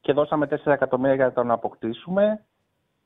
[0.02, 2.46] και δώσαμε 4 εκατομμύρια για να τον αποκτήσουμε.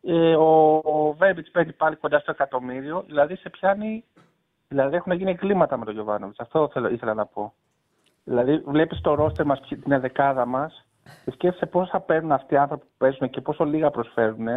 [0.02, 4.04] Ε, ο ο Βέμπιτς παίρνει πάλι κοντά στο εκατομμύριο, δηλαδή σε πιάνει,
[4.68, 6.40] δηλαδή έχουν γίνει εγκλήματα με τον Γιωβάνοβιτς.
[6.40, 7.54] Αυτό θέλω, ήθελα να πω.
[8.24, 10.86] Δηλαδή βλέπεις το ρόστερ μας, την εδεκάδα μας
[11.24, 14.48] και σκέφτεσαι πόσα παίρνουν αυτοί οι άνθρωποι που παίζουν και πόσο λίγα προσφέρουν.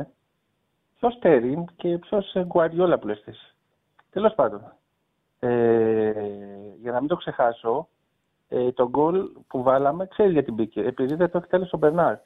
[0.99, 3.55] Ποιος Τέριν και ποιος Γκουαριόλα που λες εσύ.
[4.11, 4.73] Τέλος πάντων.
[5.39, 6.13] Ε,
[6.81, 7.89] για να μην το ξεχάσω,
[8.49, 10.81] ε, το γκολ που βάλαμε, ξέρεις γιατί μπήκε.
[10.81, 12.25] Επειδή δεν το εκτέλεσε ο Μπερνάρτ.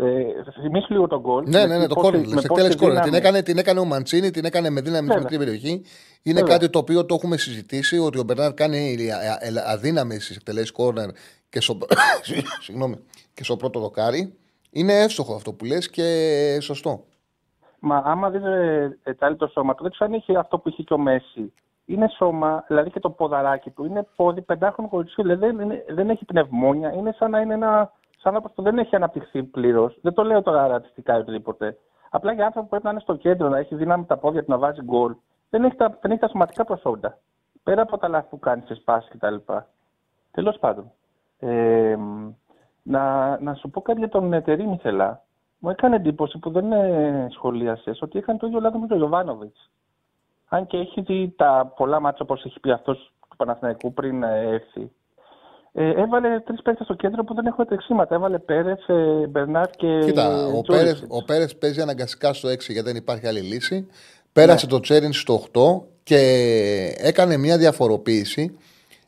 [0.00, 0.24] Ε,
[0.60, 1.44] θυμίσου λίγο τον γκολ.
[1.48, 2.34] Ναι, με ναι, τι- ναι, το πόση- κόρνερ.
[2.34, 3.02] με Σε πόση τέλε κόρνερ.
[3.02, 3.16] Την δύναμη.
[3.16, 5.22] έκανε, την έκανε ο Μαντσίνη, την έκανε με δύναμη σε Βέβαια.
[5.30, 5.82] μικρή περιοχή.
[6.22, 6.56] Είναι Βέβαια.
[6.58, 8.96] κάτι το οποίο το έχουμε συζητήσει ότι ο Μπερνάρ κάνει
[9.66, 11.08] αδύναμη στις εκτελέσεις κόρνερ
[11.48, 11.78] και στο,
[12.62, 12.96] συγγνώμη,
[13.34, 14.34] και στο πρώτο δοκάρι.
[14.70, 17.04] Είναι εύστοχο αυτό που λες και σωστό.
[17.78, 20.68] Μα άμα δεις ε, ε, τα το σώμα του, δεν ξέρω αν είχε αυτό που
[20.68, 21.52] είχε και ο Μέση.
[21.88, 25.22] Είναι σώμα, δηλαδή και το ποδαράκι του, είναι πόδι πεντάχρονο κοριτσιού.
[25.22, 27.92] Δηλαδή δεν, είναι- δεν έχει πνευμόνια, είναι σαν να είναι ένα.
[28.20, 29.98] σαν να που δεν έχει αναπτυχθεί πλήρως.
[30.02, 31.76] Δεν το λέω τώρα ρατσιστικά ή οτιδήποτε.
[32.10, 34.50] Απλά για άνθρωπο που πρέπει να είναι στο κέντρο, να έχει δύναμη τα πόδια του
[34.50, 35.14] να βάζει γκολ,
[35.50, 37.18] δεν έχει τα, δεν έχει τα σωματικά προσόντα.
[37.62, 39.34] Πέρα από τα λάθη που κάνεις σε σπάσει κτλ.
[40.30, 40.90] Τέλος πάντων.
[41.38, 41.96] Ε,
[42.82, 45.22] να, να σου πω κάτι για τον Τερήμ ήθελα.
[45.58, 49.70] Μου έκανε εντύπωση που δεν ε, σχολίασες ότι είχαν το ίδιο λάθος με τον Γιωβάνοβιτς.
[50.48, 54.40] Αν και έχει δει τα πολλά μάτια όπως έχει πει αυτός του Παναθηναϊκού πριν ε,
[54.52, 54.90] έρθει.
[55.72, 58.14] Ε, έβαλε τρεις παίκτες στο κέντρο που δεν έχουν τρεξίματα.
[58.14, 59.98] Έβαλε Πέρεθ, ε, Μπερνάρ και.
[60.04, 60.66] Κοίτα, ο Τζούρισιτς.
[60.66, 63.86] Πέρες, ο Πέρες παίζει αναγκαστικά στο 6 γιατί δεν υπάρχει άλλη λύση.
[64.32, 64.72] Πέρασε Ναι.
[64.72, 66.18] το Τσέριν στο 8 και
[66.96, 68.58] έκανε μια διαφοροποίηση.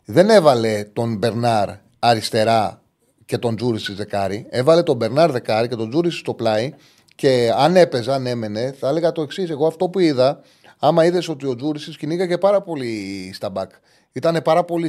[0.04, 1.68] Δεν έβαλε τον Μπερνάρ
[1.98, 2.80] αριστερά
[3.24, 4.46] και τον Τζούριτσιτς δεκάρι.
[4.50, 6.74] Έβαλε τον Μπερνάρ δεκάρι και τον Τζούριτσιτς στο πλάι.
[7.14, 9.50] Και αν έπαιζε, αν έμενε, θα έλεγα το εξής.
[9.50, 10.40] Εγώ αυτό που είδα,
[10.80, 13.70] άμα είδες ότι ο Τζούριτσιτς κυνήγαγε πάρα πολύ στα μπακ.
[14.12, 14.88] Ήταν πάρα πολύ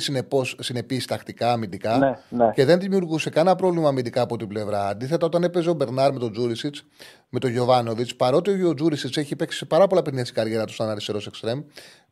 [0.60, 2.52] συνεπής τακτικά, αμυντικά Ναι, ναι.
[2.54, 4.88] και δεν δημιουργούσε κανένα πρόβλημα αμυντικά από την πλευρά.
[4.88, 6.76] Αντίθετα, όταν έπαιζε ο Μπερνάρ με τον Τζούριτσιτς,
[7.30, 10.74] με τον Γιωβάνοβιτς, παρότι ο Τζούρισιτ έχει παίξει σε πάρα πολλά παιχνίδια στην καριέρα του
[10.74, 11.62] σαν αριστερός εξτρέμ,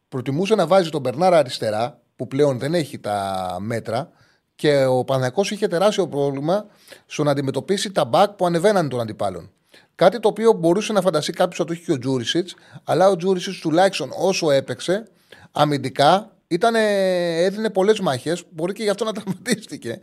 [0.09, 4.09] προτιμούσε να βάζει τον Μπερνάρ αριστερά, που πλέον δεν έχει τα μέτρα,
[4.55, 6.65] και ο Παναγιακό είχε τεράστιο πρόβλημα
[7.05, 9.51] στο να αντιμετωπίσει τα μπακ που ανεβαίναν των αντιπάλων.
[9.99, 13.15] Κάτι το οποίο μπορούσε να φανταστεί κάποιος ότι το είχε και ο Τζούρισιτς, αλλά ο
[13.15, 15.07] Τζούρισιτς τουλάχιστον όσο έπαιξε
[15.51, 16.75] αμυντικά ήταν,
[17.45, 18.43] έδινε πολλές μάχες.
[18.49, 19.99] Μπορεί και γι' αυτό να τραυματίστηκε.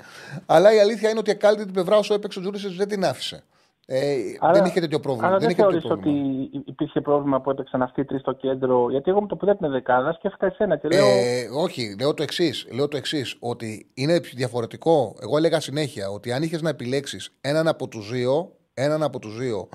[0.47, 3.44] Αλλά η αλήθεια είναι ότι εκάλυψε την πλευρά όσο έπαιξε ο Τζούρισιτς δεν την άφησε.
[3.86, 4.16] Ε,
[4.53, 5.28] δεν είχε τέτοιο πρόβλημα.
[5.28, 6.42] Άρα δεν δεν είχε τέτοιο θεωρείς πρόβλημα.
[6.49, 9.47] ότι υπήρχε πρόβλημα που έπαιξαν αυτοί οι τρεις στο κέντρο; Γιατί εγώ με το που
[9.47, 11.07] δεν την δεκάδα σκέφτηκα εσένα και λέω.
[11.07, 12.66] Ε, όχι, λέω το εξής.
[12.72, 15.16] Λέω το εξής, ότι είναι διαφορετικό.
[15.20, 19.37] Εγώ έλεγα συνέχεια ότι αν είχες να επιλέξεις έναν από τους δύο, έναν από τους
[19.39, 19.68] δύο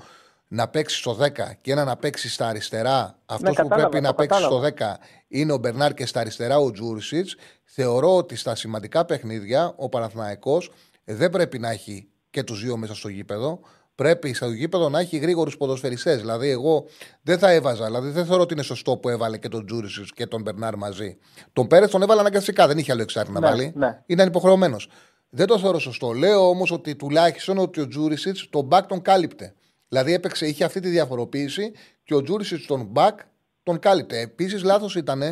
[0.48, 1.28] να παίξει στο 10
[1.60, 4.58] και έναν να παίξει στα αριστερά, αυτός που Ναι, κατάλαβα, πρέπει το να παίξει στο
[4.60, 4.96] κατάλαβα.
[4.98, 7.36] 10 είναι ο Μπερνάρ και στα αριστερά ο Τζούρισιτς.
[7.64, 10.70] Θεωρώ ότι στα σημαντικά παιχνίδια ο Παναθηναϊκός
[11.04, 13.60] δεν πρέπει να έχει και τους δύο μέσα στο γήπεδο.
[13.94, 16.20] Πρέπει στο γήπεδο να έχει γρήγορους ποδοσφαιριστές.
[16.20, 16.84] Δηλαδή, εγώ
[17.22, 17.84] δεν θα έβαζα.
[17.84, 21.18] Δηλαδή, δεν θεωρώ ότι είναι σωστό που έβαλε και τον Τζούρισιτς και τον Μπερνάρ μαζί.
[21.52, 22.66] Τον Πέρε τον έβαλε αναγκαστικά.
[22.66, 23.72] Δεν είχε άλλο εξάρτημα να Ναι, βάλει.
[23.76, 24.02] ναι.
[24.06, 24.88] Ήταν υποχρεωμένος.
[25.34, 26.12] Δεν το θεωρώ σωστό.
[26.12, 29.54] Λέω όμως ότι τουλάχιστον ότι ο Τζούρισιτς τον μπακ τον κάλυπτε.
[29.88, 31.72] Δηλαδή έπαιξε, είχε αυτή τη διαφοροποίηση
[32.04, 33.18] και ο Τζούρισιτς τον μπακ
[33.62, 34.20] τον κάλυπτε.
[34.20, 35.22] Επίσης, λάθος ήταν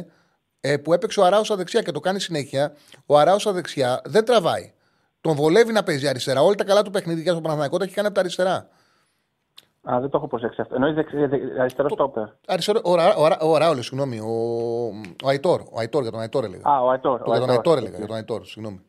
[0.61, 2.75] ε, που έπαιξε ο Αράου στα δεξιά και το κάνει συνέχεια.
[3.07, 4.73] Ο Αράου στα δεξιά δεν τραβάει.
[5.21, 6.43] Τον βολεύει να παίζει αριστερά.
[6.43, 8.69] Όλα τα καλά του παιχνίδια στο Παναθηναϊκό τα έχει κάνει από τα αριστερά.
[9.91, 10.75] Α, δεν το έχω προσέξει αυτό.
[10.75, 10.97] Εννοείς
[11.61, 12.25] αριστερό στόπερ.
[12.47, 14.19] Αριστερό, ο, Ρα- ο, Ρα- ο Ράουλε, συγγνώμη.
[14.19, 14.33] Ο,
[15.25, 15.61] ο Αϊτόρ.
[15.61, 16.63] Ο Αϊτόρ, για τον Αϊτόρ έλεγα.
[16.71, 17.21] Α, ο Αϊτόρ.
[17.27, 17.97] για τον Αϊτόρ έλεγα.
[17.97, 18.81] Για τον Αϊτόρ, συγγνώμη.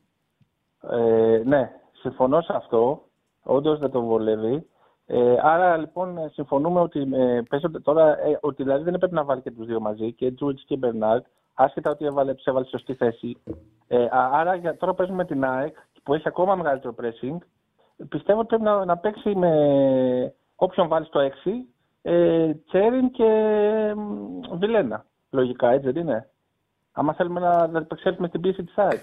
[0.90, 3.02] Ε, ναι, συμφωνώ σε αυτό.
[3.44, 4.68] Όντως δεν τον βολεύει.
[5.06, 9.24] Ε, άρα λοιπόν ε, συμφωνούμε ότι ε, παίζονται τώρα, ε, ότι δηλαδή δεν έπρεπε να
[9.24, 12.78] βάλει και τους δύο μαζί, και Τζούιτς και Μπερνάρτ, άσχετα ότι έβαλε, τους έβαλε στη
[12.78, 13.38] σωστή θέση.
[13.88, 17.38] Ε, α- άρα για, τώρα παίζουμε με την ΑΕΚ που έχει ακόμα μεγαλύτερο pressing.
[18.10, 21.50] Πιστεύω ότι πρέπει να, να παίξει με όποιον βάλει στο 6,
[22.02, 23.28] ε, Τσέριν και
[23.96, 25.06] μ, Βιλένα.
[25.30, 26.30] Λογικά, έτσι δεν είναι.
[26.92, 29.02] Άμα θέλουμε να, να επεξέλθουμε στην πίεση της ΑΕΚ.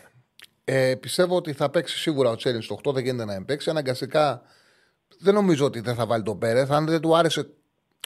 [0.71, 3.71] Ε, πιστεύω ότι θα παίξει σίγουρα ο Τσέριν στο 8, δεν γίνεται να παίξει.
[3.71, 4.43] Αναγκαστικά
[5.19, 6.71] δεν νομίζω ότι δεν θα βάλει τον Πέρεθ.
[6.71, 7.51] Αν δεν του άρεσε,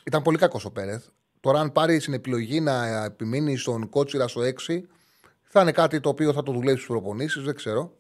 [0.04, 1.04] ήταν πολύ κακός ο Πέρεθ.
[1.40, 4.80] Τώρα, αν πάρει την επιλογή να επιμείνει στον Κότσιρα στο 6,
[5.42, 7.96] θα είναι κάτι το οποίο θα το δουλέψει στου προπονήσεις, δεν ξέρω.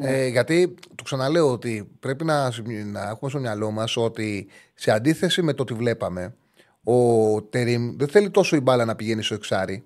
[0.00, 4.90] Ε, γιατί το ξαναλέω ότι πρέπει να, σημει- να έχουμε στο μυαλό μας ότι σε
[4.90, 6.34] αντίθεση με το ότι βλέπαμε,
[6.84, 9.84] ο Τερίμ δεν θέλει τόσο η μπάλα να πηγαίνει στο εξάρι.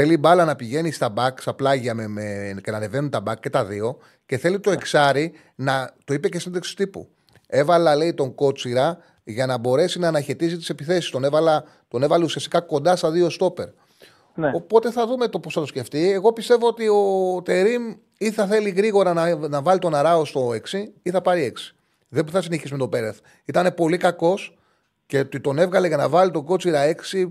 [0.00, 3.20] Θέλει η μπάλα να πηγαίνει στα μπακ, στα πλάγια με, με, και να ανεβαίνουν τα
[3.20, 3.98] μπακ και τα δύο.
[4.26, 5.94] Και θέλει το εξάρι να.
[6.04, 7.08] Το είπε και στην τύπου.
[7.46, 11.10] Έβαλα, λέει, τον Κότσιρα για να μπορέσει να αναχαιτήσει τις επιθέσεις.
[11.10, 13.68] Τον, έβαλα, τον έβαλε ουσιαστικά κοντά στα δύο στόπερ.
[14.34, 14.50] Ναι.
[14.54, 16.12] Οπότε θα δούμε το πώς θα το σκεφτεί.
[16.12, 20.48] Εγώ πιστεύω ότι ο Τερήμ ή θα θέλει γρήγορα να, να βάλει τον Αράο στο
[20.48, 20.58] 6
[21.02, 21.74] ή θα πάρει 6.
[22.08, 23.18] Δεν θα συνεχίσει με τον Πέρεθ.
[23.44, 24.58] Ήταν πολύ κακός
[25.06, 27.28] και ότι τον έβγαλε για να βάλει τον Κότσιρα 6.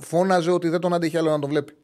[0.00, 1.76] Φώναζε ότι δεν τον άντεχε άλλο να τον βλέπει.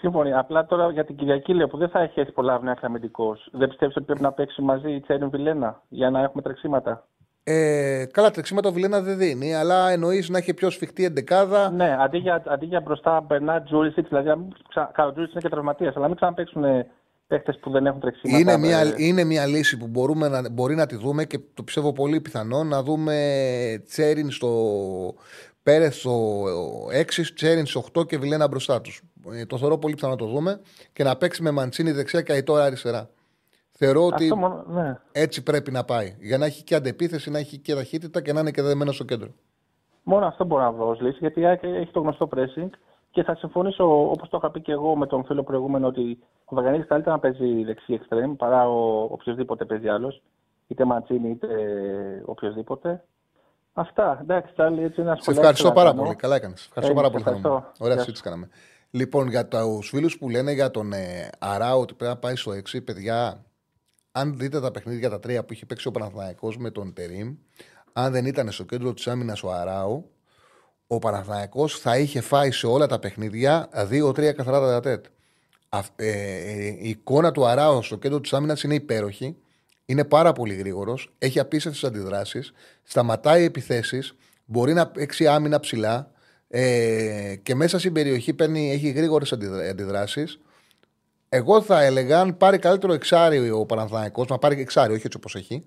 [0.00, 0.32] Σύμφωνοι.
[0.32, 3.36] Απλά τώρα για την Κυριακή λέω που δεν θα έχει έτσι πολλά αυνάκια αμυντικό.
[3.52, 7.06] Δεν πιστεύεις ότι πρέπει να παίξει μαζί η Τσέριν Βιλένα για να έχουμε τρεξίματα;
[7.44, 11.70] Ε, καλά, τρεξίματα ο Βιλένα δεν δίνει, αλλά εννοείς να έχει πιο σφιχτή εντεκάδα.
[11.70, 14.90] Ναι, αντί για, αντί για μπροστά Μπερνάτ Τζούρισιτς, δηλαδή να μην ξα...
[14.94, 16.64] Καλά, ο Τζούρισιτς είναι και τραυματίας, αλλά μην ξαναπαίξουν
[17.26, 18.40] παίχτε που δεν έχουν τρεξίματα.
[18.40, 21.62] Είναι μια, Ε, είναι μια λύση που μπορούμε να, μπορεί να τη δούμε και το
[21.62, 23.14] πιστεύω πολύ πιθανό να δούμε
[23.86, 24.50] Τσέριν στο
[25.62, 26.44] Πέρεθ στο
[27.16, 29.02] 6, Τσέριν στο 8 και Βιλένα μπροστά τους.
[29.32, 30.60] Ε, το θεωρώ πολύ πιθανό να το δούμε
[30.92, 33.08] και να παίξει με Μαντσίνη δεξιά και Αϊτόρα αριστερά.
[33.70, 34.98] Θεωρώ ότι Αυτό μόνο, ναι.
[35.12, 36.16] έτσι πρέπει να πάει.
[36.20, 39.04] Για να έχει και αντεπίθεση, να έχει και ταχύτητα και να είναι και δεμένο στο
[39.04, 39.28] κέντρο.
[40.02, 42.68] Μόνο αυτό μπορώ να βρω ως λύση, γιατί η ΑΕΚ έχει το γνωστό pressing
[43.10, 46.54] και θα συμφωνήσω, όπως το είχα πει και εγώ με τον φίλο προηγούμενο, ότι ο
[46.54, 50.22] Βαγανίδης καλύτερα να παίζει δεξί εξτρέμ παρά ο οποιοδήποτε παίζει άλλος,
[50.66, 51.46] είτε Ματσίνη είτε
[52.24, 53.04] οποιοδήποτε.
[53.72, 54.18] Αυτά.
[54.22, 55.40] Εντάξει, Τσάρλι, έτσι ένα Σε σχολείο.
[55.40, 56.14] ευχαριστώ πάρα πολύ.
[56.14, 56.64] Καλά έκανες.
[56.66, 57.22] Ευχαριστώ Ε, πάρα σε πολύ.
[57.26, 57.48] ευχαριστώ.
[57.48, 57.72] Θανό.
[57.78, 58.48] Ωραία Γεια συζήτηση κάναμε.
[58.90, 62.52] Λοιπόν, για τους φίλους που λένε για τον ε, Αράο ότι πρέπει να πάει στο
[62.52, 63.44] 6, παιδιά,
[64.12, 67.34] αν δείτε τα παιχνίδια τα τρία που είχε παίξει ο Παναθηναϊκός με τον Τερήμ,
[67.92, 70.02] αν δεν ήταν στο κέντρο της άμυνας ο Αράο,
[70.86, 75.04] ο Παναθηναϊκός θα είχε φάει σε όλα τα παιχνίδια 2-3 καθαρά τα τετ.
[75.96, 79.36] Ε, ε, η εικόνα του Αράο στο κέντρο της άμυνας είναι υπέροχη.
[79.84, 81.14] Είναι πάρα πολύ γρήγορος.
[81.18, 82.52] Έχει απίστευτες αντιδράσεις.
[82.82, 84.14] Σταματάει επιθέσεις.
[84.44, 86.09] Μπορεί να παίξει άμυνα ψηλά.
[86.52, 89.32] Ε, και μέσα στην περιοχή παίρνει, έχει γρήγορες
[89.70, 90.40] αντιδράσεις.
[91.28, 95.34] Εγώ θα έλεγα, αν πάρει καλύτερο εξάρι ο Παναθηναϊκός, να πάρει εξάρι, όχι έτσι όπως
[95.34, 95.64] έχει,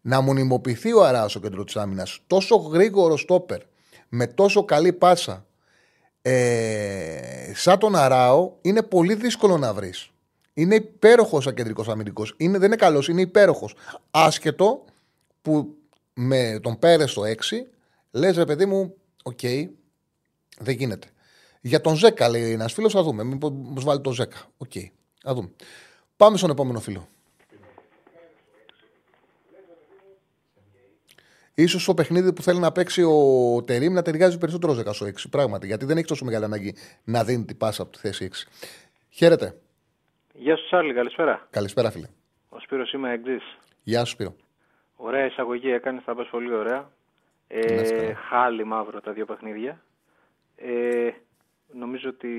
[0.00, 2.20] να μονιμοποιηθεί ο Αράο στο κέντρο της άμυνας.
[2.26, 3.60] Τόσο γρήγορο στόπερ,
[4.08, 5.46] με τόσο καλή πάσα,
[6.22, 10.10] ε, σαν τον Αράο, είναι πολύ δύσκολο να βρεις.
[10.54, 12.34] Είναι υπέροχος σαν κεντρικός αμυντικός.
[12.38, 13.74] Δεν είναι καλός, είναι υπέροχος.
[14.10, 14.84] Άσχετο
[15.42, 15.74] που
[16.14, 17.66] με τον Πέρες στο 6,
[18.10, 19.40] λες ρε παιδί μου, οκ,
[20.60, 21.08] δεν γίνεται.
[21.60, 23.24] Για τον Ζέκα λέει ένας φίλος, θα δούμε.
[23.24, 24.36] Μήπως μας βάλει τον Ζέκα.
[24.56, 24.72] Οκ,
[25.22, 25.50] θα δούμε.
[26.16, 27.08] Πάμε στον επόμενο φίλο.
[31.66, 35.10] σω το παιχνίδι που θέλει να παίξει ο Τερήμ να ταιριάζει περισσότερο Ζέκας στο 6.
[35.30, 38.48] Πράγματι, γιατί δεν έχει τόσο μεγάλη ανάγκη να δίνει την πάσα από τη θέση 6.
[39.10, 39.54] Χαίρετε.
[40.32, 41.46] Γεια σου, Σάρλι, καλησπέρα.
[41.50, 42.06] Καλησπέρα, φίλε.
[42.48, 43.40] Ο Σπύρος είμαι εξή.
[43.82, 44.34] Γεια σου, Σπύρο.
[44.96, 46.90] Ωραία εισαγωγή έκανε, θα πας πολύ ωραία.
[47.48, 49.82] Ε, χάλι μαύρο τα δύο παιχνίδια.
[50.62, 51.10] Ε,
[51.72, 52.32] νομίζω ότι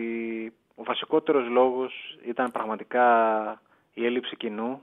[0.75, 3.61] ο βασικότερος λόγος ήταν πραγματικά
[3.93, 4.81] η έλλειψη κοινού.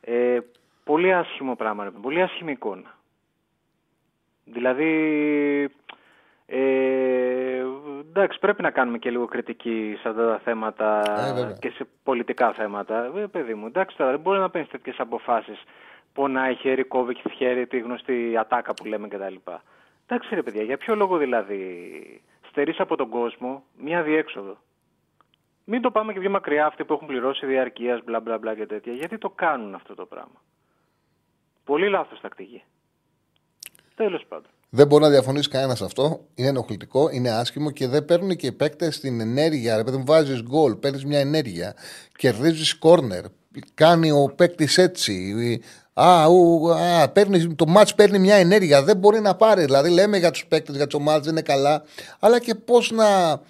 [0.00, 0.38] Ε,
[0.84, 2.98] πολύ άσχημο πράγμα, ρε, πολύ άσχημη εικόνα.
[4.44, 4.90] Δηλαδή,
[6.46, 7.64] ε,
[8.08, 11.02] εντάξει, πρέπει να κάνουμε και λίγο κριτική σε αυτά τα θέματα
[11.36, 13.12] Ε, και σε πολιτικά θέματα.
[13.16, 15.62] Ε, παιδί μου, εντάξει τώρα, δεν μπορεί να παίρνεις τέτοιες αποφάσεις.
[16.12, 19.34] Πονάει χέρι, κόβει και χέρι, τη γνωστή ατάκα που λέμε κτλ.
[20.06, 22.22] Εντάξει ρε παιδιά, για ποιο λόγο δηλαδή
[22.52, 24.56] στερείς από τον κόσμο μια διέξοδο.
[25.64, 28.66] Μην το πάμε και πιο μακριά αυτοί που έχουν πληρώσει διαρκείας, μπλα μπλα μπλα και
[28.66, 28.92] τέτοια.
[28.92, 30.42] Γιατί το κάνουν αυτό το πράγμα.
[31.64, 32.62] Πολύ λάθος τακτική.
[33.94, 34.50] Τέλος πάντων.
[34.70, 36.26] Δεν μπορεί να διαφωνήσει κανένας σε αυτό.
[36.34, 39.76] Είναι ενοχλητικό, είναι άσχημο και δεν παίρνουν και οι παίκτες την ενέργεια.
[39.76, 41.74] Ρε παιδί βάζεις γκολ, παίρνεις μια ενέργεια,
[42.16, 43.24] κερδίζεις κόρνερ,
[43.74, 45.60] κάνει ο παίκτης έτσι.
[45.94, 48.82] Α, ου, α, παίρνει, το μάτς παίρνει μια ενέργεια.
[48.82, 49.64] Δεν μπορεί να πάρει.
[49.64, 51.82] Δηλαδή, λέμε για τους παίκτες, για τι ομάδε, δεν είναι καλά.
[52.20, 53.40] Αλλά και πώς να,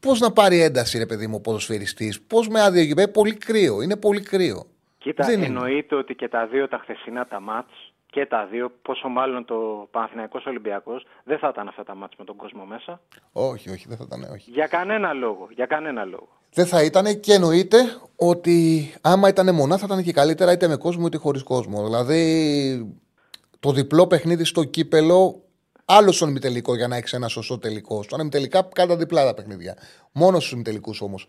[0.00, 2.20] πώς να πάρει ένταση, ρε παιδί μου, ο ποδοσφαιριστής.
[2.20, 3.82] Πώς με άδειο γηπέ, πολύ κρύο.
[3.82, 4.66] Είναι πολύ κρύο.
[4.98, 5.46] Κοίτα, Δεν είναι.
[5.46, 9.88] εννοείται ότι και τα δύο τα χθεσινά τα μάτς και τα δύο, πόσο μάλλον το
[9.90, 13.00] Παναθηναϊκός Ολυμπιακός, δεν θα ήταν αυτά τα μάτια με τον κόσμο μέσα.
[13.32, 14.22] Όχι, όχι, δεν θα ήταν.
[14.32, 14.50] Όχι.
[14.50, 15.48] Για κανένα λόγο.
[15.54, 16.28] Για κανένα λόγο.
[16.52, 17.78] Δεν θα ήταν και εννοείται
[18.16, 18.56] ότι
[19.00, 21.84] άμα ήταν μονά θα ήταν και καλύτερα είτε με κόσμο είτε χωρίς κόσμο.
[21.84, 22.96] Δηλαδή
[23.60, 25.42] το διπλό παιχνίδι στο κύπελο,
[25.84, 28.02] άλλο στον ημιτελικό για να έχεις ένα σωστό τελικό.
[28.02, 29.76] Στον ημιτελικά κάντα διπλά τα παιχνίδια.
[30.12, 31.26] Μόνος στους ημιτελικούς όμως.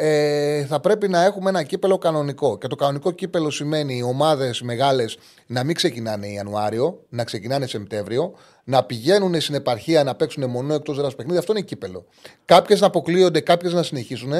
[0.00, 2.58] Ε, θα πρέπει να έχουμε ένα κύπελο κανονικό.
[2.58, 8.34] Και το κανονικό κύπελο σημαίνει οι ομάδες μεγάλες να μην ξεκινάνε Ιανουάριο, να ξεκινάνε Σεπτέμβριο,
[8.64, 11.38] να πηγαίνουν στην επαρχία να παίξουν μονό εκτός έδρα παιχνίδι.
[11.38, 12.06] Αυτό είναι κύπελο.
[12.44, 14.32] Κάποιες να αποκλείονται, κάποιες να συνεχίσουν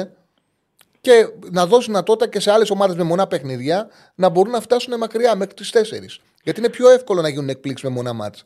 [1.01, 4.97] και να δώσει δυνατότητα και σε άλλες ομάδες με μονά παιχνίδια να μπορούν να φτάσουν
[4.97, 6.21] μακριά μέχρι τις 4.
[6.43, 8.43] Γιατί είναι πιο εύκολο να γίνουν εκπλήξεις με μονά μάτσα.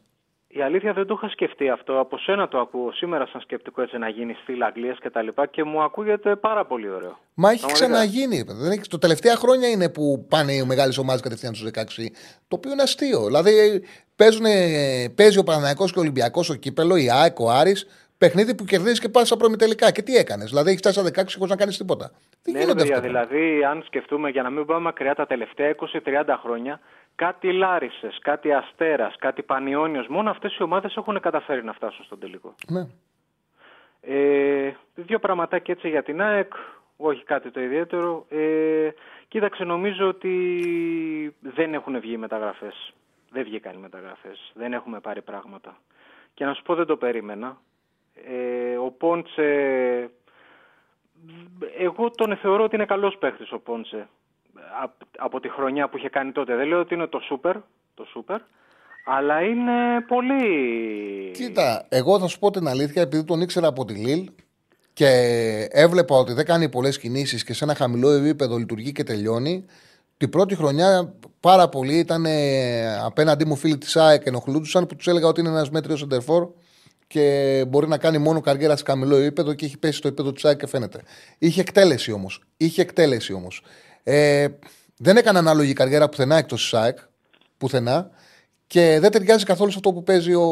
[0.55, 1.99] Η αλήθεια δεν το είχα σκεφτεί αυτό.
[1.99, 5.45] Από σένα το ακούω σήμερα σαν σκεπτικό έτσι να γίνεις στυλ Αγγλίας και τα λοιπά
[5.45, 7.17] και μου ακούγεται πάρα πολύ ωραίο.
[7.33, 8.43] Μα έχει ξαναγίνει.
[8.47, 8.81] Δεν έχει...
[8.81, 11.81] Το τελευταία χρόνια είναι που πάνε οι μεγάλες ομάδες κατευθείαν στους 16.
[12.47, 13.25] Το οποίο είναι αστείο.
[13.25, 13.83] Δηλαδή
[14.15, 14.45] παίζουν,
[15.15, 17.87] παίζει ο Παναναναϊκό και ο Ολυμπιακός ο κύπελο, η ΑΕΚ, ο Άρης,
[18.17, 19.91] παιχνίδι που κερδίζεις και πας στα προμητελικά.
[19.91, 20.49] Και τι έκανες.
[20.49, 22.11] Δηλαδή έχεις φτάσει στα 16 χωρίς να κάνεις τίποτα.
[22.41, 25.75] Τι ναι, γίνεται παιδιά, αυτό; δηλαδή, αν σκεφτούμε για να μην πάμε μακριά τα τελευταία
[26.25, 26.79] 20-30 χρόνια,
[27.15, 32.19] κάτι Λάρισες, κάτι Αστέρας, κάτι Πανιόνιος, μόνο αυτές οι ομάδες έχουν καταφέρει να φτάσουν στον
[32.19, 32.55] τελικό.
[32.67, 32.87] Ναι.
[34.01, 36.53] Ε, δύο πραγματάκια έτσι για την ΑΕΚ,
[36.97, 38.25] όχι κάτι το ιδιαίτερο.
[38.29, 38.89] Ε,
[39.27, 42.93] κοίταξε, νομίζω ότι δεν έχουν βγει μεταγραφές.
[43.31, 44.51] Δεν βγήκαν οι μεταγραφές.
[44.53, 45.77] Δεν έχουμε πάρει πράγματα.
[46.33, 47.57] Και να σου πω, δεν το περίμενα.
[48.27, 49.43] Ε, ο Πόντσε,
[51.77, 54.07] εγώ τον θεωρώ ότι είναι καλός παίχτης ο Πόντσε
[55.17, 56.55] από τη χρονιά που είχε κάνει τότε.
[56.55, 57.55] Δεν λέω ότι είναι το σούπερ,
[57.93, 58.41] το σούπερ
[59.05, 61.31] αλλά είναι πολύ...
[61.31, 64.29] Κοίτα, εγώ θα σου πω την αλήθεια, επειδή τον ήξερα από τη Λίλ
[64.93, 65.07] και
[65.71, 69.65] έβλεπα ότι δεν κάνει πολλές κινήσεις και σε ένα χαμηλό επίπεδο λειτουργεί και τελειώνει.
[70.17, 72.25] Την πρώτη χρονιά πάρα πολλοί ήταν
[73.03, 76.49] απέναντί μου φίλοι της ΑΕΚ ενοχλούντουσαν που τους έλεγα ότι είναι ένας μέτριος σεντερφόρ
[77.07, 80.45] και μπορεί να κάνει μόνο καριέρα σε χαμηλό επίπεδο και έχει πέσει στο επίπεδο της
[80.45, 81.01] ΑΕΚ και φαίνεται.
[81.37, 82.41] Είχε εκτέλεση όμως.
[82.57, 83.63] Είχε εκτέλεση όμως.
[84.03, 84.47] Ε,
[84.97, 86.97] δεν έκανε ανάλογη καριέρα πουθενά εκτός της ΑΕΚ.
[87.57, 88.09] Πουθενά.
[88.67, 90.47] Και δεν ταιριάζει καθόλου σε αυτό που παίζει ο,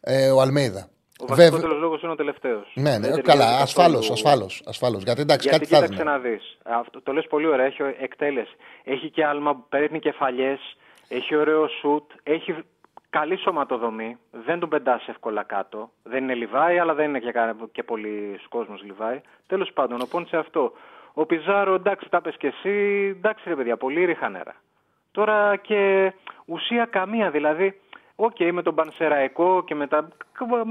[0.00, 0.88] ε, ο Αλμέιδα.
[1.18, 2.72] Ο βασικότερο λόγο είναι ο τελευταίος.
[2.74, 3.98] Ναι, ναι, καλά, ασφάλω.
[3.98, 5.02] Ασφάλως, ασφάλως.
[5.02, 6.58] Γιατί εντάξει, Γιατί κάτι θα κοίταξε να δεις.
[7.02, 7.66] Το λες πολύ ωραία.
[7.66, 8.56] Έχει εκτέλεση.
[8.84, 10.60] Έχει και άλμα που παίρνει κεφαλιές.
[11.08, 12.10] Έχει ωραίο σουτ.
[12.22, 12.54] Έχει
[13.10, 14.16] καλή σωματοδομή.
[14.46, 15.90] Δεν τον πετά εύκολα κάτω.
[16.02, 17.32] Δεν είναι Λιβάι, αλλά δεν είναι και,
[17.72, 19.20] και πολλοί κόσμος Λιβάι.
[19.46, 20.72] Τέλος πάντων, ο σε αυτό.
[21.20, 22.74] Ο Πιζάρο, εντάξει, τα πες και εσύ.
[23.16, 24.54] Εντάξει, ρε παιδιά, πολύ ρηχά νερά.
[25.10, 26.12] Τώρα και
[26.44, 27.80] ουσία καμία, δηλαδή,
[28.14, 30.08] OK, okay, με τον Πανσεραϊκό και μετά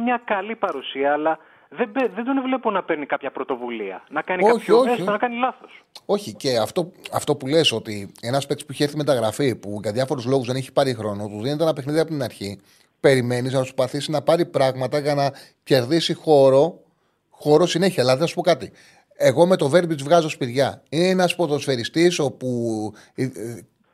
[0.03, 1.39] μια καλή παρουσία, αλλά
[1.69, 4.03] δεν, δεν τον βλέπω να παίρνει κάποια πρωτοβουλία.
[4.09, 4.89] Να κάνει όχι, κάποιο όχι.
[4.89, 5.83] Έστω, να κάνει λάθος.
[6.05, 9.91] Όχι, και αυτό, αυτό που λες ότι ένας παίκτης που έχει έρθει μεταγραφή, που για
[9.91, 12.61] διάφορους λόγους δεν έχει πάρει χρόνο, του δίνεται ένα παιχνίδι από την αρχή.
[12.99, 15.31] Περιμένεις να προσπαθήσει να πάρει πράγματα για να
[15.63, 16.79] κερδίσει χώρο,
[17.29, 18.03] χώρο συνέχεια.
[18.03, 18.71] Δηλαδή, θα σου πω κάτι.
[19.21, 20.83] Εγώ με το Βέρμπιτ βγάζω σπηριά.
[20.89, 22.49] Είναι ένας ποδοσφαιριστής όπου
[23.15, 23.29] ε, ε,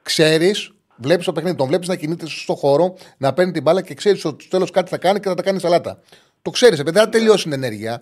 [0.01, 3.93] ξέρεις, βλέπεις το παιχνίδι, τον βλέπεις να κινείται στο χώρο, να παίρνει την μπάλα και
[3.93, 5.99] ξέρεις ότι στο τέλος κάτι θα κάνει και θα τα κάνει σαλάτα.
[6.41, 8.01] Το ξέρεις, επειδή θα τελειώσει την ενέργεια.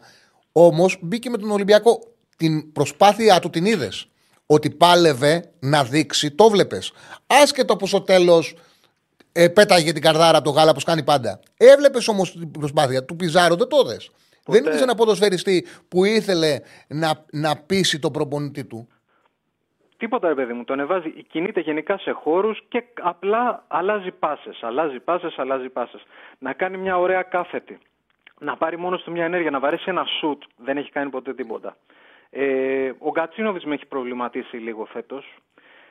[0.51, 1.99] Όμως μπήκε με τον Ολυμπιακό.
[2.37, 4.07] Την προσπάθειά του την είδες.
[4.45, 6.81] Ότι πάλευε να δείξει, το βλέπει.
[7.27, 8.55] Άσχετο που στο τέλος
[9.31, 11.39] ε, πέταγε την καρδάρα το γάλα, όπως κάνει πάντα.
[11.57, 14.09] Έβλεπες όμως την προσπάθεια του Πιζάρο, δεν το δες.
[14.45, 18.87] Δεν είδε ένα ποδοσφαιριστή που ήθελε να, να πείσει τον προπονητή του.
[19.97, 24.99] Τίποτα ρε παιδί μου, τον εβάζει, κινείται γενικά σε χώρους και απλά αλλάζει πάσες, αλλάζει
[24.99, 26.03] πάσες, αλλάζει πάσες.
[26.39, 27.77] Να κάνει μια ωραία κάθετη,
[28.39, 31.77] να πάρει μόνος του μια ενέργεια, να βαρέσει ένα σουτ, δεν έχει κάνει ποτέ τίποτα.
[32.29, 35.37] Ε, ο Γκατσίνοβιτς με έχει προβληματίσει λίγο φέτος,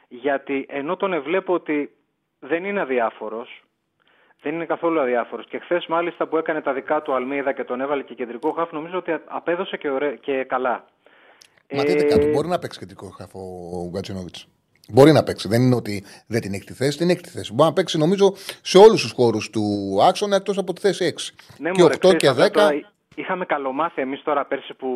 [0.08, 1.90] γιατί ενώ τον βλέπω ότι
[2.38, 3.61] δεν είναι αδιάφορος,
[4.42, 5.46] δεν είναι καθόλου αδιάφορος.
[5.48, 8.72] Και χθες, μάλιστα, που έκανε τα δικά του Αλμίδα και τον έβαλε και κεντρικό χάφ,
[8.72, 10.84] νομίζω ότι απέδωσε και, ωραί, και καλά.
[11.74, 14.46] Μα δείτε κάτι, μπορεί να παίξει κεντρικό χάφ ο Γκατσινόβιτς.
[14.88, 15.48] Μπορεί να παίξει.
[15.48, 17.52] Δεν είναι ότι δεν την έχει τη θέση, την έχει τη θέση.
[17.52, 19.62] Μπορεί να παίξει, νομίζω, σε όλους τους χώρους του
[20.08, 21.34] άξονα εκτός από τη θέση 6.
[21.58, 22.50] Ναι, και 8 και 10.
[22.50, 22.70] Τώρα,
[23.14, 24.88] είχαμε καλομάθει εμείς τώρα πέρσι που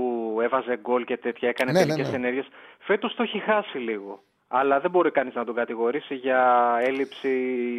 [0.42, 2.16] έβαζε γκολ και τέτοια, έκανε ναι, τελικές ναι, ναι.
[2.16, 2.46] ενέργειες.
[2.78, 4.22] Φέτος το έχει χάσει λίγο.
[4.48, 7.28] Αλλά δεν μπορεί κανείς να τον κατηγορήσει για έλλειψη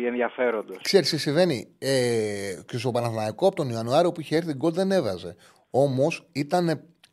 [0.06, 0.78] ενδιαφέροντος.
[0.82, 4.92] Ξέρεις τι συμβαίνει; Ε, και στο Παναθηναϊκό από τον Ιανουάριο που είχε έρθει γκολ δεν
[4.92, 5.36] έβαζε.
[5.70, 6.28] Όμως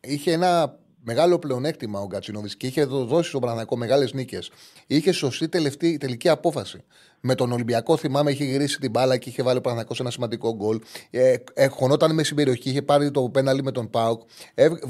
[0.01, 4.51] είχε ένα μεγάλο πλεονέκτημα ο Γκατσινόβιτ και είχε δώσει στον Παναθηναϊκό μεγάλες νίκες.
[4.87, 6.85] Είχε σωστή τελευταία, τελική απόφαση.
[7.21, 10.55] Με τον Ολυμπιακό, θυμάμαι, είχε γυρίσει την μπάλα και είχε βάλει ο Παναθηναϊκός ένα σημαντικό
[10.55, 10.79] γκολ.
[11.11, 14.23] Ε, ε, χωνόταν με στην περιοχή, είχε πάρει το πέναλι με τον Πάουκ.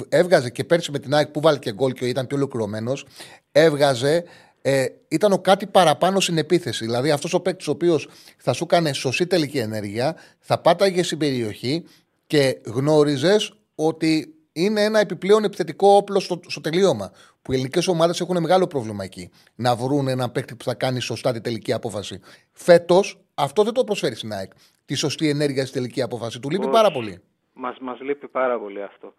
[0.09, 3.07] Έβγαζε και πέρσι με την ΑΕΚ που βάλει και γκολ και ήταν πιο ολοκληρωμένος.
[3.53, 4.25] Έβγαζε
[4.67, 6.85] ε, ήταν ο κάτι παραπάνω στην επίθεση.
[6.85, 8.09] Δηλαδή αυτός ο παίκτης ο οποίος
[8.39, 11.85] θα σου έκανε σωστή τελική ενέργεια, θα πάταγε στην περιοχή
[12.27, 17.11] και γνώριζες ότι είναι ένα επιπλέον επιθετικό όπλο στο, στο τελείωμα.
[17.43, 19.31] Που οι ελληνικές ομάδες έχουν μεγάλο πρόβλημα εκεί.
[19.55, 22.21] Να βρουν έναν παίκτη που θα κάνει σωστά τη τελική απόφαση.
[22.53, 24.53] Φέτος αυτό δεν το προσφέρει στην ΑΕΚ.
[24.85, 26.41] Τη σωστή ενέργεια στη τελική απόφαση.
[26.41, 26.73] Του λείπει Όχι.
[26.73, 27.23] πάρα πολύ.
[27.53, 29.15] Μας, μας λείπει πάρα πολύ αυτό.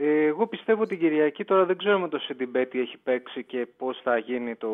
[0.00, 3.66] Ε, εγώ πιστεύω την Κυριακή τώρα δεν ξέρω με το Σιντιμπέ τι έχει παίξει και
[3.76, 4.68] πώς θα γίνει το...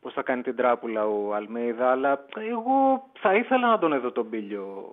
[0.00, 4.26] Πώς θα κάνει την τράπουλα ο Αλμέιδα, αλλά εγώ θα ήθελα να τον δω τον
[4.26, 4.88] Πήλιο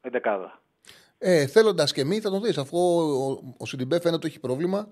[0.00, 0.60] εντεκάδα.
[1.18, 2.58] Ε, Θέλοντας και εμείς θα τον δεις.
[2.58, 4.88] Αφού ο, ο, ο Σιντιμπέ φαίνεται ότι έχει πρόβλημα.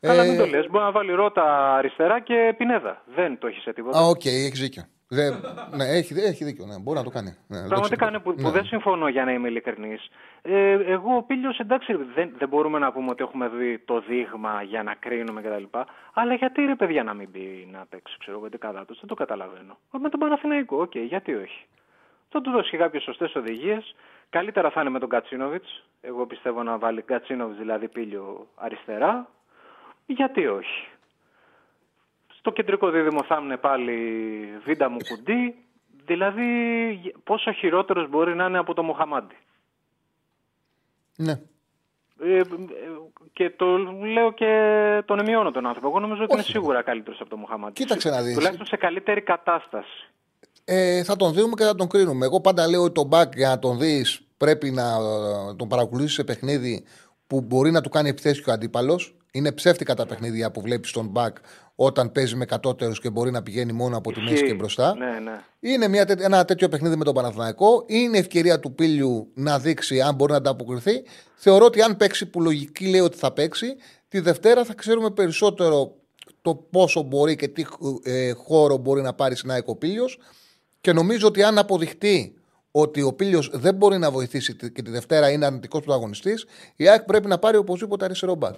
[0.00, 3.02] Καλά Ε, μην το λες, μπορεί να βάλει Ρότα αριστερά και Πινέδα.
[3.14, 3.98] Δεν το έχεις σε τίποτα.
[3.98, 4.82] Α, οκ, έχεις δίκιο.
[5.08, 5.34] Δεν,
[5.76, 6.66] ναι, έχει, έχει δίκιο.
[6.66, 7.28] Ναι, μπορεί να το κάνει.
[7.46, 8.10] Ναι, δεν το Πραγματικά ξέρω.
[8.10, 8.54] είναι που, που Ναι.
[8.54, 10.08] δεν συμφωνώ για να είμαι ειλικρινής.
[10.42, 14.62] Ε, εγώ ο Πήλιο εντάξει, δεν, δεν μπορούμε να πούμε ότι έχουμε δει το δείγμα
[14.62, 15.78] για να κρίνουμε κτλ.
[16.14, 19.14] Αλλά γιατί ρε παιδιά να μην μπει να παίξει, ξέρω εγώ, δεκάδα τους, δεν το
[19.14, 19.78] καταλαβαίνω.
[19.90, 21.66] Με τον Παναθηναϊκό, οκ, γιατί όχι.
[22.28, 23.94] Θα του δώσει κάποιες σωστές οδηγίες.
[24.30, 25.84] Καλύτερα θα είναι με τον Γκατσίνοβιτς.
[26.00, 29.28] Εγώ πιστεύω να βάλει Γκατσίνοβιτς δηλαδή Πήλιο αριστερά.
[30.06, 30.86] Γιατί όχι.
[32.44, 33.94] Στο κεντρικό δίδυμο θα είναι πάλι
[34.64, 35.54] Βίντα μου κουντί.
[36.06, 36.44] Δηλαδή
[37.24, 39.36] πόσο χειρότερος μπορεί να είναι από το Μοχαμάντι.
[41.16, 41.40] Ναι.
[42.20, 42.42] Ε, ε,
[43.32, 43.76] και το
[44.12, 44.52] λέω και
[45.04, 45.88] τον εμειώνω τον άνθρωπο.
[45.88, 46.50] Εγώ νομίζω ότι είναι Όχι.
[46.50, 47.72] σίγουρα καλύτερος από το Μοχαμάντι.
[47.72, 48.34] Κοίταξε να δεις.
[48.34, 50.10] Τουλάχιστον σε καλύτερη κατάσταση.
[50.64, 52.24] Ε, θα τον δούμε και θα τον κρίνουμε.
[52.24, 56.14] Εγώ πάντα λέω ότι τον μπακ για να τον δεις πρέπει να ε, τον παρακολουθήσεις
[56.14, 56.84] σε παιχνίδι
[57.26, 59.16] που μπορεί να του κάνει επιθέσεις και ο αντίπαλος.
[59.32, 61.36] Είναι ψεύτικα τα παιχνίδια που βλέπεις τον μπακ
[61.74, 64.46] όταν παίζει με κατώτερους και μπορεί να πηγαίνει μόνο από τη μέση Ισχύει.
[64.46, 64.94] και μπροστά.
[64.96, 65.40] Ναι, ναι.
[65.60, 67.84] Είναι μια, τέ- ένα τέτοιο παιχνίδι με τον Παναθηναϊκό.
[67.86, 71.02] Είναι ευκαιρία του Πίλιου να δείξει αν μπορεί να ανταποκριθεί.
[71.34, 73.76] Θεωρώ ότι αν παίξει που λογική λέει ότι θα παίξει,
[74.08, 75.94] τη Δευτέρα θα ξέρουμε περισσότερο
[76.42, 77.64] το πόσο μπορεί και τι
[78.02, 80.18] ε, χώρο μπορεί να πάρει στην ΑΕΚ ο Πίλιος.
[80.80, 82.34] Και νομίζω ότι αν αποδειχτεί
[82.76, 86.46] ότι ο Πίλιο δεν μπορεί να βοηθήσει τη- και τη Δευτέρα είναι αρνητικός πρωταγωνιστής,
[86.76, 88.54] η ΑΕΚ πρέπει να πάρει οπωσδήποτε αριστερό μπακ.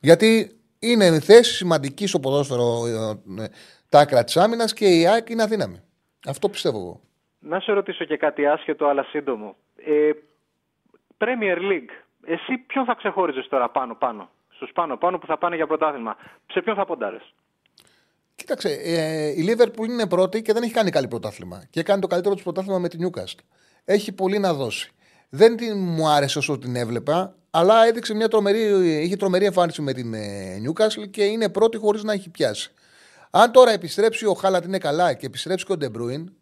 [0.00, 3.48] Γιατί είναι θέση σημαντική στο ποδόσφαιρο ε, ε,
[3.88, 5.80] τα άκρα της άμυνας και η ΑΕΚ είναι αδύναμη.
[6.26, 7.00] Αυτό πιστεύω εγώ.
[7.38, 9.56] Να σε ρωτήσω και κάτι άσχετο αλλά σύντομο.
[9.76, 10.10] Ε,
[11.18, 11.92] Premier League.
[12.26, 14.30] Εσύ ποιον θα ξεχώριζες τώρα πάνω-πάνω.
[14.48, 16.16] Στους πάνω-πάνω που θα πάνε για πρωτάθλημα;
[16.52, 17.34] Σε ποιον θα ποντάρες;
[18.36, 21.64] Κοίταξε, ε, η Λίβερπουλ είναι πρώτη και δεν έχει κάνει καλή πρωτάθλημα.
[21.70, 23.38] Και κάνει το καλύτερο της πρωτάθλημα με την Newcastle.
[23.84, 24.90] Έχει πολύ να δώσει.
[25.28, 29.92] Δεν την, μου άρεσε όσο την έβλεπα, αλλά έδειξε μια τρομερή, είχε τρομερή εμφάνιση με
[29.92, 32.70] την ε, Newcastle και είναι πρώτη χωρίς να έχει πιάσει.
[33.30, 36.32] Αν τώρα επιστρέψει ο Χάαλαντ είναι καλά και επιστρέψει και ο Ντε Μπρόινε,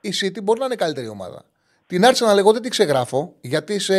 [0.00, 1.44] η City μπορεί να είναι καλύτερη ομάδα.
[1.86, 3.94] Την Arsenal εγώ δεν την ξεγράφω, γιατί σε,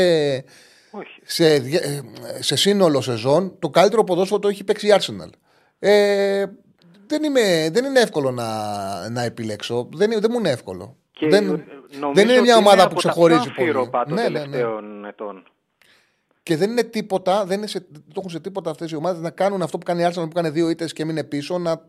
[0.91, 1.21] Όχι.
[1.23, 2.01] σε, δια- ε,
[2.39, 5.29] σε σύνολο σεζόν το καλύτερο ποδόσφαιρο το έχει παίξει η Arsenal.
[5.79, 6.45] Ε,
[7.11, 9.89] δεν, είμαι, δεν είναι εύκολο να, να επιλέξω.
[9.93, 10.95] Δεν, είναι- δεν μου είναι εύκολο.
[11.11, 11.65] Και δεν, νομίζω
[12.13, 13.67] δεν είναι ότι μια ομάδα από που τα ξεχωρίζει πιο πολύ.
[13.69, 14.39] αμφίροπα των Ναι, ναι, ναι.
[14.39, 15.43] τελευταίων ετών.
[16.43, 19.21] Και δεν είναι τίποτα, δεν, είναι σε, δεν το έχουν σε τίποτα αυτές οι ομάδες
[19.21, 21.57] να κάνουν αυτό που κάνει η Arsenal που κάνει δύο ήττες και μείνει πίσω.
[21.57, 21.85] Να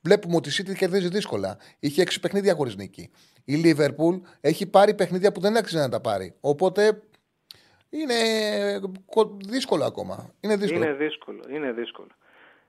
[0.00, 1.56] βλέπουμε ότι η City κερδίζει δύσκολα.
[1.78, 3.10] Είχε έξι παιχνίδια χωρίς νίκη.
[3.44, 6.34] Η Liverpool έχει πάρει παιχνίδια που δεν άξιζε να τα πάρει.
[6.40, 7.02] Οπότε
[7.90, 8.14] είναι
[9.06, 10.30] κο- δύσκολο ακόμα.
[10.40, 10.84] Είναι δύσκολο.
[10.84, 11.40] Είναι δύσκολο.
[11.54, 12.08] Είναι δύσκολο.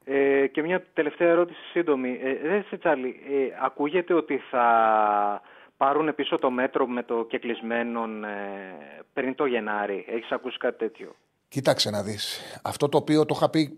[0.05, 2.19] Ε, και μια τελευταία ερώτηση σύντομη.
[2.23, 4.65] Ε, ρε σε Τσάρλι, ε, ακούγεται ότι θα
[5.77, 8.29] πάρουν πίσω το μέτρο με το κεκλεισμένον ε,
[9.13, 10.05] πριν το Γενάρη.
[10.07, 11.15] Έχεις ακούσει κάτι τέτοιο;
[11.47, 12.41] Κοίταξε να δεις.
[12.63, 13.77] Αυτό το οποίο το είχα πει,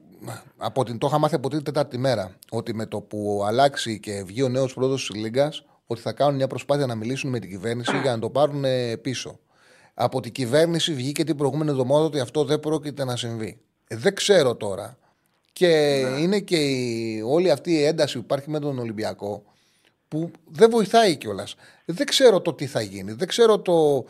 [0.58, 2.36] από την, το είχα μάθει από την Τετάρτη μέρα.
[2.52, 6.36] Ότι με το που αλλάξει και βγει ο νέος πρόεδρος της Λίγκας, ότι θα κάνουν
[6.36, 9.40] μια προσπάθεια να μιλήσουν με την κυβέρνηση για να το πάρουν ε, πίσω.
[9.94, 13.62] Από την κυβέρνηση βγήκε την προηγούμενη εβδομάδα ότι αυτό δεν πρόκειται να συμβεί.
[13.88, 14.98] Ε, δεν ξέρω τώρα.
[15.56, 19.44] Και είναι και η, όλη αυτή η ένταση που υπάρχει με τον Ολυμπιακό
[20.08, 21.56] που δεν βοηθάει κιόλας.
[21.86, 23.12] Δεν ξέρω το τι θα γίνει.
[23.12, 24.06] Δεν ξέρω το.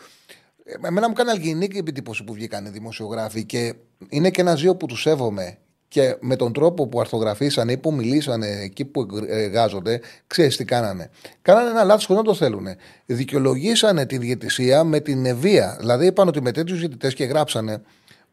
[0.64, 3.74] Ε, Εμένα μου κάνει αλγινική εντύπωση που βγήκαν οι δημοσιογράφοι και
[4.10, 5.58] είναι και ένα ζύο που τους σέβομαι.
[5.88, 11.10] Και με τον τρόπο που αρθογραφήσανε ή που μιλήσανε εκεί που εργάζονται, ξέρεις τι κάνανε.
[11.42, 12.68] Κάνανε ένα λάθος χωρίς να το θέλουν.
[13.06, 15.78] Δικαιολογήσανε τη διαιτησία με την βία.
[15.80, 17.82] Δηλαδή είπαν ότι με τέτοιους διαιτητές και γράψανε.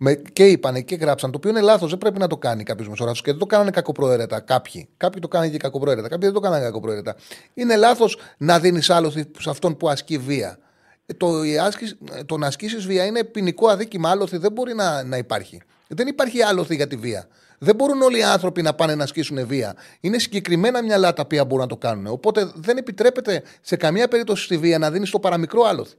[0.05, 1.91] Με, και είπανε και γράψαν, το οποίο είναι λάθος.
[1.91, 4.89] Δεν πρέπει να το κάνει κάποιος δημοσιογράφος και δεν το κάνανε κακοπροαίρετα κάποιοι.
[4.97, 6.09] Κάποιοι το κάνανε και κακοπροαίρετα.
[6.09, 7.17] Κάποιοι δεν το κάνανε κακοπροαίρετα.
[7.55, 10.59] Είναι λάθος να δίνεις άλοθη σε αυτόν που ασκεί βία.
[11.07, 14.11] Ε, Το, η άσκηση, ε, το να ασκήσεις βία είναι ποινικό αδίκημα.
[14.11, 15.63] Άλοθη δεν μπορεί να, να υπάρχει.
[15.89, 17.29] Δεν υπάρχει άλοθη για τη βία.
[17.59, 19.75] Δεν μπορούν όλοι οι άνθρωποι να πάνε να ασκήσουν βία.
[20.01, 22.07] Είναι συγκεκριμένα μυαλά τα οποία μπορούν να το κάνουν.
[22.07, 25.97] Οπότε δεν επιτρέπεται σε καμία περίπτωση στη βία να δίνεις το παραμικρό άλοθη.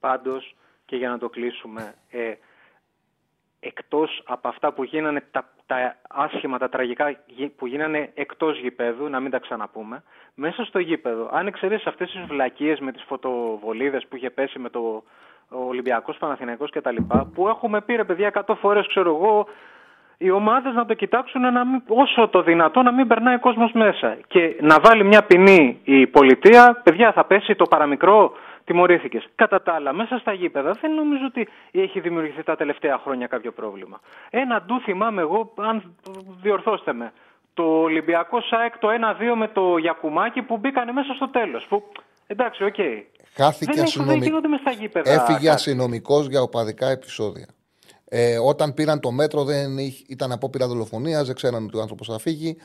[0.00, 2.18] Πάντως, και για να το κλείσουμε, ε,
[3.66, 7.16] εκτός από αυτά που γίνανε τα τα άσχημα, τα τραγικά
[7.56, 10.02] που γίνανε εκτός γηπέδου, να μην τα ξαναπούμε,
[10.34, 11.28] μέσα στο γήπεδο.
[11.32, 15.02] Αν εξαιρέσεις αυτές τις βλακίες με τις φωτοβολίδες που είχε πέσει με το
[15.48, 16.96] Ολυμπιακός Παναθηναϊκός κτλ.
[17.34, 19.46] Που έχουμε πει ρε παιδιά 100 φορές, ξέρω εγώ,
[20.18, 23.72] οι ομάδες να το κοιτάξουν να μην, όσο το δυνατό να μην περνάει ο κόσμος
[23.72, 24.16] μέσα.
[24.26, 28.32] Και να βάλει μια ποινή η πολιτεία, παιδιά θα πέσει το παραμικρό,
[28.66, 29.28] τιμωρήθηκες.
[29.34, 33.52] Κατά τα άλλα, μέσα στα γήπεδα δεν νομίζω ότι έχει δημιουργηθεί τα τελευταία χρόνια κάποιο
[33.52, 34.00] πρόβλημα.
[34.30, 35.94] Ένα ντου θυμάμαι εγώ, αν
[36.42, 37.12] διορθώστε με,
[37.54, 41.66] το Ολυμπιακός ΑΕΚ το 1-2 με το Γιακουμάκι που μπήκανε μέσα στο τέλος.
[41.68, 41.82] Που
[42.26, 42.74] εντάξει, ok.
[42.78, 43.02] Okay.
[43.34, 44.40] Χάθηκε αστυνομικός.
[45.04, 47.46] Έφυγε αστυνομικός για οπαδικά επεισόδια.
[48.08, 52.18] Ε, όταν πήραν το μέτρο, δεν ήταν απόπειρα δολοφονίας, δεν ξέραν ότι ο άνθρωπος θα
[52.18, 52.56] φύγει.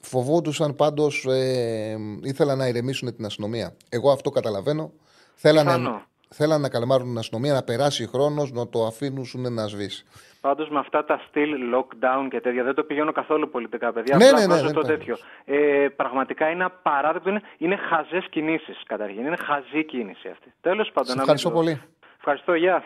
[0.00, 3.76] Φοβόντουσαν πάντως, ε, ήθελαν να ηρεμήσουν την αστυνομία.
[3.88, 4.92] Εγώ αυτό καταλαβαίνω.
[5.34, 10.04] Θέλανε, θέλαν να καλμάρουν την αστυνομία, να περάσει χρόνος, να το αφήνουν να σβήσει.
[10.40, 14.16] Πάντως με αυτά τα στυλ lockdown και τέτοια δεν το πηγαίνω καθόλου πολιτικά, παιδιά.
[14.16, 15.16] Ναι, ναι, ναι, ναι, το τέτοιο.
[15.44, 17.30] Ε, πραγματικά είναι απαράδεκτο.
[17.30, 19.26] Είναι, είναι χαζές κινήσεις καταρχήν.
[19.26, 20.52] Είναι χαζή κίνηση αυτή.
[20.60, 21.18] Τέλος πάντων.
[21.18, 21.82] Ευχαριστώ πολύ.
[22.16, 22.82] Ευχαριστώ, γεια.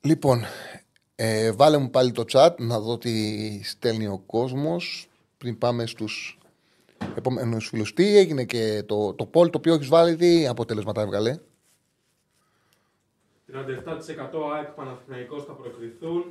[0.00, 0.44] Λοιπόν,
[1.14, 3.10] ε, βάλε μου πάλι το chat να δω τι
[3.64, 5.08] στέλνει ο κόσμος
[5.38, 6.38] πριν πάμε στους
[7.16, 7.92] επόμενους φίλους.
[7.92, 11.38] Τι έγινε και το, το poll το οποίο έχεις βάλει, τι αποτελέσματα έβγαλε;
[13.52, 16.24] 37% ΑΕΚ Παναθηναϊκός θα προκριθούν,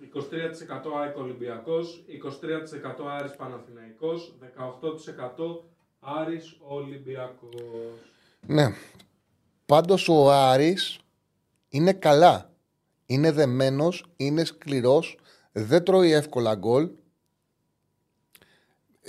[0.00, 5.64] 23% ΑΕΚ Ολυμπιακός, 23% Άρης Παναθηναϊκός, 18%
[6.00, 7.54] Άρης Ολυμπιακός.
[8.46, 8.74] Ναι.
[9.66, 10.98] Πάντως ο Άρης
[11.68, 12.52] είναι καλά.
[13.06, 15.18] Είναι δεμένος, είναι σκληρός,
[15.52, 16.90] δεν τρώει εύκολα γκολ.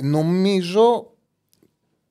[0.02, 1.14] Νομίζω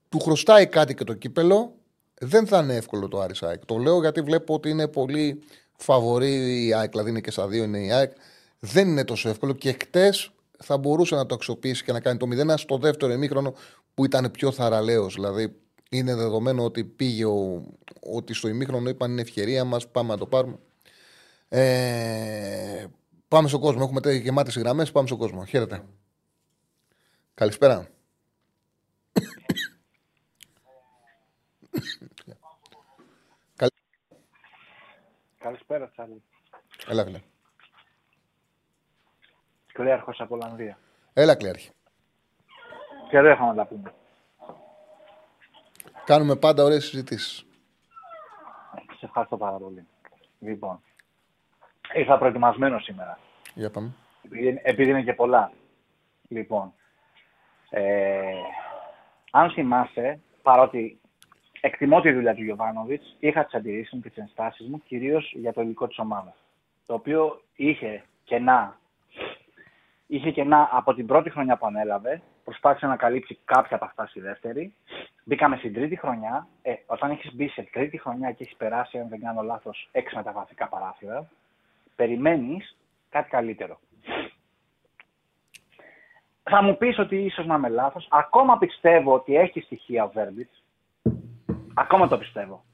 [0.09, 1.78] του χρωστάει κάτι και το κύπελο.
[2.21, 3.65] Δεν θα είναι εύκολο το Άρης ΑΕΚ.
[3.65, 5.43] Το λέω γιατί βλέπω ότι είναι πολύ
[5.77, 8.13] φαβορή η ΑΕΚ, δηλαδή είναι και στα δύο είναι η ΑΕΚ.
[8.59, 10.13] Δεν είναι τόσο εύκολο και χτε
[10.59, 13.55] θα μπορούσε να το αξιοποιήσει και να κάνει το 0 στο δεύτερο ημίχρονο
[13.95, 15.07] που ήταν πιο θαραλέο.
[15.07, 15.57] Δηλαδή
[15.91, 17.65] είναι δεδομένο ότι πήγε ο,
[18.01, 20.59] ότι στο ημίχρονο είπαν είναι ευκαιρία μα, πάμε να το πάρουμε.
[21.49, 22.87] Ε,
[23.29, 23.81] πάμε στον κόσμο.
[23.83, 24.87] Έχουμε γεμάτε γραμμέ.
[24.87, 25.45] Πάμε στον κόσμο.
[25.45, 25.83] Χαίρετε.
[27.35, 27.89] Καλησπέρα.
[35.49, 36.23] Καλησπέρα, Τσάρλι.
[36.87, 37.21] Έλα, φίλε.
[39.73, 40.79] Κλέαρχος από Ολλανδία.
[41.13, 41.71] Έλα, Κλέαρχη.
[43.11, 43.95] δεν έχουμε να τα πούμε.
[46.05, 47.47] Κάνουμε πάντα ωραίες συζητήσεις.
[48.99, 49.87] Σε ευχαριστώ πάρα πολύ.
[50.39, 50.83] Λοιπόν,
[51.95, 53.19] ήρθα προετοιμασμένος σήμερα.
[53.55, 53.93] Για πάμε.
[54.63, 55.53] Επειδή, είναι και πολλά.
[56.29, 56.73] Λοιπόν,
[57.71, 58.33] ε,
[59.31, 61.01] αν θυμάσαι, παρότι
[61.61, 63.17] εκτιμώ τη δουλειά του Γιωβάνοβιτς.
[63.19, 66.35] Είχα τις αντιρρήσεις μου και τις ενστάσεις μου κυρίως για το υλικό της ομάδας.
[66.87, 68.79] Το οποίο είχε κενά.
[70.07, 72.23] Είχε κενά από την πρώτη χρονιά που ανέλαβε.
[72.45, 74.75] Προσπάθησε να καλύψει κάποια από αυτά στη δεύτερη.
[75.25, 76.49] Μπήκαμε στην τρίτη χρονιά.
[76.63, 80.17] Ε, όταν έχεις μπει σε τρίτη χρονιά και έχεις περάσει, αν δεν κάνω λάθος, έξι
[80.17, 81.31] μεταγραφικά παράθυρα,
[81.97, 82.77] περιμένεις
[83.11, 83.79] κάτι καλύτερο.
[86.43, 88.07] Θα μου πεις ότι ίσως να είμαι λάθος.
[88.11, 90.63] Ακόμα πιστεύω ότι έχει στοιχεία ο Βέρμπιτς
[91.81, 92.65] Ακόμα το πιστεύω.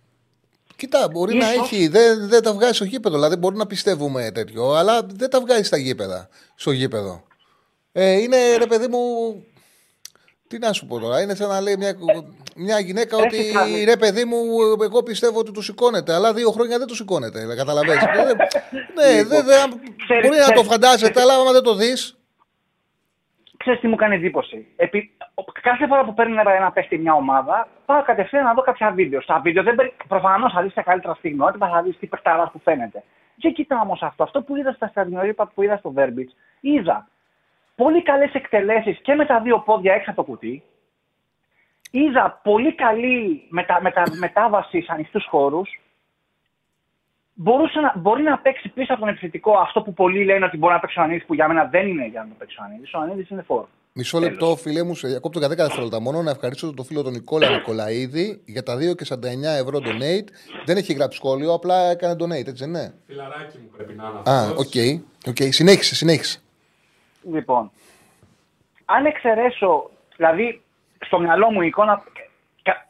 [0.77, 3.15] Κοίτα, μπορεί να έχει, δεν, δεν τα βγάζει στο γήπεδο.
[3.15, 7.23] Δηλαδή, μπορεί να πιστεύουμε τέτοιο, αλλά δεν τα βγάζει στα γήπεδα, στο γήπεδο.
[7.93, 8.99] Ε, είναι ρε παιδί μου.
[10.49, 11.97] Τι να σου πω τώρα, είναι σαν να λέει μια,
[12.57, 13.53] μια γυναίκα ότι
[13.85, 14.37] ρε παιδί μου,
[14.83, 17.55] εγώ πιστεύω ότι τους σηκώνεται, αλλά δύο χρόνια δεν τους σηκώνεται.
[17.57, 18.03] Καταλαβαίνεις.
[18.97, 19.45] ναι, δεν,
[20.23, 22.14] μπορεί να το φαντάζεται, αλλά άμα δεν το δεις.
[23.65, 25.11] Ξέρεις τι μου κάνει εντύπωση; Επί,
[25.63, 29.21] κάθε φορά που παίρνει ένα παίχτη μια ομάδα, πάω κατευθείαν να δω κάποια βίντεο.
[29.21, 29.77] Στα βίντεο δεν
[30.09, 33.03] προφανώς θα δεις τα καλύτερα στιγμιότητα, θα δεις τι παιχταράς που φαίνεται.
[33.37, 34.23] Και κοιτάω όμως αυτό.
[34.23, 37.09] Αυτό που είδα στα στρατιωτικά που είδα στο Βέρμπιτ, είδα
[37.77, 40.63] πολύ καλές εκτελέσεις και με τα δύο πόδια έξω από το κουτί.
[41.91, 45.81] Είδα πολύ καλή μετα, μετα, μετάβαση σε ανοιχτούς χώρους.
[47.35, 50.73] Μπορούσε να, μπορεί να παίξει πίσω από τον επιθετικό αυτό που πολλοί λένε ότι μπορεί
[50.73, 52.95] να παίξει ο Ιωαννίδης, που για μένα δεν είναι για να το παίξει ο Ιωαννίδης.
[52.95, 53.69] Ο Ιωαννίδης είναι φορ.
[53.93, 57.13] Μισό λεπτό, φίλε μου, σε διακόπτω για 10 δευτερόλεπτα μόνο να ευχαριστήσω τον φίλο τον
[57.13, 59.17] Νικόλα Νικολαίδη για τα 2 και 49
[59.61, 60.29] ευρώ donate.
[60.65, 62.93] Δεν έχει γράψει σχόλιο, απλά έκανε donate, έτσι ναι.
[63.07, 64.67] Φιλαράκι μου πρέπει να είναι Α, ok.
[64.75, 65.01] Okay.
[65.31, 65.49] Okay.
[65.51, 66.39] Συνέχισε, συνέχισε.
[67.33, 67.71] Λοιπόν,
[68.85, 70.63] αν εξαιρέσω, δηλαδή
[71.07, 72.03] στο μυαλό μου η εικόνα,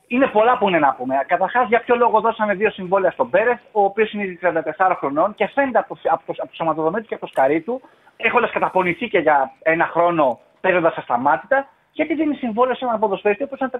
[0.06, 1.14] είναι πολλά που είναι να πούμε.
[1.26, 5.34] Καταρχάς, για ποιο λόγο δώσαμε δύο συμβόλαια στον Πέρεθ, ο οποίος είναι ήδη 34 χρονών
[5.34, 7.80] και φαίνεται από το, από το, από το σωματοδομέ και από το σκαρί του,
[8.16, 13.54] έχοντας καταπονηθεί και για ένα χρόνο παίζοντας ασταμάτητα, γιατί δίνει συμβόλαιο σε έναν ποδοσφαίρι όπω
[13.54, 13.70] ήταν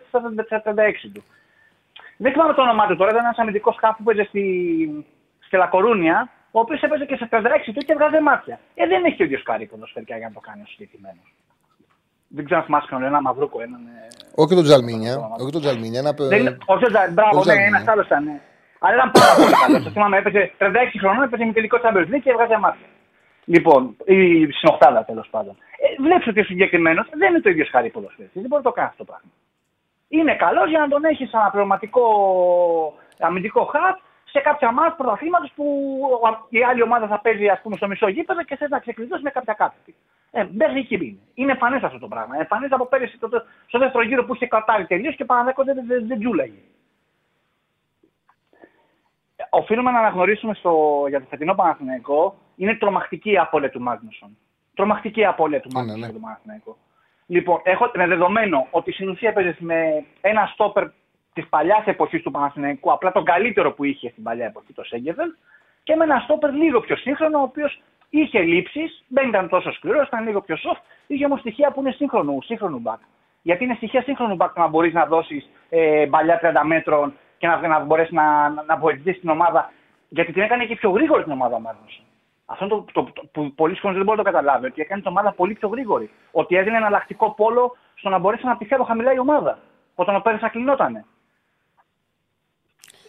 [0.63, 1.23] τα 36 του.
[2.17, 5.07] Δεν θυμάμαι το όνομά του τώρα, ήταν ένας αμυντικός σκάφο που παίζει στη,
[5.39, 7.39] στη Λακορούνια, ο οποίος έπαιζε και σε 36
[7.75, 8.61] του και βγάζει μάτια.
[8.75, 11.35] Ε, δεν έχει ο ίδιο καρύ ποδοσφαιρικά για να το κάνει ο συγκεκριμένος.
[12.37, 13.61] Δεν ξέρω αν θυμάσαι κανένα, ένα μαυρούκο.
[13.67, 14.07] Έναν, ε,
[14.43, 15.13] Όχι τον Τζαλμίνια.
[15.43, 15.99] Όχι τον Τζαλμίνια.
[16.05, 16.13] Ένα...
[16.33, 17.69] δεν είναι- όχι ο Τζα- μπράβο, τον ναι, Τζαλμίνια.
[17.77, 18.25] ένας άλλος ήταν.
[18.25, 18.37] ναι.
[18.85, 19.83] Αλλά ήταν πάρα πολύ καλός.
[19.85, 22.87] Το θυμάμαι, έπαιζε 36 χρονών, έπαιζε με τελικό Champions League και έβγαζε μάτια.
[23.55, 24.19] Λοιπόν, η
[24.59, 25.55] συνοχτάδα τέλος πάντων.
[25.85, 28.39] Ε, Βλέπεις ότι ο συγκεκριμένος δεν είναι το ίδιο χάρη ποδοσφαίριστη.
[28.41, 29.31] Δεν μπορεί να το κάνει αυτό το πράγμα.
[30.09, 32.05] Είναι καλός για να τον έχεις σαν αναπληρωματικό
[33.19, 33.99] αμυντικό χαρτ
[34.35, 35.65] σε κάποια μάτια πρωταθλήματος που
[36.23, 39.23] ο- η άλλη ομάδα θα παίζει ας πούμε, στο μισό γήπεδο και θε να ξεκλειδώσει
[39.23, 39.95] με κάποια κάθετη.
[40.31, 41.19] Ε, μέχρι εκεί είναι.
[41.35, 42.37] Είναι εμφανέ αυτό το πράγμα.
[42.39, 45.87] Εμφανέ από πέρυσι το, το- στο δεύτερο γύρο που είχε κατάρει τελείω και παραδέκο δεν,
[45.87, 46.59] δεν, δεν τζούλαγε.
[49.51, 54.37] Οφείλουμε να αναγνωρίσουμε στο, για το φετινό Παναθηναϊκό είναι τρομακτική η απώλεια του Μάγνουσον.
[54.75, 56.07] Τρομακτική η απώλεια του Ναι, Μάγνουσον ναι.
[56.07, 56.77] για το Παναθηναϊκό.
[57.27, 60.85] Λοιπόν, έχω με δεδομένο ότι στην ουσία έπαιζε με ένα στόπερ
[61.35, 65.29] της παλιάς εποχής του Παναθηναϊκού, απλά τον καλύτερο που είχε στην παλιά εποχή, το Σέγκεβελ,
[65.83, 67.81] και με ένα στόπερ λίγο πιο σύγχρονο, ο οποίος
[68.11, 71.91] είχε λήψεις, δεν ήταν τόσο σκληρός, ήταν λίγο πιο soft, είχε όμως στοιχεία που είναι
[71.91, 72.99] σύγχρονου, σύγχρονου back.
[73.43, 77.47] Γιατί είναι στοιχεία σύγχρονου back το να μπορείς να δώσεις ε, μπαλιά 30 μέτρων και
[77.47, 79.73] να, να μπορέσεις να, να, να βοηθήσεις την ομάδα.
[80.09, 82.05] Γιατί την έκανε και πιο γρήγορη την ομάδα ο Μάγνουσον.
[82.47, 84.67] Αυτό το, το, το, που πολλοί κόσμοι δεν μπορεί να το καταλάβει.
[84.67, 86.11] Ότι έκανε την ομάδα πολύ πιο γρήγορη.
[86.33, 89.59] Ότι έδινε ένα εναλλακτικό πόλο στο να μπορέσει να πιθέρω χαμηλά η ομάδα.
[89.95, 91.05] Όταν ο Πέρες θα κλεινότανε.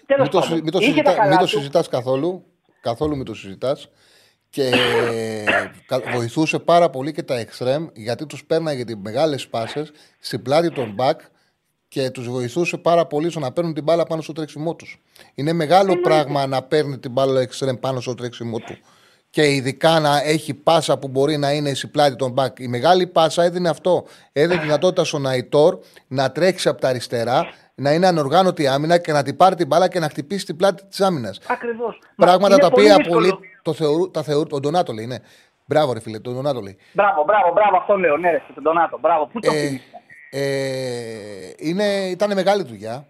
[0.05, 1.49] Τέλος Μην το, πάντων, συ- μην το, είχε συζητά, τα καλά μην το του.
[1.49, 2.43] συζητάς καθόλου.
[2.81, 3.89] Καθόλου μην το συζητάς.
[4.49, 4.71] Και
[5.87, 10.71] κα- βοηθούσε πάρα πολύ και τα εξτρέμ γιατί τους πέρναγε τις μεγάλες πάσες στην πλάτη
[10.71, 11.13] των back
[11.87, 15.01] και τους βοηθούσε πάρα πολύ στο να παίρνουν την μπάλα πάνω στο τρέξιμό τους.
[15.33, 18.77] Είναι μεγάλο πράγμα να παίρνει την μπάλα ο εξτρέμ πάνω στο τρέξιμό του.
[19.35, 22.59] Και ειδικά να έχει πάσα που μπορεί να είναι στην πλάτη των back.
[22.59, 24.05] Η μεγάλη πάσα έδινε αυτό.
[24.31, 25.77] Έδινε τη δυνατότητα στον Αϊτόρ
[26.07, 29.87] να τρέξει από τα αριστερά, να είναι ανοργάνωτη άμυνα και να την πάρει την μπάλα
[29.87, 31.39] και να χτυπήσει την πλάτη της άμυνας.
[31.47, 31.99] Ακριβώς.
[32.15, 33.19] Μα Πράγματα είναι τα πολύ οποία δύσκολο.
[33.29, 34.11] πολλοί το θεωρούν.
[34.11, 35.15] Τα θεωρούν τον Ντονάτο λέει, ναι.
[35.65, 36.77] Μπράβο, ρε φίλε, τον Ντονάτο λέει.
[36.93, 38.17] Μπράβο, μπράβο, μπράβο, αυτό λέω.
[38.17, 38.97] Ναι, ρε, στον Ντονάτο.
[38.99, 39.83] Μπράβο, πού το Ε, θυμίσαι.
[40.29, 43.05] ε, είναι, ήταν μεγάλη δουλειά.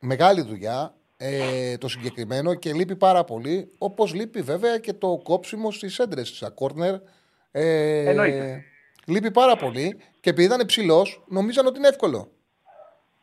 [0.00, 3.70] Μεγάλη δουλειά ε, το συγκεκριμένο και λείπει πάρα πολύ.
[3.78, 6.94] Όπως λείπει βέβαια και το κόψιμο στις έντρες στα κόρνερ.
[7.52, 8.64] Ε, Εννοείται.
[9.06, 12.28] λείπει πάρα πολύ και επειδή ήταν ψηλό, νομίζαν ότι είναι εύκολο.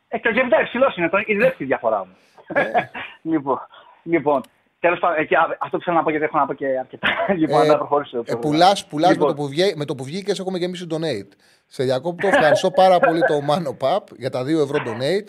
[0.08, 2.16] Ε, και ο Γεβδά υψηλός είναι, το, η δεύτερη διαφορά μου.
[3.32, 3.60] λοιπόν,
[4.04, 4.42] λοιπόν
[4.86, 7.08] τέλος πάντων, εκεί, α, αυτό που θέλω να πω γιατί έχω να πω και αρκετά.
[7.42, 8.24] λοιπόν, να προχωρήσω.
[8.26, 9.28] Ε, πουλάς, πουλάς Λοιπόν.
[9.28, 11.32] με, το που βγει, με το που βγήκες, έχουμε γεμίσει donate.
[11.66, 15.28] Σε διακόπτω, ευχαριστώ πάρα πολύ το Μάνο Παπ για τα 2 ευρώ donate.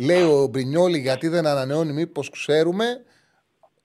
[0.00, 2.84] Λέει ο Μπρινιόλη γιατί δεν ανανεώνει, μήπως ξέρουμε.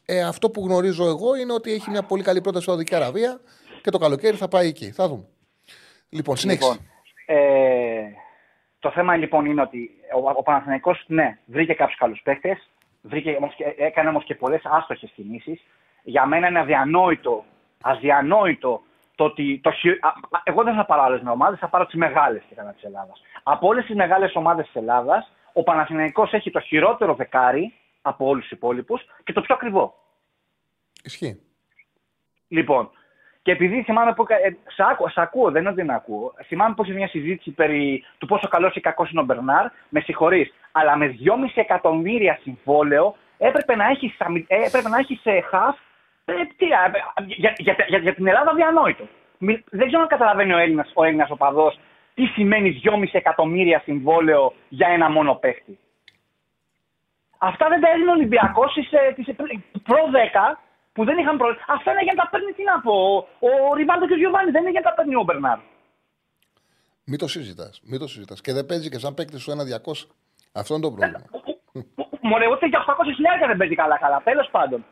[0.06, 3.40] Ε, αυτό που γνωρίζω εγώ είναι ότι έχει μια πολύ καλή πρόταση στη Σαουδική Αραβία
[3.82, 4.92] και το καλοκαίρι θα πάει εκεί.
[4.92, 5.26] Θα δούμε.
[6.10, 6.70] Λοιπόν, συνέχισε.
[6.72, 6.86] Λοιπόν,
[7.26, 8.02] ε,
[8.80, 12.60] το θέμα λοιπόν είναι ότι ο, ο Παναθηναϊκός, ναι, βρήκε κάποιους καλούς παίχτε,
[13.78, 15.62] έκανε όμως και πολλές άστοχες κινήσεις.
[16.04, 17.46] Για μένα είναι αδιανόητο,
[17.82, 18.82] αδιανόητο
[19.16, 19.60] το ότι.
[19.64, 22.84] Το, χει- α, α, εγώ δεν θα πάρω άλλες ομάδες, θα πάρω τις μεγάλες της
[22.84, 23.22] Ελλάδας.
[23.44, 28.42] Από όλες τις μεγάλες ομάδες της Ελλάδας, ο Παναθηναϊκός έχει το χειρότερο δεκάρι από όλους
[28.44, 29.96] τους υπόλοιπους και το πιο ακριβό.
[31.04, 31.42] Ισχύει.
[32.48, 32.90] Λοιπόν,
[33.42, 34.26] και επειδή θυμάμαι που.
[34.28, 36.34] Ε, σ, άκου, σ' ακούω, δεν είναι ότι δεν ακούω.
[36.46, 39.66] Θυμάμαι που είχε μια συζήτηση περί του πόσο καλός ή κακός είναι ο Μπερνάρ.
[39.90, 40.54] Με συγχωρείς.
[40.72, 44.16] Αλλά με 2,5 εκατομμύρια συμβόλαιο έπρεπε να έχει,
[44.48, 45.78] έπρεπε να έχει σε χαφ.
[46.26, 49.08] Ε, τι, α, ε, για, για, για, για την Ελλάδα διανόητο.
[49.38, 51.80] Μη- Δεν ξέρω αν καταλαβαίνει ο Έλληνα ο Έλληνας οπαδός
[52.14, 55.80] τι σημαίνει 2,5 εκατομμύρια συμβόλαιο για ένα μόνο παίχτη;
[57.38, 59.34] Αυτά δεν τα έδινε ο Ολυμπιακός τη
[59.84, 59.98] προ
[60.54, 60.58] 10
[60.94, 61.48] που δεν είχαν προ...
[61.68, 64.62] Αυτά είναι για να τα παίρνει, τι να πω, ο Ριβάντο και ο Γιωβάνι, δεν
[64.62, 65.60] είναι για να τα παίρνει ο Μπερνάρ.
[67.04, 67.82] Μην το συζητάς.
[67.84, 68.42] Μην το συζητάς.
[68.42, 69.92] Και δεν παίζει και σαν παίκτη σου ένα 200.
[70.52, 71.22] Αυτό είναι το πρόβλημα.
[72.22, 74.22] Μωρέ, ούτε για 800 χιλιάδια δεν παίζει καλά-καλά.
[74.24, 74.86] Τέλος πάντων.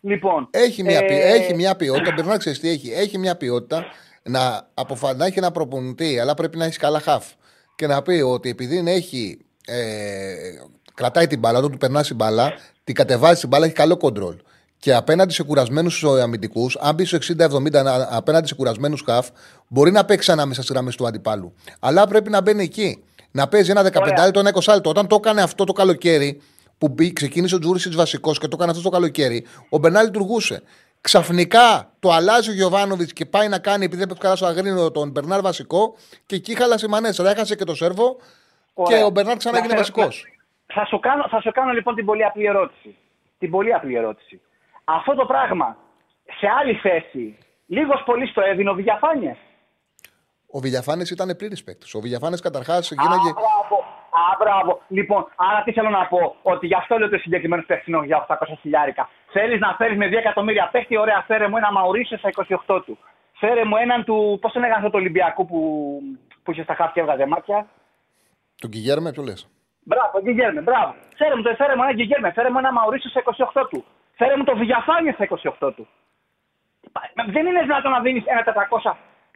[0.00, 0.48] Λοιπόν.
[0.50, 2.12] Έχει μια, ε, ποι- έχει μια ποιότητα.
[2.12, 2.92] Πρέπει να ξέρεις τι έχει.
[2.92, 3.84] Έχει μια ποιότητα
[4.28, 5.14] να, αποφα...
[5.14, 7.24] να έχει ένα προπονητή, αλλά πρέπει να έχεις καλά χαφ.
[7.76, 9.38] Και να πει ότι επειδή έχει.
[9.66, 10.34] Ε,
[10.94, 12.52] κρατάει την μπάλα, όταν του περνάς την μπάλα,
[12.84, 14.36] την κατεβάζεις την μπάλα, έχει καλό κοντρόλ.
[14.78, 19.28] Και απέναντι σε κουρασμένους αμυντικούς, αν μπεις στο 60-70 να- απέναντι σε κουρασμένους χαφ,
[19.68, 21.54] μπορεί να παίξει ανάμεσα στις γραμμές του αντιπάλου.
[21.80, 23.04] Αλλά πρέπει να μπαίνει εκεί.
[23.30, 24.90] Να παίζει ένα 15 λεπτό, ένα 20 λεπτό.
[24.90, 26.40] Όταν το έκανε αυτό το καλοκαίρι,
[26.78, 30.62] που μπή, ξεκίνησε ο Τζούρισιτς βασικός και το έκανε αυτό το καλοκαίρι, ο Μπερνάρ λειτουργούσε.
[31.08, 34.90] Ξαφνικά το αλλάζει ο Γιωβάνοβιτς και πάει να κάνει, επειδή δεν παίξει καλά στο αγρίνο,
[34.90, 35.94] τον Μπερνάρ βασικό
[36.26, 37.30] και εκεί χάλασε η μανέτσα.
[37.30, 38.16] Έχασε και το σερβο
[38.74, 38.98] Ωραία.
[38.98, 40.26] και ο Μπερνάρ ξανά Να έγινε φέρω- βασικός.
[40.66, 42.96] Θα σου, κάνω, θα σου κάνω λοιπόν την πολύ απλή ερώτηση.
[43.38, 44.40] Την πολύ απλή ερώτηση.
[44.84, 45.76] Αυτό το πράγμα
[46.38, 49.36] σε άλλη θέση, λίγος πολύ στο έδινε ο Διαφάνιε.
[50.56, 51.94] Ο Βιλιαφάνε ήταν πλήρης παίκτης.
[51.94, 53.30] Ο Βιλιαφάνε καταρχάς Α, γίναγε.
[53.32, 53.76] μπράβο.
[54.22, 54.80] Α, μπράβο.
[54.88, 58.06] Λοιπόν, άρα τι θέλω να πω, ότι γι' αυτό λέω ότι ο συγκεκριμένος παίχτη είναι
[58.06, 59.08] για 800 χιλιάρικα.
[59.36, 62.30] Θέλεις να φέρεις με 2 εκατομμύρια παίχτη, ωραία, φέρε μου ένα Μαουρίσιο στα
[62.66, 62.98] 28 του.
[63.40, 64.38] Φέρε μου έναν του.
[64.40, 65.58] Πώς τον έκανε αυτό το Ολυμπιακό που.
[66.42, 67.66] που είχε στα χάπια έβγαζε μάτια.
[68.60, 69.48] Τον Κιγέρμε, ποιο λες.
[69.84, 70.94] Μπράβο, Γκυγέρμε, μπράβο.
[71.16, 73.22] Φέρε μου, το, φέρε μου ένα Γκυγέρμε, φέρε μου ένα Μαουρίσιο στα
[73.62, 73.84] 28 του.
[74.18, 75.24] Φέρε μου το Βηγιαφάνιο στα
[75.60, 75.88] 28 του.
[77.34, 78.42] Δεν είναι δυνατόν να δίνεις ένα
[78.84, 78.92] 400.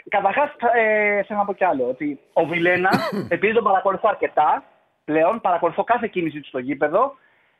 [0.08, 1.88] Καταρχάς, ε, θέλω να πω κι άλλο.
[1.88, 2.90] Ότι ο Βιλένα,
[3.34, 4.64] επειδή τον παρακολουθώ αρκετά
[5.04, 7.16] πλέον, παρακολουθώ κάθε κίνηση του στο γήπεδο,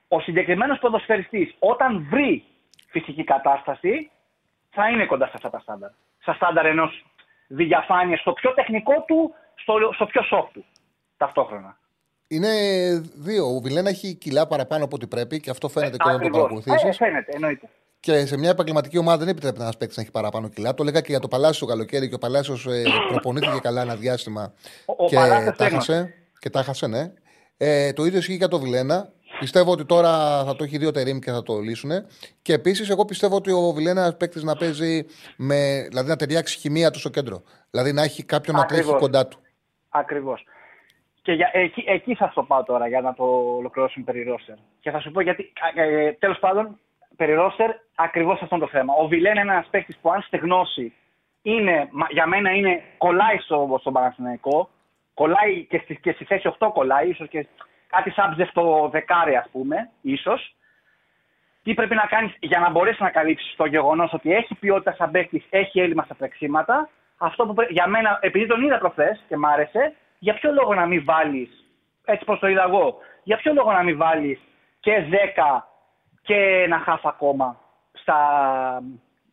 [0.09, 2.45] ο συγκεκριμένος ποδοσφαιριστής όταν βρει
[2.89, 4.11] φυσική κατάσταση
[4.71, 5.91] θα είναι κοντά σε αυτά τα στάνταρ.
[6.19, 7.05] Στα στάνταρ ενός
[7.49, 10.65] διαφάνεια στο πιο τεχνικό του, στο, στο πιο soft του
[11.17, 11.79] ταυτόχρονα.
[12.29, 12.49] Είναι
[13.15, 13.45] δύο.
[13.57, 16.39] Ο Βιλένα έχει κιλά παραπάνω από ό,τι πρέπει και αυτό φαίνεται και όταν το Ακριβώς.
[16.41, 16.87] παρακολουθήσει.
[16.87, 17.69] Ε, φαίνεται, εννοείται.
[18.01, 20.75] Και σε μια επαγγελματική ομάδα δεν επιτρέπεται ένας παίκτης να έχει παραπάνω κιλά.
[20.75, 22.83] Το έλεγα και για το Παλάσιο το καλοκαίρι και ο Παλάσιος ε,
[23.13, 24.53] προπονήθηκε καλά ένα διάστημα
[24.87, 25.93] Ο- ο και Παλάσιος τα έγνωσε.
[25.93, 26.15] έχασε.
[26.39, 27.13] Και τα έχασε, ναι.
[27.57, 29.13] Ε, το ίδιο ισχύει για το Βιλένα.
[29.39, 31.91] Πιστεύω ότι τώρα θα το έχει δύο τερίμ και θα το λύσουν.
[32.43, 35.87] Και επίσης, εγώ πιστεύω ότι ο Βιλένα είναι παίκτης να παίζει με.
[35.89, 37.43] δηλαδή να ταιριάξει η χημεία του στο κέντρο.
[37.71, 39.01] Δηλαδή να έχει κάποιον να τρέχει Ακριβώς.
[39.01, 39.39] κοντά του.
[39.89, 40.45] Ακριβώς.
[41.23, 43.25] Και για, εκεί, εκεί θα στο πάω τώρα για να το
[43.59, 44.55] ολοκληρώσουμε περί ρόστερ.
[44.81, 46.79] Και θα σου πω γιατί, ε, τέλος πάντων,
[47.17, 48.95] περί ρόστερ, ακριβώς αυτό είναι το θέμα.
[48.95, 50.93] Ο Βιλέν είναι ένας παίκτης που, αν στεγνώσει,
[51.43, 54.71] είναι, μα- για μένα είναι, κολλάει στο, στον Παναθηναϊκό.
[55.15, 57.47] Κολλάει και στη, και στη θέση 8 κολλάει, ίσως και
[57.89, 60.55] κάτι σαν το δεκάρι, ας πούμε, ίσως.
[61.63, 65.11] Τι πρέπει να κάνεις για να μπορέσεις να καλύψεις το γεγονός ότι έχει ποιότητα σαν
[65.11, 66.89] παίκτης, έχει έλλειμμα στα τρεξίματα.
[67.19, 70.75] Αυτό που πρέ- για μένα, επειδή τον είδα προχθές και μ' άρεσε, για ποιο λόγο
[70.75, 71.65] να μην βάλεις,
[72.05, 74.41] έτσι πώ το είδα εγώ, για ποιο λόγο να μην βάλεις
[74.81, 75.69] και 10
[76.23, 77.61] και ένα χάφ ακόμα
[77.93, 78.19] στα...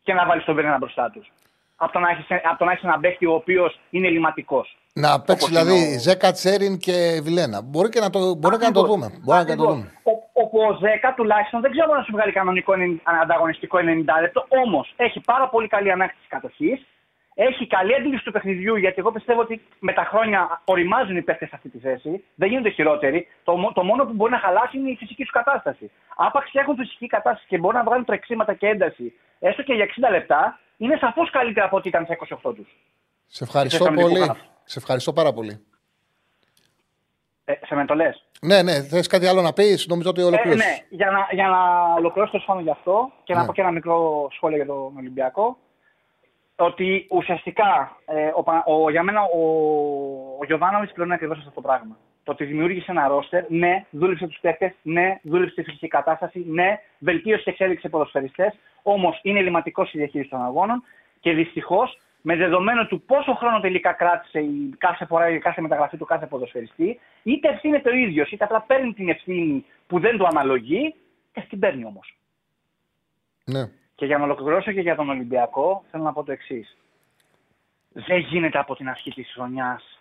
[0.04, 1.32] και να βάλεις τον Βερνένα μπροστά τους.
[1.76, 4.78] Από το να έχεις από το να έχεις έναν παίκτη ο οποίος είναι ελληματικός.
[5.00, 7.62] Να παίξει Όπως είναι δηλαδή ο- Ζέκα Τσέριν και Βιλένα.
[7.62, 8.90] Μπορεί και να το, μπορεί και να το Ακριβώς.
[8.90, 9.08] δούμε.
[9.26, 9.74] Μπορεί και να το Ακριβώς.
[9.76, 9.92] δούμε.
[10.04, 14.46] Ο- Όπου ο 10 τουλάχιστον δεν ξέρω αν σου βγάλει κανονικό ενεν- ανταγωνιστικό 90 λεπτό,
[14.64, 16.86] όμως έχει πάρα πολύ καλή ανάκτηση κατοχής.
[17.34, 21.46] Έχει καλή αντίληψη του παιχνιδιού, γιατί εγώ πιστεύω ότι με τα χρόνια οριμάζουν οι παίχτε
[21.46, 22.24] σε αυτή τη θέση.
[22.36, 23.28] Δεν γίνονται χειρότεροι.
[23.44, 25.92] Το, μο- το μόνο που μπορεί να χαλάσει είναι η φυσική του κατάσταση.
[26.16, 29.84] Άπαξ και έχουν φυσική κατάσταση και μπορούν να βγάλουν τρεξίματα και ένταση, έστω και για
[29.84, 32.70] 60 λεπτά, είναι σαφώς καλύτερα από ό,τι ήταν σε 28 τους.
[33.26, 34.28] Σε ευχαριστώ θεσσαλονικό πολύ.
[34.28, 34.38] χάφ.
[34.66, 35.66] Σε ευχαριστώ πάρα πολύ.
[37.46, 38.10] Ε, σε μετολέ.
[38.42, 40.66] Ναι, ναι, θες κάτι άλλο να πεις, νομίζω ότι Ε, ολοκλήρωσες.
[40.66, 43.46] ναι, για να, για να ολοκληρώσω το πάνω γι' αυτό και να Ναι.
[43.46, 45.58] πω και ένα μικρό σχόλιο για τον Ολυμπιακό.
[46.56, 49.40] Ότι ουσιαστικά ε, ο, Πα- ο, για μένα ο,
[50.40, 51.98] ο Γιωβάνοβιτς πλέον είναι ακριβώς αυτό το πράγμα.
[52.24, 56.80] Το ότι δημιούργησε ένα ρόστερ, ναι, δούλεψε τους παίχτε, ναι, δούλεψε τη φυσική κατάσταση, ναι,
[57.00, 58.54] βελτίωσε και εξέλιξε ποδοσφαιριστές.
[58.82, 60.84] Όμως είναι ελληματικός στη διαχείριση των αγώνων
[61.20, 65.98] και δυστυχώς με δεδομένο του πόσο χρόνο τελικά κράτησε η κάθε φορά η κάθε μεταγραφή
[65.98, 70.28] του κάθε ποδοσφαιριστή, είτε ευθύνεται ο ίδιος, είτε απλά παίρνει την ευθύνη που δεν του
[70.28, 70.96] αναλογεί,
[71.34, 72.18] και την παίρνει όμως.
[73.46, 73.70] Ναι.
[73.96, 76.78] Και για να ολοκληρώσω και για τον Ολυμπιακό, θέλω να πω το εξής.
[77.94, 80.00] Δεν γίνεται από την αρχή της χρονιάς.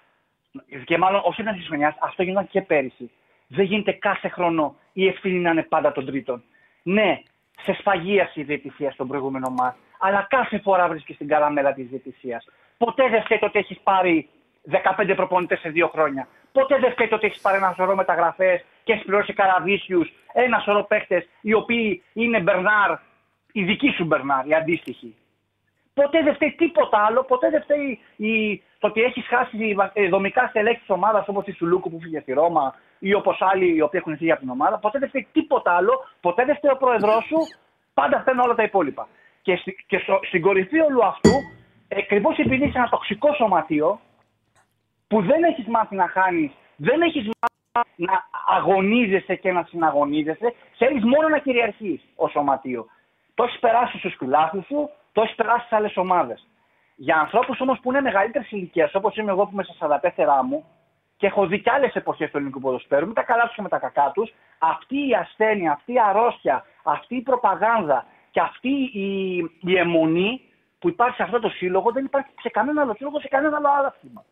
[0.85, 3.11] Και μάλλον όχι την αρχή της χρονιάς, αυτό γινόταν και πέρυσι.
[3.47, 6.43] Δεν γίνεται κάθε χρόνο η ευθύνη να είναι πάντα των τρίτων.
[6.83, 7.23] Ναι,
[7.63, 12.49] σε σφαγίαση η διαιτησία στον προηγούμενο μα, αλλά κάθε φορά βρίσκεις την καραμέλα της διαιτησίας.
[12.79, 14.29] Ποτέ δεν φταίει το ότι έχεις πάρει
[14.71, 16.29] 15 προπονητές σε δύο χρόνια.
[16.53, 20.59] Ποτέ δεν φταίει το ότι έχεις πάρει ένα σωρό μεταγραφές και έχεις πληρώσει καραβίσιους, ένα
[20.59, 22.91] σωρό παίχτες οι οποίοι είναι Μπερνάρ,
[23.53, 25.15] η δική σου Μπερνάρ, η αντίστοιχη.
[25.95, 28.63] Ποτέ δεν φταίει τίποτα άλλο, ποτέ δεν φταίει η...
[28.79, 32.33] το ότι έχεις χάσει ε, δομικά στελέχη της ομάδας όπως η Σουλούκου που φύγε στη
[32.33, 34.79] Ρώμα ή όπως άλλοι οι οποίοι έχουν φύγει από την ομάδα.
[34.79, 37.39] Ποτέ δεν φταίει τίποτα άλλο, ποτέ δεν φταίει ο πρόεδρός σου,
[37.95, 39.09] πάντα φταίνουν όλα τα υπόλοιπα.
[39.45, 41.31] Και, στη- και στο, στην κορυφή όλου αυτού,
[42.01, 44.01] ακριβώς επειδή είσαι ένα τοξικό σωματείο
[45.09, 47.29] που δεν έχεις μάθει να χάνεις, δεν έχεις
[47.75, 48.25] μάθει να
[48.57, 52.87] αγωνίζεσαι και να συναγωνίζεσαι, θέλεις μόνο να κυριαρχείς ως σωματείο.
[53.35, 56.47] Το έχεις περάσει στους φιλάθλου σου, το έχεις περάσει σε άλλες ομάδες.
[56.97, 60.65] Για ανθρώπους όμως που είναι μεγαλύτερη ηλικίας, όπως είμαι εγώ που είμαι στα 44 μου
[61.17, 63.69] και έχω δει και άλλες εποχές του ελληνικού ποδοσφαίρου, με τα καλά τους και με
[63.69, 68.73] τα κακά τους, αυτή η ασθένεια, αυτή η αρρώστια, αυτή η προπαγάνδα και αυτή
[69.07, 69.09] η,
[69.71, 70.41] η αιμονή
[70.79, 73.69] που υπάρχει σε αυτό το σύλλογο δεν υπάρχει σε κανένα άλλο σύλλογο, σε κανένα άλλο
[73.89, 74.25] άθλημα.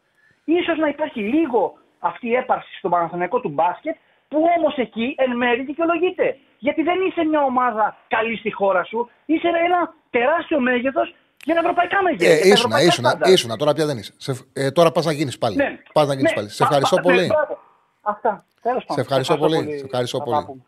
[0.45, 1.61] Ίσως να υπάρχει λίγο
[1.99, 3.97] αυτή η έπαρση στον Παναθηναϊκό του μπάσκετ,
[4.29, 6.37] που όμως εκεί εν μέρει δικαιολογείται.
[6.59, 11.15] Γιατί δεν είσαι μια ομάδα καλή στη χώρα σου, είσαι ένα τεράστιο μέγεθος
[11.45, 12.25] για τα ευρωπαϊκά μέγεθη.
[12.25, 13.31] για Ε, τα ήσουνα, ευρωπαϊκά ήσουνα, στάνταρ.
[13.33, 14.13] ήσουνα, τώρα πια δεν είσαι.
[14.17, 15.57] Σε, ε, τώρα πας να γίνεις πάλι.
[15.57, 15.79] Ναι.
[15.93, 16.37] Πας να γίνεις Ναι.
[16.37, 16.49] πάλι.
[16.49, 17.27] Σε Α, ευχαριστώ α, ναι, πολύ.
[17.27, 17.59] μπράβο.
[18.03, 18.45] Αυτά.
[18.63, 18.95] Τέλος πάντων.
[18.97, 19.79] Σε ευχαριστώ πολύ.
[19.79, 20.37] Σε ευχαριστώ Θα πολύ.
[20.37, 20.63] τα πούμε.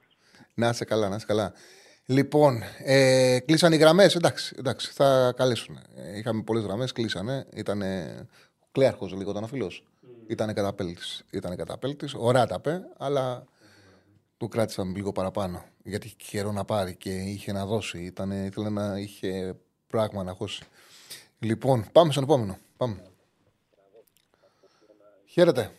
[0.54, 1.52] Να είσαι καλά, να είσαι καλά.
[2.06, 4.14] Λοιπόν, ε, κλείσαν οι γραμμές.
[4.14, 5.78] Εντάξει, εντάξει, θα καλέσουν.
[5.96, 7.46] Ε, είχαμε πολλές γραμμές, κλείσανε.
[7.54, 7.82] Ήταν
[8.60, 9.84] ο κλέαρχος λίγο, ήταν ο φίλος.
[10.26, 11.24] Ήταν καταπέλτης.
[11.30, 12.14] Ήταν καταπέλτης.
[12.14, 13.44] Ωραία τα πέ, αλλά
[14.36, 15.64] του κράτησαν λίγο παραπάνω.
[15.82, 17.98] Γιατί είχε καιρό να πάρει και είχε να δώσει.
[17.98, 19.56] Ήτανε, ήθελε να είχε
[19.86, 20.64] πράγμα να χώσει.
[21.38, 22.58] Λοιπόν, πάμε στον επόμενο.
[22.76, 23.02] Πάμε.
[25.26, 25.70] Χαίρετε.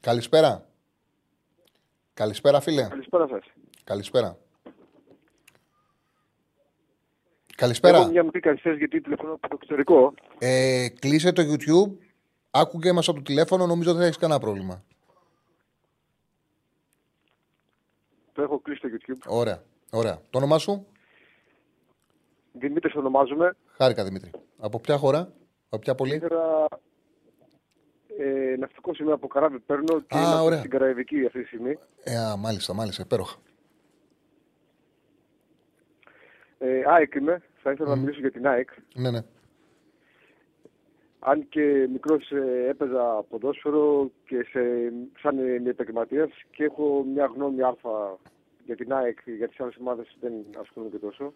[0.00, 0.66] Καλησπέρα.
[2.14, 2.82] Καλησπέρα, φίλε.
[2.82, 3.44] Καλησπέρα σας.
[3.84, 4.36] Καλησπέρα.
[7.56, 7.96] Καλησπέρα.
[7.98, 10.14] Έχω μια μικρή καθυστέρηση γιατί τηλεφωνώ από το εξωτερικό.
[10.38, 11.96] Ε, κλείσε το YouTube.
[12.50, 13.66] Άκουγε μας από το τηλέφωνο.
[13.66, 14.84] Νομίζω δεν έχεις κανένα πρόβλημα.
[18.32, 19.18] Το έχω κλείσει το YouTube.
[19.26, 19.62] Ωραία.
[19.90, 20.20] Ωραία.
[20.30, 20.86] Το όνομά σου;
[22.52, 23.56] Δημήτρης ονομάζομαι.
[23.76, 24.30] Χάρηκα Δημήτρη.
[24.58, 25.32] Από ποια χώρα,
[25.68, 26.68] από ποια πόλη; Ήθελα
[28.18, 30.58] ε, ναυτικό σημείο από καράβι παίρνω και Α, είμαστε ωραία.
[30.58, 31.78] στην Καραϊβική αυτή τη στιγμή.
[32.02, 33.02] Ε, α, μάλιστα, μάλιστα.
[33.02, 33.36] Υπέροχα.
[36.64, 37.42] Ε, ΑΕΚ είμαι.
[37.62, 38.68] Θα ήθελα να μιλήσω για την ΑΕΚ.
[38.94, 39.20] Ναι, ναι.
[41.18, 44.60] Αν και μικρός ε, έπαιζα ποδόσφαιρο και σε,
[45.20, 48.18] σαν ε, επαγγελματίας και έχω μια γνώμη αλφα
[48.64, 51.32] για την ΑΕΚ, για τις άλλες ομάδες δεν ασχολούμαι και τόσο.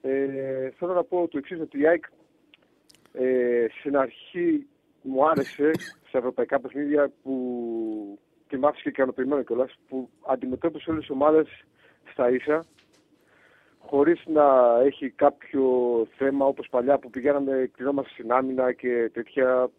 [0.00, 2.04] Ε, θέλω να πω το εξής, ότι η ΑΕΚ
[3.12, 4.66] ε, στην αρχή
[5.02, 5.70] μου άρεσε
[6.08, 8.18] σε ευρωπαϊκά παιχνίδια που
[8.48, 11.64] και μ' άφησε και ικανοποιημένο κιόλας, που αντιμετώπισε όλες τις ομάδες
[12.12, 12.64] στα ίσα
[13.88, 15.66] χωρίς να έχει κάποιο
[16.16, 19.70] θέμα όπως παλιά που πηγαίναμε, κλεινόμαστε στην άμυνα και τέτοια.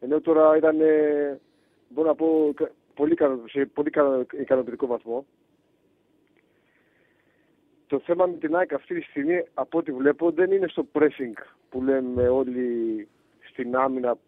[0.00, 1.40] Ενώ τώρα ήταν, ε,
[1.88, 5.26] μπορώ να πω, κα- πολύ, ικανο- σε πολύ ικανο- ικανοποιητικό βαθμό.
[7.86, 11.32] Το θέμα με την ΑΕΚ αυτή τη στιγμή, από ό,τι βλέπω, δεν είναι στο pressing
[11.68, 13.08] που λέμε όλοι
[13.50, 14.18] στην άμυνα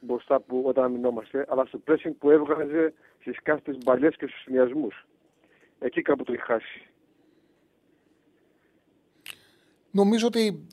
[0.00, 5.06] μπροστά που όταν αμυνόμαστε, αλλά στο pressing που έβγαζε στις κάστες μπαλιές και στους συνδυασμούς.
[5.78, 6.88] Εκεί κάπου το έχει χάσει.
[9.94, 10.66] Νομίζω ότι,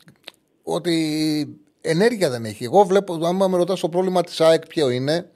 [0.64, 2.64] ότι ενέργεια δεν έχει.
[2.64, 5.30] Εγώ βλέπω, άμα με ρωτάς το πρόβλημα της ΑΕΚ ποιο είναι,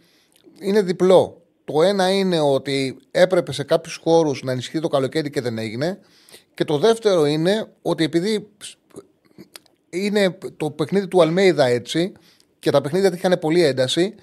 [0.59, 1.41] είναι διπλό.
[1.65, 5.99] Το ένα είναι ότι έπρεπε σε κάποιους χώρους να ενισχυθεί το καλοκαίρι και δεν έγινε.
[6.53, 8.47] Και το δεύτερο είναι ότι επειδή
[9.89, 12.11] είναι το παιχνίδι του Αλμέιδα έτσι
[12.59, 14.15] και τα παιχνίδια είχαν πολύ ένταση,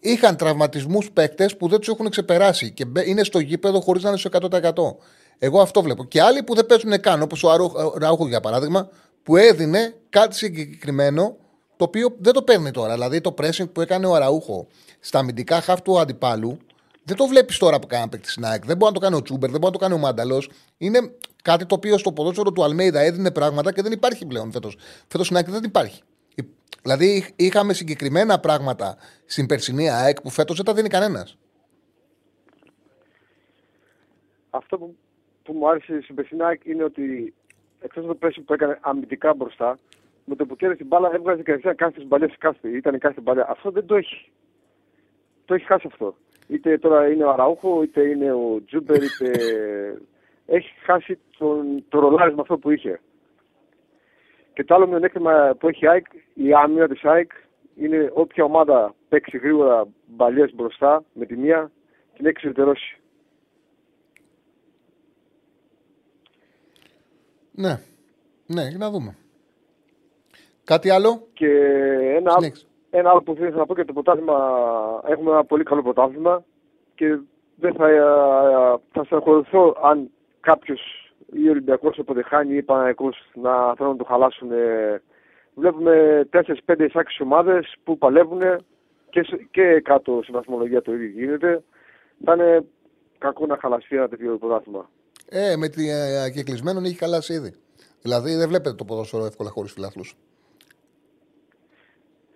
[0.00, 4.08] είχαν τραυματισμούς παίκτες που δεν τους έχουν ξεπεράσει και μπε- είναι στο γήπεδο χωρίς να
[4.08, 4.96] είναι στο 100%.
[5.38, 6.04] Εγώ αυτό βλέπω.
[6.04, 8.88] Και άλλοι που δεν παίζουν καν, όπως ο Αρού- ο Ραούχο για παράδειγμα,
[9.22, 11.36] που έδινε κάτι συγκεκριμένο
[11.76, 12.92] το οποίο δεν το παίρνει τώρα.
[12.92, 14.66] Δηλαδή το pressing που έκανε ο Αραούχο
[15.00, 16.58] στα αμυντικά χαφ του αντιπάλου,
[17.04, 18.64] δεν το βλέπεις τώρα που κάνει ένα παίκτη στην ΑΕΚ.
[18.64, 20.50] Δεν μπορεί να το κάνει ο Τσούμπερ, δεν μπορεί να το κάνει ο Μάνταλος.
[20.78, 20.98] Είναι
[21.42, 24.76] κάτι το οποίο στο ποδόσφαιρο του Αλμέιδα έδινε πράγματα και δεν υπάρχει πλέον φέτος.
[25.08, 26.02] Φέτος στην ΑΕΚ δεν υπάρχει.
[26.82, 31.36] Δηλαδή είχαμε συγκεκριμένα πράγματα στην περσινή ΑΕΚ που φέτος δεν τα δίνει κανένας.
[34.50, 34.96] Αυτό που,
[35.48, 37.34] που μου άρεσε στην περσινή ΑΕΚ είναι ότι
[37.80, 39.78] εκτός από το πρέσι που έκανε αμυντικά μπροστά,
[40.24, 42.68] με το που κέρδισε την μπάλα έβγαζε κατευθείαν κάθε μπαλιά σε κάθε.
[42.68, 43.46] Ήταν κάθε μπαλιά.
[43.48, 44.30] Αυτό δεν το έχει.
[45.44, 46.14] Το έχει χάσει αυτό.
[46.48, 49.30] Είτε τώρα είναι ο Αραούχο, είτε είναι ο Τζούμπερ, είτε.
[50.56, 53.00] έχει χάσει τον, το ρολάρισμα αυτό που είχε.
[54.52, 57.32] Και το άλλο μειονέκτημα που έχει η ΑΕΚ, η άμυνα της ΑΕΚ,
[57.76, 61.70] είναι όποια ομάδα παίξει γρήγορα μπαλιές μπροστά με τη μία,
[62.16, 62.98] την έχει εξωτερώσει.
[67.58, 67.74] Ναι.
[68.46, 69.16] Ναι, για να δούμε.
[70.64, 71.46] Κάτι άλλο; Και
[72.16, 72.52] ένα, άλλο-
[72.90, 74.36] ένα άλλο που θέλω να πω και το πρωτάθλημα,
[75.06, 76.44] έχουμε ένα πολύ καλό πρωτάθλημα
[76.94, 77.18] και
[77.56, 77.98] δεν θα, ε,
[78.92, 80.10] θα στεναχωρηθώ αν
[80.40, 80.80] κάποιος
[81.32, 84.50] ή Ολυμπιακός όποτε χάνει ή Παναγιακός να θέλουν να το χαλάσουν.
[84.52, 85.02] ε.
[85.54, 88.40] Βλέπουμε 4-5-6 ομάδες που παλεύουν
[89.10, 91.62] και, σε- και κάτω στη βαθμολογία το ίδιο γίνεται.
[92.24, 92.64] Θα είναι
[93.18, 94.90] κακό να χαλαστεί ένα τέτοιο πρωτάθλημα.
[95.30, 97.54] Ε, με τη ε, κεκλεισμένον έχει χαλάσει ήδη.
[98.02, 100.14] Δηλαδή δεν βλέπετε το ποδόσφαιρο εύκολα χωρίς φιλάθλους.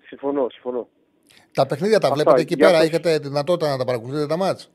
[0.06, 0.88] Συμφωνώ, συμφωνώ.
[1.54, 4.36] Τα παιχνίδια τα Αυτά, βλέπετε εκεί για πέρα, το- έχετε δυνατότητα να τα παρακολουθείτε τα
[4.36, 4.70] μάτς;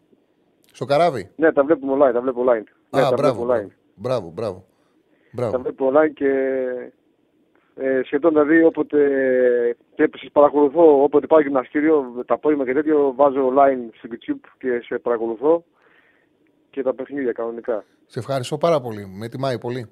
[0.72, 2.64] Στο καράβι; Ναι, τα βλέπουμε online, τα βλέπω online.
[2.89, 3.72] ναι, Α, τα μπράβο, βλέπω online.
[3.95, 4.65] μπράβο, μπράβο.
[4.65, 5.60] Τα μπράβο.
[5.61, 6.30] βλέπω online και
[7.76, 8.98] ε, σχεδόν δηλαδή όποτε
[9.95, 14.80] και σας παρακολουθώ, όποτε πάω γυμναστήριο, τα απόγευμα και τέτοιο, βάζω online στο YouTube και
[14.85, 15.64] σε παρακολουθώ
[16.69, 17.85] και τα παιχνίδια κανονικά.
[18.06, 19.06] Σε ευχαριστώ πάρα πολύ.
[19.06, 19.89] Με τιμάει πολύ.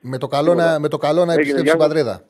[0.00, 0.72] Με το καλό, Τίποτα.
[0.72, 1.88] να, με το καλό να Έγινε, επιστρέψει γεια στην σας.
[1.88, 2.28] πατρίδα.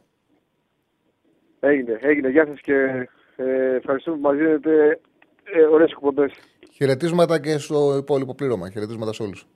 [1.60, 2.28] Έγινε, έγινε.
[2.28, 5.00] Γεια σας και ε, ευχαριστούμε που μας δίνετε
[5.44, 6.32] ε, ωραίες εκπομπές.
[6.72, 8.70] Χαιρετίσματα και στο υπόλοιπο πλήρωμα.
[8.70, 9.46] Χαιρετίσματα σε όλους.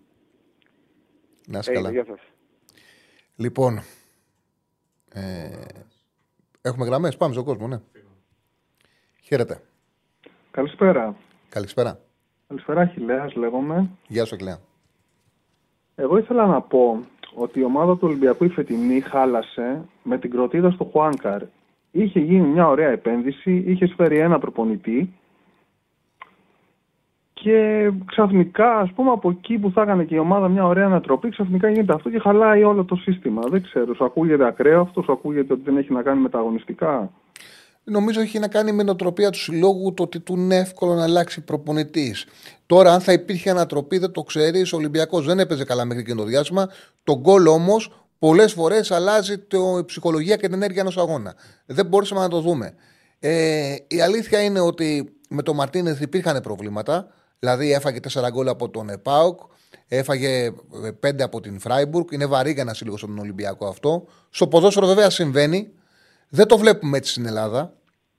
[1.47, 2.02] Να είσαι Έγινε, καλά.
[2.02, 2.20] γεια σας.
[3.36, 3.81] Λοιπόν.
[5.12, 5.51] Ε,
[6.62, 7.16] έχουμε γραμμές.
[7.16, 7.81] Πάμε στον κόσμο, ναι.
[9.23, 9.60] Χαίρετε.
[10.51, 11.16] Καλησπέρα.
[11.48, 12.01] Καλησπέρα.
[12.52, 13.88] Καλησπέρα, Αχιλέας λέγομαι.
[14.08, 14.58] Γεια σου, Εκλέα.
[15.94, 17.04] Εγώ ήθελα να πω
[17.34, 21.42] ότι η ομάδα του Ολυμπιακού η φετινή χάλασε με την κροτίδα στο Χουάνκαρ.
[21.90, 25.12] Είχε γίνει μια ωραία επένδυση, είχε φέρει ένα προπονητή
[27.32, 31.28] και ξαφνικά, ας πούμε, από εκεί που θα έκανε και η ομάδα μια ωραία ανατροπή,
[31.28, 33.40] ξαφνικά γίνεται αυτό και χαλάει όλο το σύστημα.
[33.48, 36.38] Δεν ξέρω, σου ακούγεται ακραίο αυτό, σου ακούγεται ότι δεν έχει να κάνει με τα
[36.38, 37.10] αγωνιστικά;
[37.84, 41.40] Νομίζω έχει να κάνει με νοοτροπία του συλλόγου το ότι του είναι εύκολο να αλλάξει
[41.40, 42.26] προπονητής.
[42.66, 44.72] Τώρα, αν θα υπήρχε ανατροπή, δεν το ξέρεις.
[44.72, 46.68] Ο Ολυμπιακός δεν έπαιζε καλά μέχρι και το διάστημα.
[47.04, 51.34] Το γκολ όμως πολλές φορές αλλάζει το, η ψυχολογία και την ενέργεια ενός αγώνα.
[51.66, 52.74] Δεν μπορούσαμε να το δούμε.
[53.18, 57.09] Ε, η αλήθεια είναι ότι με τον Μαρτίνεθ υπήρχαν προβλήματα.
[57.38, 59.40] Δηλαδή, έφαγε 4 γκολ από τον ΕΠΑΟΚ,
[59.88, 60.52] έφαγε
[61.06, 62.06] 5 από την Φράιμπουργκ.
[62.10, 64.04] Είναι βαρύ για ένα σύλλογος στον Ολυμπιακό αυτό.
[64.30, 65.72] Στο ποδόσφαιρο, βέβαια, συμβαίνει.
[66.34, 67.72] Δεν το βλέπουμε έτσι στην Ελλάδα.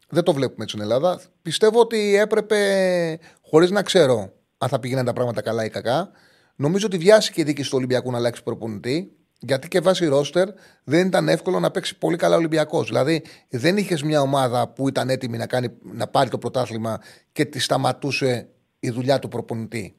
[0.10, 1.22] Δεν το βλέπουμε έτσι στην Ελλάδα.
[1.42, 6.12] Πιστεύω ότι έπρεπε, χωρίς να ξέρω αν θα πηγαίνουν τα πράγματα καλά ή κακά,
[6.56, 9.12] νομίζω ότι βιάστηκε η δίκη του Ολυμπιακού να αλλάξει προπονητή.
[9.40, 10.48] Γιατί και βάσει ρόστερ
[10.84, 12.88] δεν ήταν εύκολο να παίξει πολύ καλά Ολυμπιακός.
[12.88, 17.00] Δηλαδή δεν είχες μια ομάδα που ήταν έτοιμη να, κάνει, να πάρει το πρωτάθλημα
[17.32, 18.48] και τη σταματούσε
[18.80, 19.96] η δουλειά του προπονητή.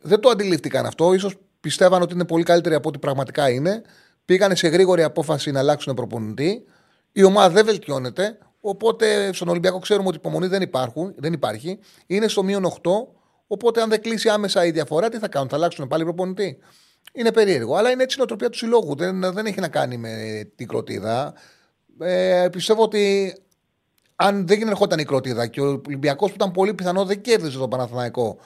[0.00, 1.18] Δεν το αντιλήφθηκαν αυτό.
[1.18, 3.82] σω πιστεύαν ότι είναι πολύ καλύτερη από ό,τι πραγματικά είναι.
[4.24, 6.64] Πήγανε σε γρήγορη απόφαση να αλλάξουν προπονητή.
[7.12, 8.38] Η ομάδα δεν βελτιώνεται.
[8.60, 11.78] Οπότε στον Ολυμπιακό ξέρουμε ότι υπομονή δεν, υπάρχουν, δεν υπάρχει.
[12.06, 12.90] Είναι στο μείον 8.
[13.46, 16.58] Οπότε αν δεν κλείσει άμεσα η διαφορά, τι θα κάνουν, θα αλλάξουν πάλι προπονητή.
[17.12, 17.74] Είναι περίεργο.
[17.74, 18.94] Αλλά είναι έτσι η νοοτροπία του συλλόγου.
[18.94, 20.12] Δεν, δεν έχει να κάνει με
[20.56, 21.34] την κροτίδα.
[22.00, 23.34] Ε, πιστεύω ότι
[24.16, 27.70] αν δεν ερχόταν η κροτίδα και ο Ολυμπιακός που ήταν πολύ πιθανό δεν κέρδιζε τον
[27.70, 28.38] Παναθηναϊκό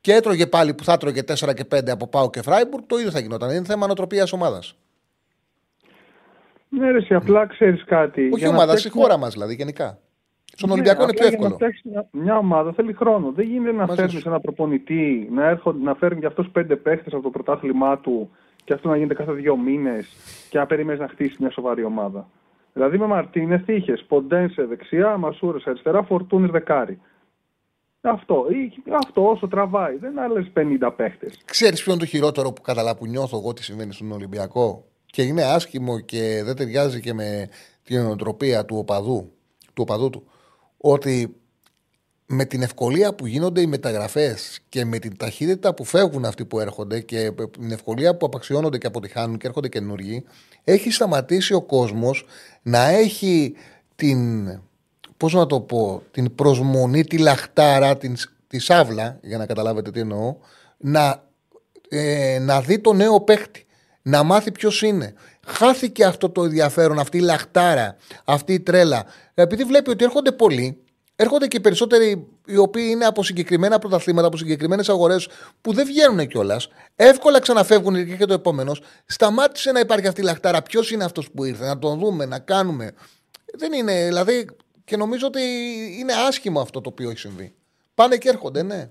[0.00, 3.10] και έτρωγε πάλι που θα έτρωγε 4 και 5 από Πάο και Φράιμπουργκ, το ίδιο
[3.10, 3.50] θα γινόταν.
[3.50, 4.74] Είναι θέμα νοοτροπίας ομάδας.
[6.70, 8.30] Ναι, ρε, απλά ξέρεις κάτι.
[8.32, 9.98] Όχι ομάδα, η χώρα μας δηλαδή γενικά.
[10.44, 11.56] Στον ναι, Ολυμπιακό είναι πιο εύκολο.
[11.58, 13.32] Για να μια, μια ομάδα θέλει χρόνο.
[13.32, 17.22] Δεν γίνεται να φέρνεις ένα προπονητή, να, έρχον, να φέρνει και αυτός πέντε παίχτες από
[17.22, 18.30] το πρωτάθλημά του
[18.64, 20.08] και αυτό να γίνεται κάθε δύο μήνες
[20.50, 22.28] και να περιμένεις να χτίσει μια σοβαρή ομάδα.
[22.72, 27.00] Δηλαδή με Μαρτίνε είχες Ποντένσε δεξιά, Μασούρε αριστερά, Φορτούνη δεκάρι.
[28.00, 28.46] Αυτό,
[29.04, 29.96] αυτό όσο τραβάει.
[29.96, 31.40] Δεν είναι άλλες 50 παίχτες.
[31.44, 35.22] Ξέρεις ποιο είναι το χειρότερο που καταλάβω που νιώθω εγώ τι συμβαίνει στον Ολυμπιακό; Και
[35.22, 37.48] είναι άσχημο και δεν ταιριάζει και με
[37.82, 40.24] την οτροπία του οπαδού του, οπαδού του
[40.76, 41.34] ότι
[42.26, 46.60] με την ευκολία που γίνονται οι μεταγραφές και με την ταχύτητα που φεύγουν αυτοί που
[46.60, 50.24] έρχονται και την ευκολία που απαξιώνονται και αποτυχάνουν και έρχονται καινούργοι,
[50.64, 52.24] έχει σταματήσει ο κόσμος
[52.62, 53.54] να έχει
[53.96, 54.48] την.
[55.16, 58.16] Πώς να το πω, την προσμονή, τη λαχτάρα, την,
[58.46, 60.36] τη σάβλα, για να καταλάβετε τι εννοώ,
[60.76, 61.24] να,
[61.88, 63.66] ε, να δει το νέο παίχτη
[64.02, 65.14] να μάθει ποιος είναι.
[65.46, 69.04] Χάθηκε αυτό το ενδιαφέρον, αυτή η λαχτάρα, αυτή η τρέλα.
[69.34, 70.82] Επειδή βλέπει ότι έρχονται πολλοί,
[71.16, 75.28] έρχονται και περισσότεροι οι οποίοι είναι από συγκεκριμένα πρωταθλήματα, από συγκεκριμένες αγορές
[75.60, 76.68] που δεν βγαίνουν κιόλας.
[76.96, 78.82] Εύκολα ξαναφεύγουν και το επόμενος.
[79.06, 80.62] Σταμάτησε να υπάρχει αυτή η λαχτάρα.
[80.62, 82.92] Ποιος είναι αυτός που ήρθε, να τον δούμε, να κάνουμε.
[83.58, 84.46] Δεν είναι, δηλαδή,
[84.84, 85.40] και νομίζω ότι
[85.98, 87.54] είναι άσχημο αυτό το οποίο έχει συμβεί.
[87.94, 88.90] Πάνε και έρχονται, ναι.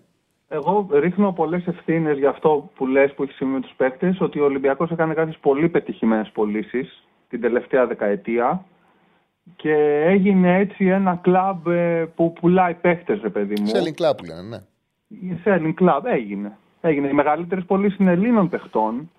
[0.52, 4.40] Εγώ ρίχνω πολλές ευθύνες για αυτό που λες που έχει συμβεί με τους παίκτες, ότι
[4.40, 8.66] ο Ολυμπιακός έκανε κάποιες πολύ πετυχημένες πωλήσεις την τελευταία δεκαετία
[9.56, 13.68] και έγινε έτσι ένα κλαμπ ε, που πουλάει παίκτες, ρε παιδί μου.
[13.68, 15.38] Selling club λένε, ναι.
[15.46, 16.58] Selling club έγινε.
[16.82, 17.08] έγινε.
[17.08, 19.12] Οι μεγαλύτερες πωλήσεις είναι Ελλήνων παιχτών,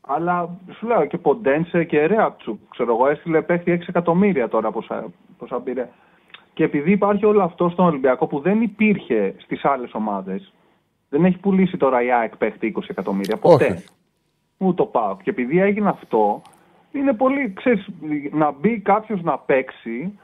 [0.00, 2.58] αλλά σου λέω και Ποντένσε και Ρέατσου.
[2.70, 4.70] Ξέρω εγώ, έστειλε παίχτη 6 εκατομμύρια τώρα
[5.38, 5.88] πόσα πήρε.
[6.54, 10.52] Και επειδή υπάρχει όλο αυτό στον Ολυμπιακό που δεν υπήρχε στις άλλες ομάδες,
[11.14, 13.36] δεν έχει πουλήσει τώρα η ΑΕΚ παίχτη 20 εκατομμύρια.
[13.36, 13.64] Ποτέ.
[13.64, 13.84] Όχι.
[14.58, 15.16] Ούτε το πάω.
[15.16, 16.42] Και επειδή έγινε αυτό,
[16.92, 17.86] είναι πολύ, ξέρεις,
[18.32, 20.18] να μπει κάποιος να παίξει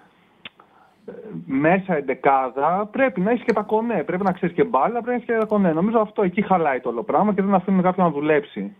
[1.06, 1.12] ε,
[1.46, 4.02] μέσα εντεκάδα πρέπει να έχεις και τα κονέ.
[4.04, 5.72] Πρέπει να ξέρεις και μπάλα, πρέπει να έχεις και τα κονέ.
[5.72, 8.76] Νομίζω αυτό εκεί χαλάει το όλο πράγμα και δεν αφήνουν κάποιον να δουλέψει.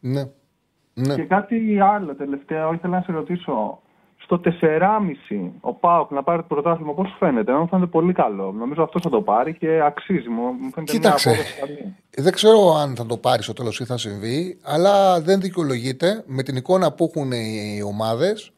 [0.00, 0.22] Ναι.
[0.94, 1.14] ναι.
[1.14, 3.80] Και κάτι άλλο τελευταία, ήθελα να σε ρωτήσω
[4.26, 7.52] στο 4,5 ο Πάοκ να πάρει το πρωτάθλημα, πώς φαίνεται.
[7.52, 8.52] Μου φαίνεται πολύ καλό.
[8.52, 10.28] Νομίζω αυτός θα το πάρει και αξίζει.
[10.28, 11.30] Μου φαίνεται Κοίταξε.
[11.30, 11.94] Μια καλή.
[12.16, 16.42] Δεν ξέρω αν θα το πάρει στο τέλος ή θα συμβεί, αλλά δεν δικαιολογείται με
[16.42, 18.52] την εικόνα που έχουν οι ομάδες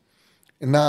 [0.59, 0.83] να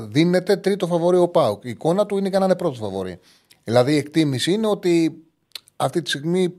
[0.00, 1.64] δίνεται τρίτο φαβορή ο Πάοκ.
[1.64, 3.18] Η εικόνα του είναι και να είναι πρώτο φαβορή.
[3.64, 5.22] Δηλαδή η εκτίμηση είναι ότι
[5.76, 6.54] αυτή τη στιγμή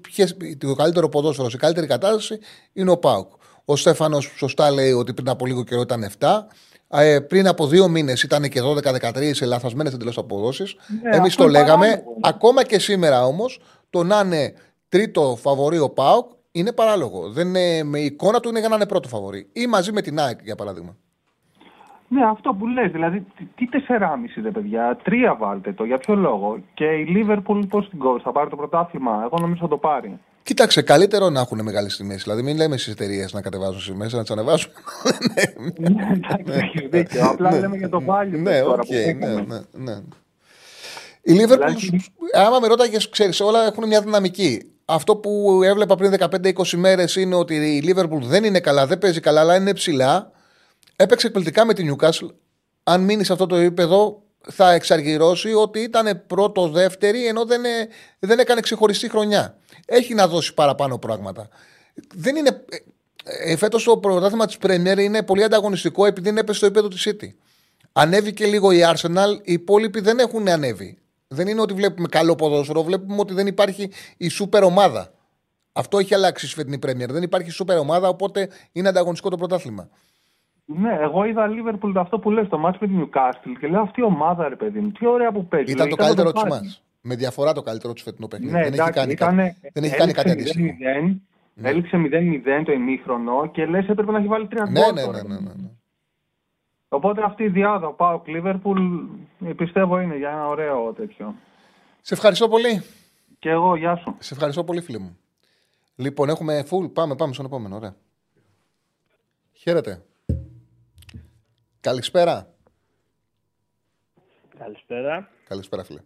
[0.58, 2.40] το καλύτερο ποδόσφαιρο σε καλύτερη κατάσταση
[2.74, 3.32] είναι ο Πάοκ.
[3.66, 6.28] Ο Στέφανος σωστά λέει ότι πριν από λίγο καιρό ήταν 7.
[6.90, 10.76] Ε, πριν από δύο μήνες ήταν και 12-13 σε λαθασμένε εντελώς αποδόσεις.
[11.04, 12.04] Ναι, Εμείς το λέγαμε.
[12.22, 13.60] Ακόμα και σήμερα όμως
[13.90, 14.54] το να είναι
[14.90, 17.30] τρίτο φαβορή ο Πάοκ είναι παράλογο.
[17.30, 19.50] Δεν είναι, με εικόνα του είναι για να είναι πρώτο φαβορή.
[19.54, 20.96] Ή μαζί με την ΑΕΚ για παράδειγμα.
[22.10, 23.78] Ναι, αυτό που λες, δηλαδή τι 4,5
[24.36, 26.58] δε παιδιά, τρία βάλτε το, για ποιο λόγο.
[26.74, 30.20] Και η Λίβερπουλ πώς την κόβει, θα πάρει το πρωτάθλημα, εγώ νομίζω θα το πάρει.
[30.48, 32.24] Κοίταξε, καλύτερο να έχουν μεγάλες τιμές.
[32.24, 34.72] Δηλαδή, μην λέμε στις εταιρείες να κατεβάζουν σημαίε, να τις ανεβάσουν.
[35.78, 37.26] ναι, εντάξει, έχει δίκιο.
[37.26, 38.40] Απλά λέμε για το πάλι.
[38.40, 40.02] Ναι, οκ, ναι, ναι, ναι.
[41.22, 41.74] Η Λίβερπουλ,
[42.34, 44.72] άμα με ρώταγες, ξέρεις, όλα έχουν μια δυναμική.
[44.86, 49.20] Αυτό που έβλεπα πριν 15-20 μέρες είναι ότι η Λίβερπουλ δεν είναι καλά, δεν παίζει
[49.20, 50.32] καλά, αλλά είναι ψηλά.
[50.96, 52.30] Έπαιξε εκπληκτικά με την Newcastle.
[52.84, 57.88] αν μείνεις σε αυτό το επίπεδο, θα εξαργυρώσει ότι ήταν πρώτο-δεύτερη ενώ δεν, ε,
[58.20, 59.58] δεν έκανε ξεχωριστή χρονιά.
[59.86, 61.50] Έχει να δώσει παραπάνω πράγματα.
[62.14, 62.66] Δεν είναι.
[63.24, 67.08] Ε, Φέτος το πρωτάθλημα της Πρέμιερ είναι πολύ ανταγωνιστικό επειδή είναι έπεσε στο επίπεδο της
[67.10, 67.34] City.
[67.92, 70.98] Ανέβηκε λίγο η Arsenal, οι υπόλοιποι δεν έχουν ανέβει.
[71.28, 75.14] Δεν είναι ότι βλέπουμε καλό ποδόσφαιρο, βλέπουμε ότι δεν υπάρχει η σούπερ ομάδα.
[75.72, 77.12] Αυτό έχει αλλάξει στη φετινή Πρέμιερ.
[77.12, 79.90] Δεν υπάρχει σούπερ ομάδα, οπότε είναι ανταγωνιστικό το πρωτάθλημα.
[80.70, 84.00] Ναι, εγώ είδα Λίβερπουλ αυτό που λες, το μάτς με την Newcastle και λέω αυτή
[84.00, 85.72] η ομάδα, ρε παιδί μου, τι ωραία που παίζει.
[85.72, 86.66] Ήταν το Λογικά καλύτερο θα τη το πάρει.
[86.66, 86.72] μα.
[87.02, 88.52] Με διαφορά το καλύτερο τους φετινού παιχνίδι.
[88.52, 90.78] Ναι, δεν, έχει εντάξει, κάνει ήτανε- κάτι, δεν έχει κάνει κάτι έληξε αντίστοιχο.
[91.56, 95.02] 0-0, Έληξε 0-0 το ημίχρονο και λες έπρεπε να έχει βάλει τρία Ναι, γκολ ναι,
[95.04, 95.24] τώρα.
[95.24, 95.70] ναι, ναι, ναι, ναι.
[96.90, 98.82] Οπότε αυτή η διάδα, ο Πάοκ Λίβερπουλ,
[99.46, 101.36] ε, πιστεύω είναι για ένα ωραίο τέτοιο.
[102.02, 102.84] Σε ευχαριστώ πολύ.
[103.40, 104.16] Και εγώ, γεια σου.
[104.20, 105.18] Σε ευχαριστώ πολύ, φίλε μου.
[105.96, 106.94] Λοιπόν, έχουμε full.
[106.94, 107.76] Πάμε, πάμε στον επόμενο.
[107.76, 107.96] Ωραία.
[109.54, 110.02] Χαίρετε.
[111.82, 112.54] Καλησπέρα.
[114.58, 115.30] Καλησπέρα.
[115.48, 116.02] Καλησπέρα, φίλε.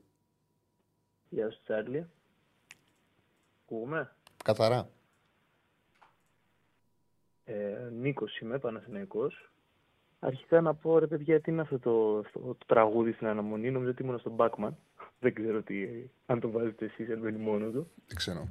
[1.29, 2.07] Γεια σου, Τσάρλι.
[3.65, 4.15] Ακούμε.
[4.43, 4.89] Καθαρά.
[7.45, 9.51] Ε, Νίκος είμαι, Παναθηναϊκός.
[10.19, 13.71] Αρχικά να πω, ρε παιδιά, τι είναι αυτό το, αυτό το τραγούδι στην αναμονή.
[13.71, 14.77] Νομίζω ότι ήμουν στον Μπάκμαν.
[15.19, 15.75] Δεν ξέρω τι,
[16.25, 17.87] αν το βάζετε εσείς, αν μπαίνει μόνο του.
[18.07, 18.47] Δεν ξέρω.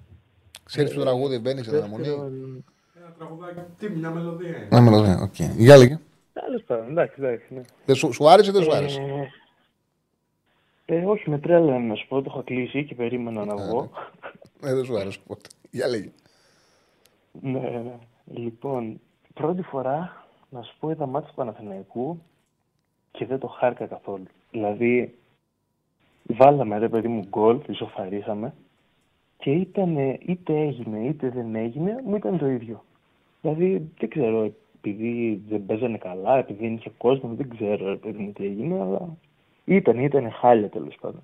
[0.64, 2.02] Ξέρει το τραγούδι μπαίνει σε αναμονή.
[2.04, 2.64] Δεύτερον,
[2.96, 3.60] Ένα τραγουδάκι.
[3.78, 4.68] Τι, μια μελωδία είναι.
[4.70, 5.22] Να με ρωτάει.
[5.22, 5.34] Οκ.
[5.56, 5.98] Για λέγε.
[6.32, 7.54] Τέλος πάντων, εντάξει, εντάξει.
[7.54, 7.60] Ναι.
[7.84, 9.00] Δεν σου, σου άρεσε ή δεν σου άρεσε;
[10.86, 13.90] Ε, ε, όχι, με τρέλα να σου πω, το είχα κλείσει και περίμενα να βγω.
[14.62, 15.48] Ε, δεν σου άρεσε οπότε.
[15.70, 16.10] Για λέγε.
[17.40, 17.98] Ναι, ναι.
[18.24, 19.00] Λοιπόν,
[19.34, 22.22] πρώτη φορά να σου πω είδα ματς του Παναθηναϊκού
[23.10, 24.26] και δεν το χάρηκα καθόλου.
[24.50, 25.14] Δηλαδή,
[26.22, 28.54] βάλαμε ρε παιδί μου γκολ, ισοφαρίσαμε
[29.38, 32.84] και ήταν, είτε έγινε είτε δεν έγινε, μου ήταν το ίδιο.
[33.40, 38.18] Δηλαδή, δεν ξέρω, επειδή δεν παίζανε καλά, επειδή δεν είχε κόσμο, δεν ξέρω ρε παιδί
[38.18, 39.16] μου τι έγινε, αλλά
[39.64, 41.22] ήταν, ήταν χάλια τέλος πάντων.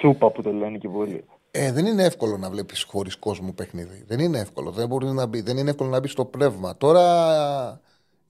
[0.00, 1.24] Σούπα που το λένε και πολλοί.
[1.50, 4.04] Ε, δεν είναι εύκολο να βλέπεις χωρίς κόσμο παιχνίδι.
[4.06, 4.70] Δεν είναι εύκολο.
[4.70, 6.76] Δεν, μπορείς να μπει, δεν είναι εύκολο να μπεις στο πνεύμα.
[6.76, 7.80] Τώρα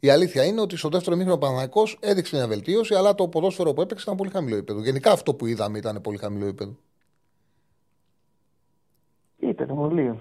[0.00, 3.72] η αλήθεια είναι ότι στο δεύτερο μήχρονο ο Παναγικός έδειξε μια βελτίωση, αλλά το ποδόσφαιρο
[3.72, 4.80] που έπαιξε ήταν πολύ χαμηλό επίπεδο.
[4.80, 6.76] Γενικά αυτό που είδαμε ήταν πολύ χαμηλό επίπεδο.
[9.38, 10.20] Ήταν πολύ.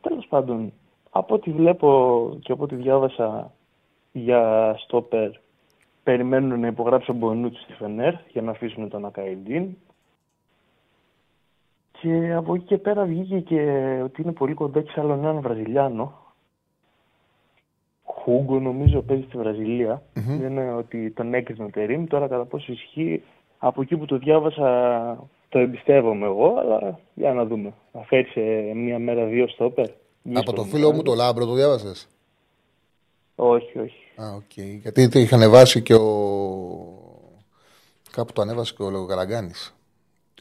[0.00, 0.72] Τέλος πάντων,
[1.10, 1.88] από ό,τι βλέπω
[2.42, 3.53] και από ό,τι διάβασα
[4.16, 5.30] για στόπερ,
[6.02, 9.76] περιμένουν να υπογράψει ο Μπονούτσι στη Φενέρ για να αφήσουν τον Ακαϊντίν.
[12.00, 13.60] Και από εκεί και πέρα βγήκε και
[14.04, 16.22] ότι είναι πολύ κοντά και σε άλλον έναν Βραζιλιάνο.
[18.04, 20.02] Χούγκο νομίζω παίζει στη Βραζιλία
[20.40, 22.06] Λένε ότι τον έκλεισαν Τερίμ.
[22.06, 23.22] Τώρα κατά πόσο ισχύει,
[23.58, 27.72] από εκεί που το διάβασα το εμπιστεύομαι εγώ, αλλά για να δούμε.
[27.92, 28.40] Θα φέρει σε
[28.74, 29.88] μία μέρα δύο στόπερ.
[30.34, 32.08] Από το φίλο μου το Λάμπρο το διάβασες;
[33.34, 34.03] Όχι, όχι.
[34.16, 34.56] Α, οκ.
[34.82, 36.08] Γιατί το είχε ανεβάσει και ο.
[38.10, 39.50] Κάπου το ανέβασε και ο Λογοκαραγκάνη.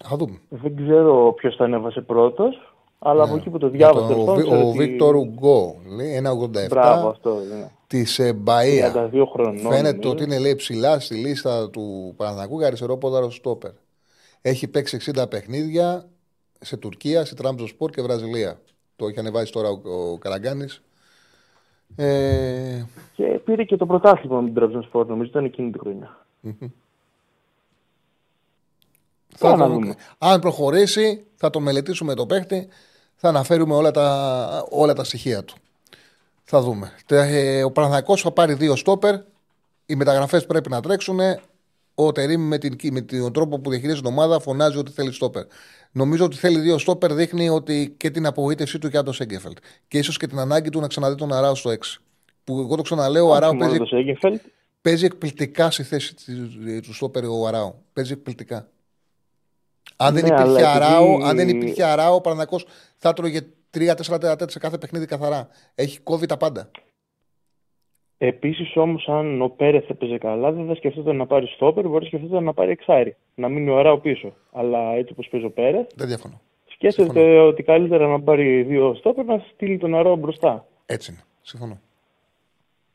[0.04, 0.40] Θα δούμε.
[0.50, 3.78] Δεν ξέρω ποιος το ανέβασε πρώτος, αλλά από εκεί που το Ναι.
[3.78, 4.08] Για διάβασα.
[4.08, 7.72] τον- τέλος ο, πάντων, Βι- ξέρω ο ότι- Βίκτορ Ουγκό λέει 1,87 Μπράβο, αυτό είναι.
[7.88, 8.92] της ε, Μπαία.
[8.92, 9.58] 32 χρονών.
[9.58, 10.10] Φαίνεται νομίζω.
[10.10, 13.72] ότι είναι λέει, ψηλά στη λίστα του Παναθηναϊκού για αριστερό πόδαρο στόπερ.
[14.42, 16.06] Έχει παίξει 60 παιχνίδια
[16.60, 18.60] σε Τουρκία, σε Τράμπζο Σπορ και Βραζιλία.
[18.96, 19.80] Το έχει ανεβάσει τώρα ο,
[20.12, 20.66] ο Καραγκάνη.
[21.96, 22.84] Ε,
[23.16, 26.26] Και πήρε και το πρωτάθλημα με την Τρabzonspor, νομίζω ήταν εκείνη τη χρονιά.
[29.36, 29.96] θα Θα να το- δούμε.
[30.18, 32.68] αν προχωρήσει, θα το μελετήσουμε το παίχτη,
[33.16, 35.56] θα αναφέρουμε όλα τα, όλα τα στοιχεία του.
[36.44, 36.92] Θα δούμε.
[37.06, 39.16] Τε- ε, Ο Παναθηναϊκός θα πάρει δύο στόπερ.
[39.86, 41.20] Οι μεταγραφές πρέπει να τρέξουν.
[41.96, 45.44] Ο Τερήμ με, την, με τον τρόπο που διαχειρίζεται την ομάδα φωνάζει ότι θέλει στόπερ.
[45.92, 49.58] Νομίζω ότι θέλει δύο στόπερ δείχνει ότι και την απογοήτευσή του για τον Σέγκεφελτ.
[49.88, 51.78] Και ίσως και την ανάγκη του να ξαναδεί τον Αράου στο 6.
[52.44, 54.42] Που εγώ το ξαναλέω, ο Όχι Αράου μόνο παίζει, το Σέγκεφελτ.
[54.82, 57.76] παίζει εκπληκτικά στη θέση της- του στόπερ ο Αράου.
[57.94, 58.68] Παίζει εκπληκτικά.
[59.96, 62.66] Αν δεν, Ναι, αλλά υπήρχε επειδή- αράο, αν δεν υπήρχε αράο, ο Παναθηναϊκός
[62.98, 63.42] θα τρώγε
[63.72, 65.48] 3-4 τερατέτ σε κάθε παιχνίδι καθαρά.
[65.76, 66.72] Έχει κόβει τα πάντα.
[68.26, 72.08] Επίσης όμως, αν ο Πέρεθ έπαιζε καλά, δεν θα σκεφτόταν να πάρει στόπερ, μπορεί να
[72.08, 73.16] σκεφτόταν να πάρει εξάρι.
[73.36, 74.34] Να μείνει ο Αράο πίσω.
[74.52, 76.42] Αλλά έτσι όπως παίζει ο Πέρεθ, Δεν διαφωνώ.
[76.66, 80.66] σκέφτεται ότι καλύτερα να πάρει δύο στόπερ να στείλει τον Αράο μπροστά.
[80.86, 81.22] Έτσι είναι.
[81.42, 81.80] Συμφωνώ.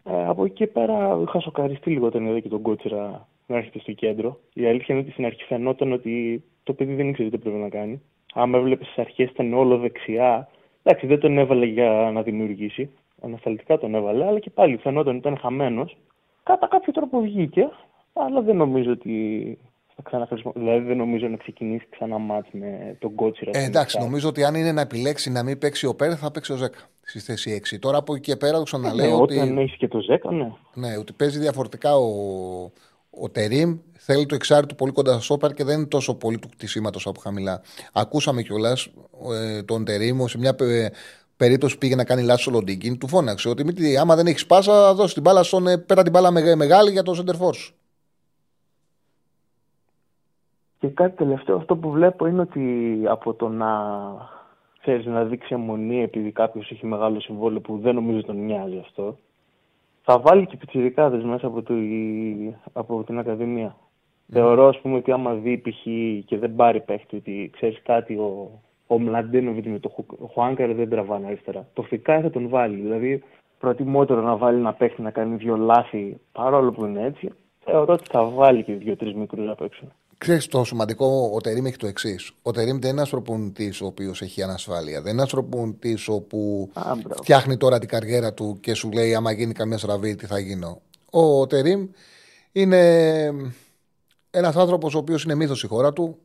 [0.04, 3.78] Ε, από εκεί και πέρα είχα σοκαριστεί λίγο όταν είδα και τον Κότσιρα να έρχεται
[3.78, 4.38] στο κέντρο.
[4.52, 7.68] Η αλήθεια είναι ότι στην αρχή φαινόταν ότι το παιδί δεν ήξερε τι πρέπει να
[7.68, 8.02] κάνει.
[8.34, 10.48] Άμα έβλεπες στι αρχές ήταν όλο δεξιά.
[10.82, 12.90] Εντάξει, δεν τον έβαλε για να δημιουργήσει.
[13.22, 15.96] Ανασταλτικά τον έβαλε, αλλά και πάλι φαινόταν ότι ήταν χαμένος.
[16.42, 17.68] Κατά κάποιο τρόπο βγήκε,
[18.12, 19.12] αλλά δεν νομίζω ότι
[19.96, 20.52] θα ξαναχρησιμο...
[20.56, 23.50] Δηλαδή δεν νομίζω να ξεκινήσει ξανά μάτς με τον Κότσιρα.
[23.50, 24.04] Ε, στην εντάξει, εξάδα.
[24.04, 26.78] νομίζω ότι αν είναι να επιλέξει να μην παίξει ο Πέρε, θα παίξει ο Ζέκα
[27.02, 27.78] στη θέση 6.
[27.80, 29.36] Τώρα από εκεί και πέρα το Ναι, ξαναλέω ότι.
[29.36, 30.52] όταν έχεις και το Ζέκα, ναι.
[30.74, 32.08] Ναι, ότι παίζει διαφορετικά ο,
[33.10, 36.38] ο Τερήμ θέλει το εξάρι του πολύ κοντά στο σόπαρ και δεν είναι τόσο πολύ
[36.38, 37.62] του κτισίματο από χαμηλά.
[37.92, 38.90] Ακούσαμε κιόλας
[39.32, 40.92] ε, τον Τερήμ σε μια πε-
[41.38, 44.94] περίπτωση πήγε να κάνει λάθος ο Λοντίγκιν, του φώναξε ότι «Μη- άμα δεν έχεις πάσα,
[44.94, 47.74] δώσει την μπάλα στον, ε, πέτα την μπάλα μεγα- μεγάλη για τον Σεντερφόρ σου.
[50.78, 53.70] Και κάτι τελευταίο, αυτό που βλέπω είναι ότι από το να
[54.80, 59.18] ξέρεις, να δείξει αιμονή επειδή κάποιος έχει μεγάλο συμβόλαιο που δεν νομίζω τον νοιάζει αυτό,
[60.02, 61.74] θα βάλει και πιτσιρικάδες μέσα από, το,
[62.72, 63.76] από την Ακαδημία.
[64.32, 65.82] Θεωρώ, ας πούμε, ότι άμα δει π.χ.
[66.24, 68.60] και δεν πάρει παίχτη, ότι ξέρεις κάτι, ο,
[68.90, 71.68] ο Μλαντένοβιτ με το Χου- Χουάνκαρ δεν τραβάνε αριστερά.
[71.72, 72.76] Το Φικάι θα τον βάλει.
[72.80, 73.22] Δηλαδή,
[73.58, 77.28] προτιμότερο να βάλει ένα παίχτη να κάνει δύο λάθη, παρόλο που είναι έτσι,
[77.64, 79.92] θεωρώ ότι θα βάλει και δύο-τρεις μικρούς να παίξουν.
[80.18, 82.32] Ξέρεις το σημαντικό, ο Τερήμ έχει το εξής.
[82.42, 85.02] Ο Τερήμ δεν είναι ένα προπονητή ο οποίος έχει ανασφάλεια.
[85.02, 87.22] Δεν είναι ένα προπονητή όπου Α, μπράβο.
[87.22, 90.80] φτιάχνει τώρα την καριέρα του και σου λέει: Άμα γίνει καμία στραβή, τι θα γίνω.
[91.10, 91.88] Ο Τερήμ
[92.52, 92.80] είναι
[94.30, 96.18] ένας άνθρωπος ο οποίος είναι μύθος στη χώρα του.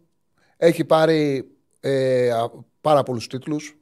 [0.57, 1.51] Έχει πάρει
[1.89, 2.51] ε, α-
[2.81, 3.77] πάρα πολλούς τίτλους.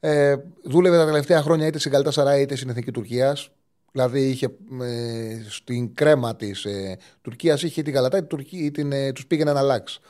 [0.00, 3.50] Ε, δούλευε τα τελευταία χρόνια είτε στην Καλτά Σαράι είτε στην Εθνική Τουρκίας.
[3.92, 4.46] Δηλαδή είχε
[4.82, 9.52] ε, στην κρέμα της ε, Τουρκίας είχε την Καλατά, την Τουρκία, την, ε, τους πήγαινε
[9.52, 10.00] να αλλάξει.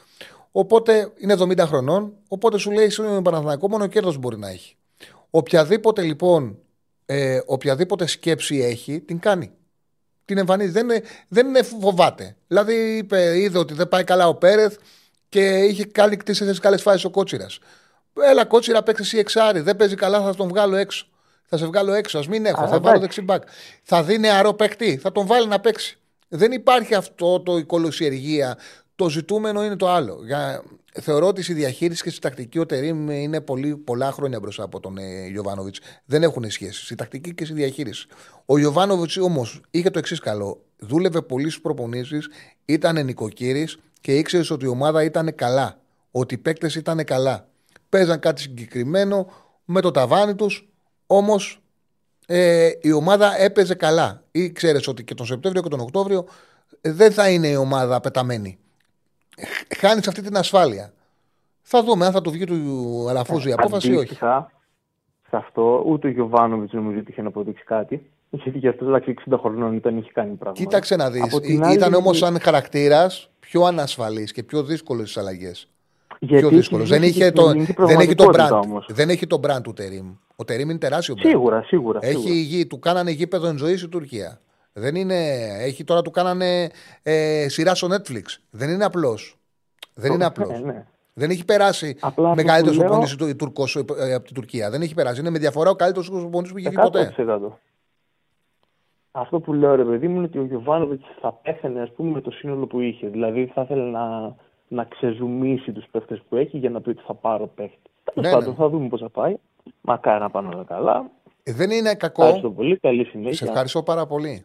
[0.52, 4.76] Οπότε είναι 70 χρονών, οπότε σου λέει στον Παναθηναϊκό μόνο κέρδος μπορεί να έχει.
[5.30, 6.58] Οποιαδήποτε λοιπόν,
[7.06, 9.50] ε, οποιαδήποτε σκέψη έχει, την κάνει.
[10.24, 10.70] Την εμφανίζει.
[10.70, 12.36] Δεν, είναι- δεν είναι φοβάται.
[12.46, 14.76] Δηλαδή είπε, είδε ότι δεν πάει καλά ο Πέρεθ
[15.28, 17.58] και είχε κάνει τέσσερι καλές φάσεις ο Κότσιρας.
[18.20, 19.60] Έλα, Κότσιρα, παίξει εσύ εξάρι.
[19.60, 21.06] Δεν παίζει καλά, θα τον βγάλω έξω.
[21.48, 22.18] Θα σε βγάλω έξω.
[22.18, 22.84] Α μην έχω, Α, θα εντάξει.
[22.84, 23.42] βάλω δεξιμπάκ.
[23.82, 25.98] Θα δει νεαρό παίκτη, θα τον βάλει να παίξει.
[26.28, 28.58] Δεν υπάρχει αυτό το η κολοσιεργία.
[28.94, 30.20] Το ζητούμενο είναι το άλλο.
[30.24, 30.62] Για...
[31.00, 34.80] Θεωρώ ότι στη διαχείριση και στη τακτική ο Τερήμ είναι πολύ, πολλά χρόνια μπροστά από
[34.80, 35.80] τον ε, Γιωβάνοβιτς.
[36.04, 36.84] Δεν έχουν σχέση.
[36.84, 38.06] Στη τακτική και στη διαχείριση.
[38.44, 40.65] Ο Γιωβάνοβιτς όμως είχε το εξής καλό.
[40.78, 42.28] Δούλευε πολύ στι προπονήσεις,
[42.64, 45.80] ήταν νοικοκύρης και ήξερες ότι η ομάδα ήταν καλά.
[46.10, 47.48] Ότι οι παίκτες ήταν καλά.
[47.88, 49.32] Παίζαν κάτι συγκεκριμένο
[49.64, 50.68] με το ταβάνι τους,
[51.06, 51.60] όμως
[52.26, 54.22] ε, η ομάδα έπαιζε καλά.
[54.30, 56.26] Ή ξέρει ότι και τον Σεπτέμβριο και τον Οκτώβριο
[56.80, 58.58] ε, δεν θα είναι η ομάδα πεταμένη.
[59.76, 60.92] Χάνεις αυτή την ασφάλεια.
[61.62, 64.18] Θα δούμε αν θα του βγει του Αλαφούζου η απόφαση ή όχι.
[65.26, 68.10] Αντίστοιχα, σε αυτό ούτε ο Γιωβάνοβιτς νομίζω ότι είχε να αποδείξει κάτι.
[68.30, 70.62] Γιατί και αυτός εντάξει 60 χρονών ήταν, είχε κάνει πράγματα.
[70.62, 71.22] Κοίταξε να δεις.
[71.22, 75.68] Από την άλλη, Ήταν όμως σαν χαρακτήρας πιο ανασφαλής και πιο δύσκολο στι αλλαγές.
[76.20, 76.84] Γιατί Πιο έχει δύσκολο.
[76.84, 78.64] Δεν, ζήσει είχε την το, ελληνική δεν έχει το πραγματικότητα brand.
[78.64, 78.86] όμως.
[78.90, 80.14] Δεν έχει το brand του Τερήμ.
[80.36, 81.28] Ο Τερήμ είναι τεράστιο brand.
[81.28, 81.98] Σίγουρα, σίγουρα.
[82.02, 82.34] Έχει σίγουρα.
[82.34, 84.40] γη, του κάνανε γήπεδο εν ζωή στην Τουρκία.
[84.72, 85.16] Δεν είναι.
[85.60, 86.70] Έχει τώρα του κάνανε
[87.02, 88.22] ε, σειρά στο Netflix.
[88.50, 89.38] Δεν είναι απλός.
[89.94, 90.48] Δεν είναι απλός.
[90.48, 90.86] Ναι, ναι.
[91.18, 94.70] Δεν έχει περάσει Απλά αυτό μεγαλύτερο που λέω- προπονητή του Τουρκός, ε, από την Τουρκία.
[94.70, 95.20] Δεν έχει περάσει.
[95.20, 97.14] Είναι με διαφορά ο καλύτερος προπονητή που είχε βγει ποτέ.
[97.16, 97.58] 100%.
[99.12, 102.20] Αυτό που λέω ρε παιδί μου είναι ότι ο Γιωβάνοβιτς θα πέθανε ας πούμε με
[102.20, 103.08] το σύνολο που είχε.
[103.08, 104.34] Δηλαδή θα ήθελε να,
[104.68, 107.78] να ξεζουμίσει τους παίχτε που έχει για να πει ότι θα πάρω παίχτη.
[108.04, 108.56] Τέλος Ναι, πάντων ναι.
[108.56, 109.36] θα δούμε πώς θα πάει.
[109.80, 111.10] Μακάρι να πάνε όλα καλά.
[111.42, 112.22] Ε, Δεν είναι κακό.
[112.22, 112.76] Ευχαριστώ πολύ.
[112.78, 113.46] Καλή Σε συνέχεια.
[113.48, 114.44] ευχαριστώ πάρα πολύ.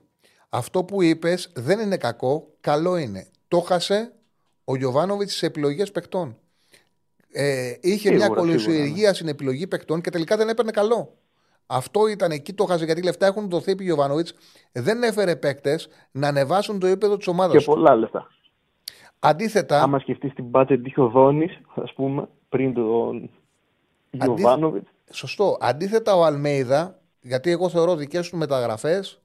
[0.50, 3.28] Αυτό που είπες δεν είναι κακό, καλό είναι.
[3.48, 4.12] Το χάσε
[4.66, 6.36] ο Γιωβάνοβιτς σε επιλογές παιχτών.
[7.32, 9.14] Ε, είχε Σίγουρα, μια κολυσιεργία σίγουρα, ναι.
[9.14, 11.14] στην επιλογή παιχτών και τελικά δεν έπαιρνε καλό.
[11.66, 14.34] Αυτό ήταν εκεί το χάσε γιατί λεφτά έχουν δοθεί επί Γιωβάνοβιτς.
[14.72, 17.64] Δεν έφερε παίκτες να ανεβάσουν το επίπεδο της ομάδας.
[17.64, 18.28] Και πολλά λεφτά.
[19.20, 23.30] Αντίθετα, Άμα σκεφτείς την μπάτζετ που είχε ο Δόνης, ας πούμε, πριν τον
[24.12, 24.90] Γιωβάνοβιτς.
[25.12, 25.58] Σωστό.
[25.60, 29.22] Αντίθετα, ο Αλμέιδα, γιατί εγώ θεωρώ δικές του μεταγραφές,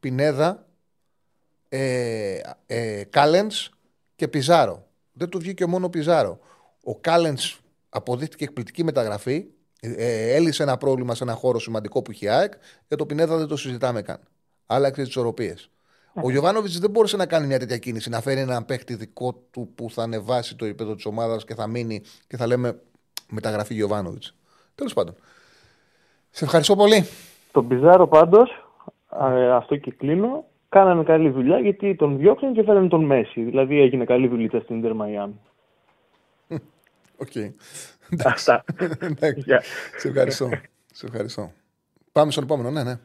[0.00, 0.66] Πινέδα,
[1.68, 3.48] ε, ε, Κάλεν
[4.16, 4.86] και Πιζάρο.
[5.12, 6.38] Δεν του βγήκε μόνο ο Πιζάρο.
[6.84, 7.36] Ο Κάλεν
[7.88, 9.44] αποδείχτηκε εκπληκτική μεταγραφή.
[9.80, 12.52] Ε, έλυσε ένα πρόβλημα σε ένα χώρο σημαντικό που είχε η ΑΕΚ.
[12.88, 14.18] Για το Πινέδα δεν το συζητάμε καν.
[14.66, 15.54] Άλλαξε τις ισορροπίες.
[16.14, 19.72] Ο Γιωβάνοβιτς δεν μπόρεσε να κάνει μια τέτοια κίνηση, να φέρει έναν παίχτη δικό του
[19.74, 22.80] που θα ανεβάσει το επίπεδο της ομάδας και θα μείνει και θα λέμε
[23.30, 24.34] μεταγραφή Γιωβάνοβιτς.
[24.74, 25.14] Τέλος πάντων.
[26.30, 27.04] Σε ευχαριστώ πολύ.
[27.52, 28.50] Τον Πιζάρο πάντως,
[29.52, 33.42] αυτό και κλείνω, κάνανε καλή δουλειά γιατί τον διώξαν και φέρανε τον Μέσι.
[33.42, 35.40] Δηλαδή έγινε καλή δουλειά στην Ιντερ Μαϊάμι.
[37.20, 37.32] Οκ.
[38.24, 38.64] Αυτά.
[38.98, 39.40] Εντάξει.
[39.40, 39.62] Γεια.
[39.96, 40.50] Σε ευχαριστώ.
[40.92, 41.52] Σε ευχαριστώ.
[42.12, 42.98] Πάμε στον επόμενο, ναι, ναι.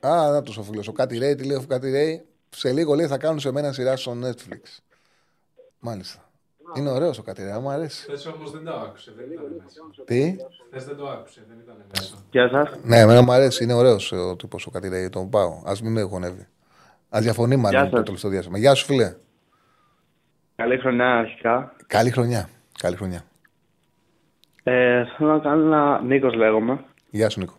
[0.00, 0.84] Α, να το ο φίλο.
[0.88, 3.72] Ο Κάτι Ρέι, τι λέει ο Κάτι Ρέι; Σε λίγο λέει θα κάνουν σε μένα
[3.72, 4.78] σειρά στο Netflix.
[5.78, 6.30] Μάλιστα.
[6.76, 8.02] Είναι ωραίος ο Κάτι Ρέι, μου αρέσει.
[8.02, 10.04] Χθες όμως δεν το άκουσε, δεν ήταν μέσα.
[10.04, 10.36] Τι;
[10.68, 12.14] Χθες δεν το άκουσε, δεν ήταν μέσα.
[12.30, 12.78] Γεια σας.
[12.82, 15.08] Ναι, εμένα μου αρέσει, είναι ωραίος ο τύπος ο Κάτι Ρέι.
[15.08, 15.62] Τον πάω.
[15.64, 16.46] Α μην με χωνεύει.
[17.16, 18.04] Α διαφωνεί μάλλον Γεια το σας.
[18.04, 18.58] τελευταίο διάστημα.
[18.58, 19.16] Γεια σου, φίλε.
[20.60, 21.72] Καλή χρονιά αρχικά.
[21.86, 22.48] Καλή χρονιά.
[22.78, 23.24] Καλή χρονιά.
[24.62, 26.00] Ε, θέλω να κάνω ένα...
[26.02, 26.84] Νίκος λέγομαι.
[27.10, 27.54] Γεια σου, Νίκο.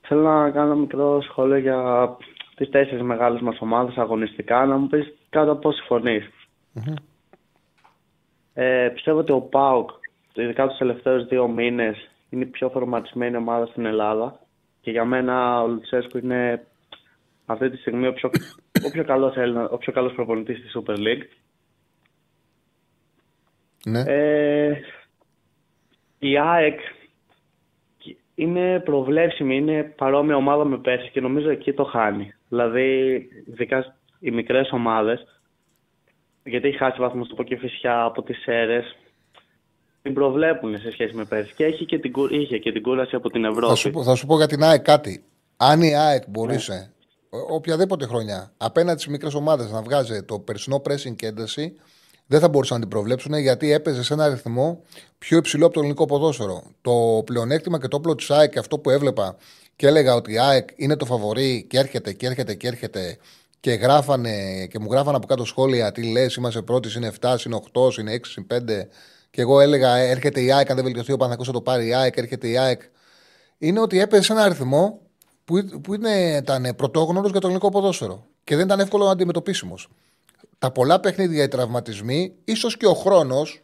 [0.00, 2.08] Θέλω να κάνω ένα μικρό σχόλιο για
[2.54, 6.30] τις τέσσερις μεγάλες μας ομάδες αγωνιστικά, να μου πεις κάτω από πόση φωνής.
[8.54, 9.90] Ε, πιστεύω ότι ο ΠΑΟΚ,
[10.34, 14.40] ειδικά τους τελευταίους δύο μήνες, είναι η πιο φορματισμένη ομάδα στην Ελλάδα
[14.80, 16.66] και για μένα ο Λουτσέσκου είναι
[17.46, 18.30] αυτή τη στιγμή ο πιο,
[18.86, 21.26] ο πιο καλός, Έλληνα, ο πιο καλός προπονητής στη Super League.
[23.86, 24.02] Ναι.
[24.06, 24.80] Ε,
[26.18, 26.80] η ΑΕΚ
[28.34, 32.32] είναι προβλέψιμη, είναι παρόμοια ομάδα με πέρσι και νομίζω εκεί το χάνει.
[32.48, 33.16] Δηλαδή,
[33.48, 35.40] ειδικά οι μικρές ομάδες,
[36.44, 38.96] γιατί έχει χάσει βαθμούς του Ποκεφισιά από τις ΣΕΡΕΣ,
[40.02, 41.54] την προβλέπουν σε σχέση με πέρσι.
[41.54, 43.66] Και έχει και την, κου- είχε και την κούραση από την Ευρώπη.
[43.66, 45.24] Θα σου, πω- θα σου πω για την ΑΕΚ κάτι.
[45.56, 46.92] Αν η ΑΕΚ μπορούσε
[47.30, 51.76] ο- οποιαδήποτε χρονιά απέναντι στις μικρές ομάδες να βγάζει το περσινό pressing και ένταση,
[52.32, 54.82] δεν θα μπορούσαν να την προβλέψουν γιατί έπαιζε σε ένα αριθμό
[55.18, 56.62] πιο υψηλό από το ελληνικό ποδόσφαιρο.
[56.80, 59.36] Το πλεονέκτημα και το όπλο της ΑΕΚ και αυτό που έβλεπα
[59.76, 63.18] και έλεγα ότι η ΑΕΚ είναι το φαβορή και έρχεται και έρχεται και έρχεται
[63.60, 67.60] και γράφανε και μου γράφανε από κάτω σχόλια τι λες, είμαστε πρώτη, είναι 7, είναι
[67.72, 68.88] 8, είναι 6, είναι 5.
[69.30, 71.94] Και εγώ έλεγα έρχεται η ΑΕΚ, αν δεν βελτιωθεί ο Παναθηναϊκός θα το πάρει η
[71.94, 72.82] ΑΕΚ, έρχεται η ΑΕΚ.
[73.58, 75.00] Είναι ότι έπαιζε σε ένα αριθμό
[75.44, 79.88] που, που είναι, ήταν πρωτόγνωρος για το ελληνικό ποδόσφαιρο και δεν ήταν εύκολο να αντιμετωπίσιμος.
[80.62, 83.62] Τα πολλά παιχνίδια, οι τραυματισμοί, ίσως και ο χρόνος,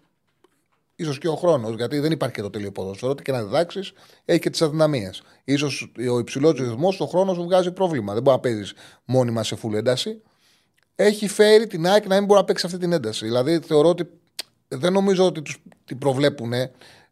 [0.97, 3.93] ίσως και ο χρόνος, γιατί δεν υπάρχει και το τέλειο ποδόσφαιρο, ό,τι και να διδάξεις,
[4.25, 5.23] έχει και τις αδυναμίες.
[5.59, 5.69] σω
[6.13, 8.13] ο υψηλός ρυθμός, ο χρόνος σου βγάζει πρόβλημα.
[8.15, 8.73] Δεν μπορεί να παίζεις
[9.05, 10.23] μόνιμα σε full ένταση.
[10.95, 13.25] Έχει φέρει την ΑΕΚ να μην μπορεί να παίξει αυτή την ένταση.
[13.25, 14.09] Δηλαδή, θεωρώ ότι
[14.69, 16.53] δεν νομίζω ότι τους την προβλέπουν.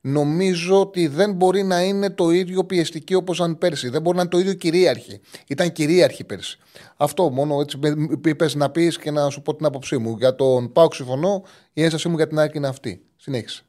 [0.00, 3.88] Νομίζω ότι δεν μπορεί να είναι το ίδιο πιεστική όπως αν πέρσι.
[3.88, 5.20] Δεν μπορεί να είναι το ίδιο κυρίαρχη.
[5.48, 6.58] Ήταν κυρίαρχη πέρσι.
[6.96, 7.78] Αυτό μόνο έτσι
[8.24, 10.16] είπες να πεις και να σου πω την άποψή μου.
[10.18, 11.42] Για τον Πάουκ συμφωνώ.
[11.72, 13.02] Η ένστασή μου για την ΑΕΚ είναι αυτή.
[13.16, 13.62] Συνέχισε.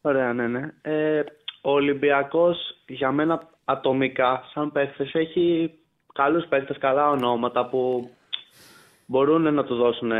[0.00, 0.72] Ωραία, ναι, ναι.
[0.82, 1.24] Ε,
[1.60, 5.74] ο Ολυμπιακός για μένα ατομικά, σαν παίχτες, έχει
[6.14, 8.10] καλούς παίχτες, καλά ονόματα που
[9.06, 10.12] μπορούν να του δώσουν,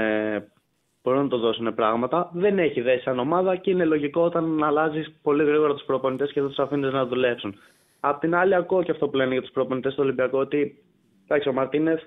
[1.03, 2.31] μπορούν να του δώσουν πράγματα.
[2.33, 6.41] Δεν έχει δέσει σαν ομάδα και είναι λογικό όταν αλλάζεις πολύ γρήγορα τους προπονητές και
[6.41, 7.55] δεν τους αφήνεις να δουλέψουν.
[8.01, 10.83] Απ' την άλλη, ακούω και αυτό που λένε για τους προπονητές του Ολυμπιακού ότι
[11.25, 12.01] εντάξει, ο Μαρτίνεθ,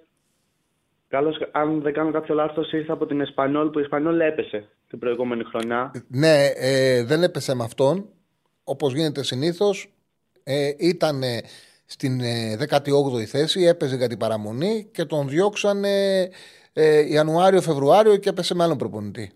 [1.08, 5.00] καλώς, αν δεν κάνω κάποιο λάθος, ήρθε από την Εσπανιόλ που η Εσπανιόλ έπεσε την
[5.00, 5.92] προηγούμενη χρονιά.
[6.08, 8.10] Ναι, ε, δεν έπεσε με αυτόν.
[8.64, 9.94] Όπως γίνεται συνήθως,
[10.44, 11.42] ε, ήταν ε,
[11.86, 16.28] στην ε, 18η θέση, έπαιζε για την παραμονή και τον διώξανε
[16.78, 19.32] ε, Ιανουάριο-Φεβρουάριο και έπεσε με άλλον προπονητή.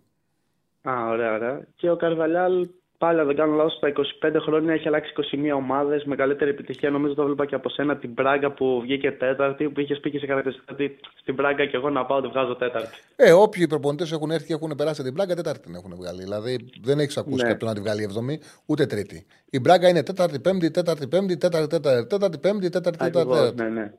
[0.90, 1.68] Α, ωραία, ωραία.
[1.76, 2.68] Και ο Καρβαλιάλ,
[2.98, 3.92] πάλι αν δεν κάνω λάθος, στα
[4.28, 5.14] 25 χρόνια έχει αλλάξει
[5.52, 6.90] 21 ομάδες με καλύτερη επιτυχία.
[6.90, 10.20] Νομίζω το βλέπα και από σένα την Μπράγκα που βγήκε τέταρτη, που είχες πει και
[10.20, 12.98] σε χαρακτηριστικά ότι στην Μπράγκα και εγώ να πάω τη βγάζω τέταρτη.
[13.16, 16.24] Ε, όποιοι προπονητές έχουν έρθει και έχουν περάσει την πλάκα, τέταρτη την έχουν βγάλει.
[16.24, 17.50] Δηλαδή δεν έχεις ακούσει Ναι.
[17.50, 19.26] κάποιον να τη βγάλει εβδομή, ούτε τρίτη.
[19.50, 23.18] Η Μπράγκα είναι τέταρτη, πέμπτη, τέταρτη, πέμπτη, τέταρτη, τέταρτη, τέταρτη, πέμπτη, τέταρτη, τέταρτη.
[23.20, 23.62] Ακριβώς, τέταρτη.
[23.74, 23.92] ναι, ναι.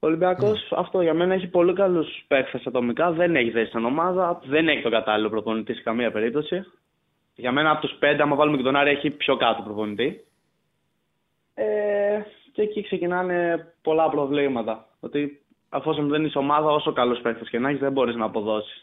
[0.00, 3.12] Ο Ολυμπιακό αυτό για μένα έχει πολύ καλούς παίχτε ατομικά.
[3.12, 4.40] Δεν έχει δέσει σαν ομάδα.
[4.44, 6.64] Δεν έχει τον κατάλληλο προπονητή σε καμία περίπτωση.
[7.34, 10.24] Για μένα από τους πέντε, άμα βάλουμε και τον Άρη, έχει πιο κάτω προπονητή.
[11.54, 12.20] Ε,
[12.52, 14.88] και εκεί ξεκινάνε πολλά προβλήματα.
[15.00, 18.82] Ότι αφόσον δεν είσαι ομάδα, όσο καλό παίχτε και να έχεις, δεν μπορείς να αποδώσεις.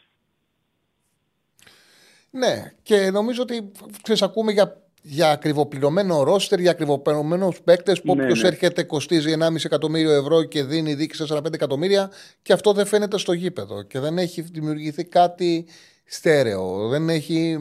[2.30, 3.72] Ναι, και νομίζω ότι
[4.02, 8.48] ξέρεις, ακούμε για, για ακριβοπληρωμένο ρόστερ, για ακριβοπληρωμένους παίκτες που Ναι, όποιος ναι.
[8.48, 12.10] έρχεται κοστίζει 1,5 εκατομμύριο ευρώ και δίνει δίκη 4-5 εκατομμύρια
[12.42, 15.66] και αυτό δεν φαίνεται στο γήπεδο και δεν έχει δημιουργηθεί κάτι
[16.04, 16.88] στέρεο.
[16.88, 17.56] Δεν έχει.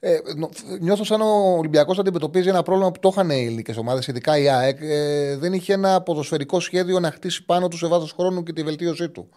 [0.00, 4.06] Ε, νο- νιώθω σαν ο Ολυμπιακός αντιμετωπίζει ένα πρόβλημα που το είχαν οι ελληνικές ομάδες,
[4.06, 4.78] ειδικά η ΑΕΚ.
[4.80, 8.62] Ε, δεν είχε ένα ποδοσφαιρικό σχέδιο να χτίσει πάνω του σε βάθος χρόνου και τη
[8.62, 9.28] βελτίωσή του.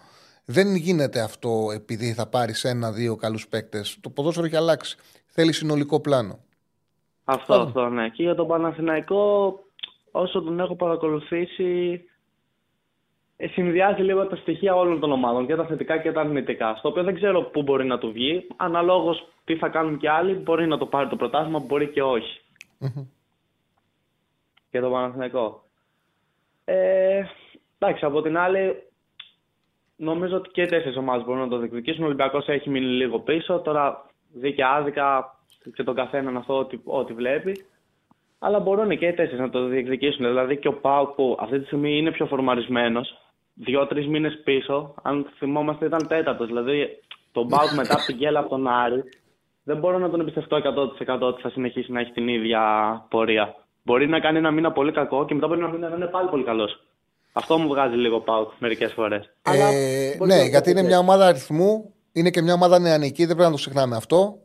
[0.45, 3.97] Δεν γίνεται αυτό επειδή θα πάρεις ένα-δύο καλούς παίκτες.
[4.01, 4.97] Το ποδόσφαιρο έχει αλλάξει.
[5.26, 6.39] Θέλει συνολικό πλάνο.
[7.31, 8.10] Αυτό, αυτό, ναι.
[8.10, 9.53] Και για τον Παναθηναϊκό,
[10.11, 12.03] όσο τον έχω παρακολουθήσει,
[13.38, 16.76] ε, συνδυάζει λίγο τα στοιχεία όλων των ομάδων, και τα θετικά και τα αρνητικά.
[16.76, 18.47] Στο οποίο δεν ξέρω πού μπορεί να του βγει.
[18.56, 22.41] Αναλόγως τι θα κάνουν και άλλοι, μπορεί να το πάρει το πρωτάθλημα, μπορεί και όχι.
[24.72, 25.64] Για τον Παναθηναϊκό.
[26.65, 27.23] Ε,
[27.80, 28.84] εντάξει, από την άλλη,
[29.95, 32.03] νομίζω ότι και οι τέσσερις ομάδες μπορούν να το διεκδικήσουν.
[32.03, 33.60] Ο Ολυμπιακός έχει μείνει λίγο πίσω.
[33.60, 35.38] Τώρα δίκαια άδικα
[35.73, 37.65] και τον καθέναν αυτό ό,τι, ό,τι βλέπει.
[38.39, 40.26] Αλλά μπορούν και οι τέσσερις να το διεκδικήσουν.
[40.26, 43.18] Δηλαδή και ο Πάου που αυτή τη στιγμή είναι πιο φορμαρισμένος,
[43.53, 46.47] δύο-τρεις μήνες πίσω, αν θυμόμαστε ήταν τέταρτος.
[46.47, 46.99] Δηλαδή
[47.31, 49.03] τον Πάου μετά από την γκέλα από τον Άρη,
[49.64, 50.57] δεν μπορώ να τον εμπιστευτώ
[51.07, 52.61] 100% ότι θα συνεχίσει να έχει την ίδια
[53.10, 53.56] πορεία.
[53.84, 56.30] Μπορεί να κάνει ένα μήνα πολύ κακό και μετά μπορεί ένα μήνα να είναι πάλι
[56.30, 56.84] πολύ καλός.
[57.34, 59.30] Αυτό μου βγάζει λίγο Πάου μερικές φορές.
[59.41, 63.56] Ε, ναι, γιατί είναι μια ομάδα αριθμού, είναι και μια ομάδα νεανική, δεν πρέπει να
[63.56, 64.40] το ξεχνάμε αυτό.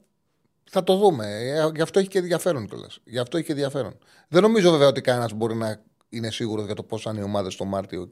[0.64, 1.26] Θα το δούμε.
[1.26, 3.00] Ε, Γι' αυτό έχει και ενδιαφέρον κιόλας.
[3.04, 3.98] Γι' αυτό έχει και ενδιαφέρον.
[4.28, 7.22] Δεν νομίζω βέβαια ότι κανένας μπορεί να είναι σίγουρος για το πώς θα είναι οι
[7.22, 8.10] ομάδες το Μάρτιο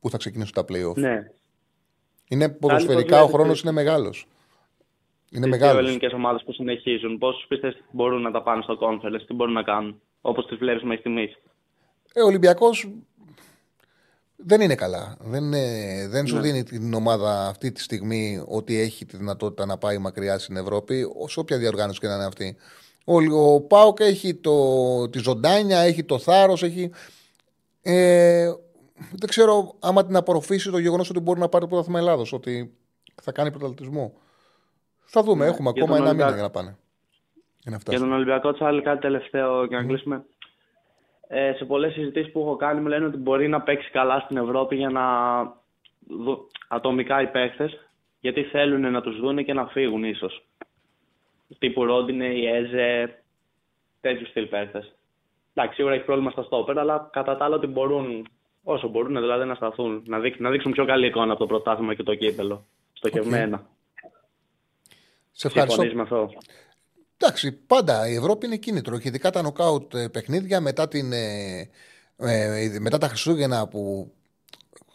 [0.00, 0.94] που θα ξεκινήσουν τα playoff.
[0.96, 1.30] Ναι.
[2.28, 4.26] Είναι ποδοσφαιρικά ο χρόνος είναι μεγάλος.
[5.30, 5.78] Είναι Τις δύο μεγάλο.
[5.86, 9.52] ελληνικές ομάδες που συνεχίζουν, πόσου πιστεύεις ότι μπορούν να τα πάνε στο conference, τι μπορούν
[9.52, 11.38] να κάνουν, όπως τι βλέπει μέχρι στιγμής;
[12.12, 12.88] Ε, ο Ολυμπιακός
[14.44, 15.16] δεν είναι καλά.
[15.20, 16.40] Δεν, είναι- δεν σου Ναι.
[16.40, 21.06] δίνει την ομάδα αυτή τη στιγμή ότι έχει τη δυνατότητα να πάει μακριά στην Ευρώπη,
[21.18, 22.56] όσο όποια διοργάνωση και να είναι αυτή.
[23.04, 23.16] Ο,
[23.54, 26.90] ο Πάοκ έχει το, τη ζωντάνια, έχει το θάρρος, έχει.
[27.82, 28.52] Ε,
[29.10, 32.74] δεν ξέρω άμα την απορροφήσει το γεγονός ότι μπορεί να πάρει το πρωτάθλημα Ελλάδος, ότι
[33.22, 34.12] θα κάνει πρωταθλητισμό.
[35.04, 36.34] Θα δούμε, Ναι, έχουμε για ακόμα τον ένα μήνα Ολυμπιακό.
[36.34, 36.76] για να πάνε.
[37.62, 38.00] Για να Για φτάσουν.
[38.02, 40.24] τον Ολυμπιακό Τσάλι, κάτι τελευταίο για να κλείσουμε.
[41.32, 44.36] Ε, σε πολλές συζητήσεις που έχω κάνει, μου λένε ότι μπορεί να παίξει καλά στην
[44.36, 45.04] Ευρώπη για να
[46.08, 47.70] δω ατομικά οι παίχτε,
[48.20, 50.44] γιατί θέλουν να τους δούνε και να φύγουν ίσως.
[51.58, 53.22] Τύπου Ρόντινε, η Έζε,
[54.00, 54.94] τέτοιους στυλ παίχτες.
[55.54, 58.26] Εντάξει, σίγουρα έχει πρόβλημα στα στόπερ, αλλά κατά τα άλλα ότι μπορούν,
[58.62, 61.94] όσο μπορούν δηλαδή να σταθούν, να, δείξ- να δείξουν πιο καλή εικόνα από το πρωτάθλημα
[61.94, 62.66] και το κύπελο.
[62.92, 63.66] Στοχευμένα.
[65.30, 66.30] Σε ευχαριστώ.
[67.20, 67.50] Συμφωνείς με αυτό.
[67.50, 71.68] Εντάξει, πάντα η Ευρώπη είναι κίνητρο και ειδικά τα νοκάουτ ε, παιχνίδια μετά, την, ε,
[72.16, 74.12] ε, μετά τα Χριστούγεννα που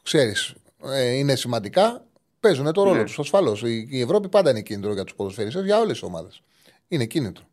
[0.03, 2.05] ξέρεις ε, είναι σημαντικά
[2.39, 3.03] παίζουν το ρόλο Ναι.
[3.03, 3.61] τους ασφαλώς.
[3.63, 6.41] Η, η Ευρώπη πάντα είναι κίνητρο για τους ποδοσφαιριστές για όλες τις ομάδες.
[6.87, 7.43] Είναι κίνητρο.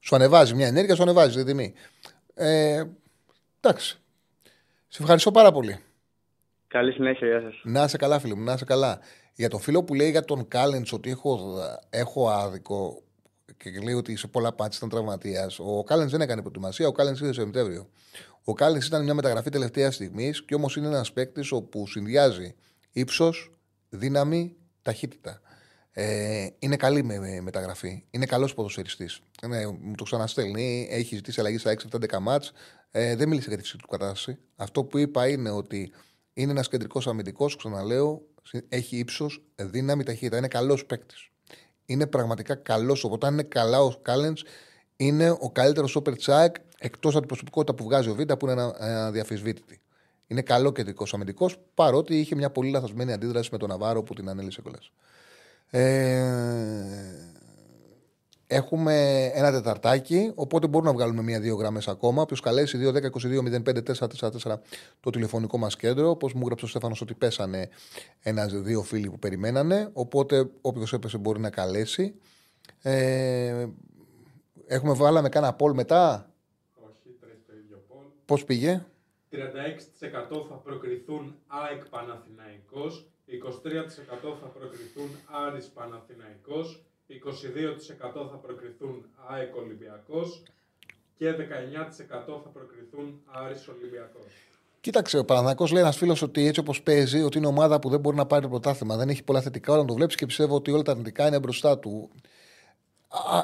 [0.00, 1.72] Σου ανεβάζει μια ενέργεια, σου ανεβάζει τη τιμή.
[2.34, 2.84] Ε,
[3.60, 4.00] εντάξει.
[4.88, 5.78] Σε ευχαριστώ πάρα πολύ.
[6.66, 7.60] Καλή συνέχεια, γεια σας.
[7.64, 8.98] Να είσαι καλά, φίλε μου, να είσαι καλά.
[9.34, 11.58] Για το φίλο που λέει για τον Κάλεντς ότι έχω,
[11.90, 13.02] έχω άδικο
[13.62, 15.58] και λέει ότι σε πολλά πάτια ήταν τραυματίας.
[15.58, 17.88] Ο Κάλεντ δεν έκανε προετοιμασία, ο Κάλεντ ήρθε Σεπτέμβριο.
[18.44, 22.54] Ο Κάλεντ ήταν μια μεταγραφή τελευταίας στιγμής και όμως είναι ένας παίκτης όπου συνδυάζει
[22.92, 23.50] ύψος,
[23.88, 25.40] δύναμη, ταχύτητα.
[25.92, 28.04] Ε, είναι καλή με, με μεταγραφή.
[28.10, 29.20] Είναι καλός ποδοσφαιριστής.
[29.46, 30.88] Ναι, μου το ξαναστέλνει.
[30.90, 32.52] Έχει ζητήσει αλλαγή στα 6-7-10 μάτς.
[32.90, 34.38] Ε, δεν μίλησε για τη φυσική του κατάσταση.
[34.56, 35.92] Αυτό που είπα είναι ότι
[36.32, 38.22] είναι ένας κεντρικός αμυντικός, ξαναλέω,
[38.68, 40.36] έχει ύψος, δύναμη, ταχύτητα.
[40.36, 41.29] Είναι καλός παίκτης.
[41.90, 43.04] Είναι πραγματικά καλός.
[43.04, 44.36] Οπότε, αν είναι καλά ο Κάλεν,
[44.96, 48.62] είναι ο καλύτερος όπερ τσάικ εκτός από την προσωπικότητα που βγάζει ο Βίντα, που είναι
[48.78, 49.80] ένα αδιαφυσβήτητη.
[50.26, 54.28] Είναι καλό κεντρικό αμυντικός, παρότι είχε μια πολύ λαθασμένη αντίδραση με τον Ναβάρο που την
[54.28, 54.90] ανέλησε κιόλας.
[55.70, 55.80] Ε,
[58.52, 62.22] έχουμε ένα τεταρτάκι, οπότε μπορούμε να βγάλουμε μία-δύο γραμμές ακόμα.
[62.22, 62.78] Όποιο καλέσει
[64.44, 64.58] 2-10-22-05-444
[65.00, 66.10] το τηλεφωνικό μας κέντρο.
[66.10, 67.68] Όπως μου έγραψε ο Στέφανος ότι πέσανε
[68.22, 69.90] ένα-δύο φίλοι που περιμένανε.
[69.92, 72.14] Οπότε όποιος έπεσε μπορεί να καλέσει.
[72.82, 73.66] Ε,
[74.66, 76.30] έχουμε βάλαμε κάνα πόλ μετά;
[76.74, 78.04] Όχι, τρέχει το ίδιο πόλ.
[78.24, 78.84] Πώς πήγε;
[79.30, 79.36] 36%
[80.48, 85.08] θα προκριθούν ΑΕΚ Παναθηναϊκός, 23% θα προκριθούν
[85.46, 90.42] Άρης Παναθηναϊκός, 22% θα προκριθούν ΑΕΚ Ολυμπιακός
[91.16, 91.36] και 19%
[92.26, 94.32] θα προκριθούν Άρης Ολυμπιακός.
[94.80, 98.00] Κοίταξε, ο Παναθανικό λέει ένας φίλος ότι έτσι όπως παίζει, ότι είναι ομάδα που δεν
[98.00, 98.96] μπορεί να πάρει το πρωτάθλημα.
[98.96, 101.78] Δεν έχει πολλά θετικά, όταν το βλέπεις και πιστεύω ότι όλα τα αρνητικά είναι μπροστά
[101.78, 102.10] του.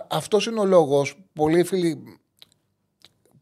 [0.08, 1.18] Αυτός είναι ο λόγος.
[1.32, 2.18] Πολλοί φίλοι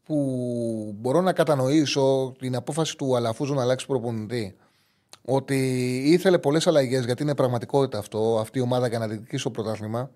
[0.03, 4.57] που μπορώ να κατανοήσω την απόφαση του Αλαφούζου να αλλάξει προπονητή.
[5.27, 5.57] Ότι
[6.05, 10.11] ήθελε πολλές αλλαγές γιατί είναι πραγματικότητα αυτό, αυτή η ομάδα για να διεκδικήσει το πρωτάθλημα.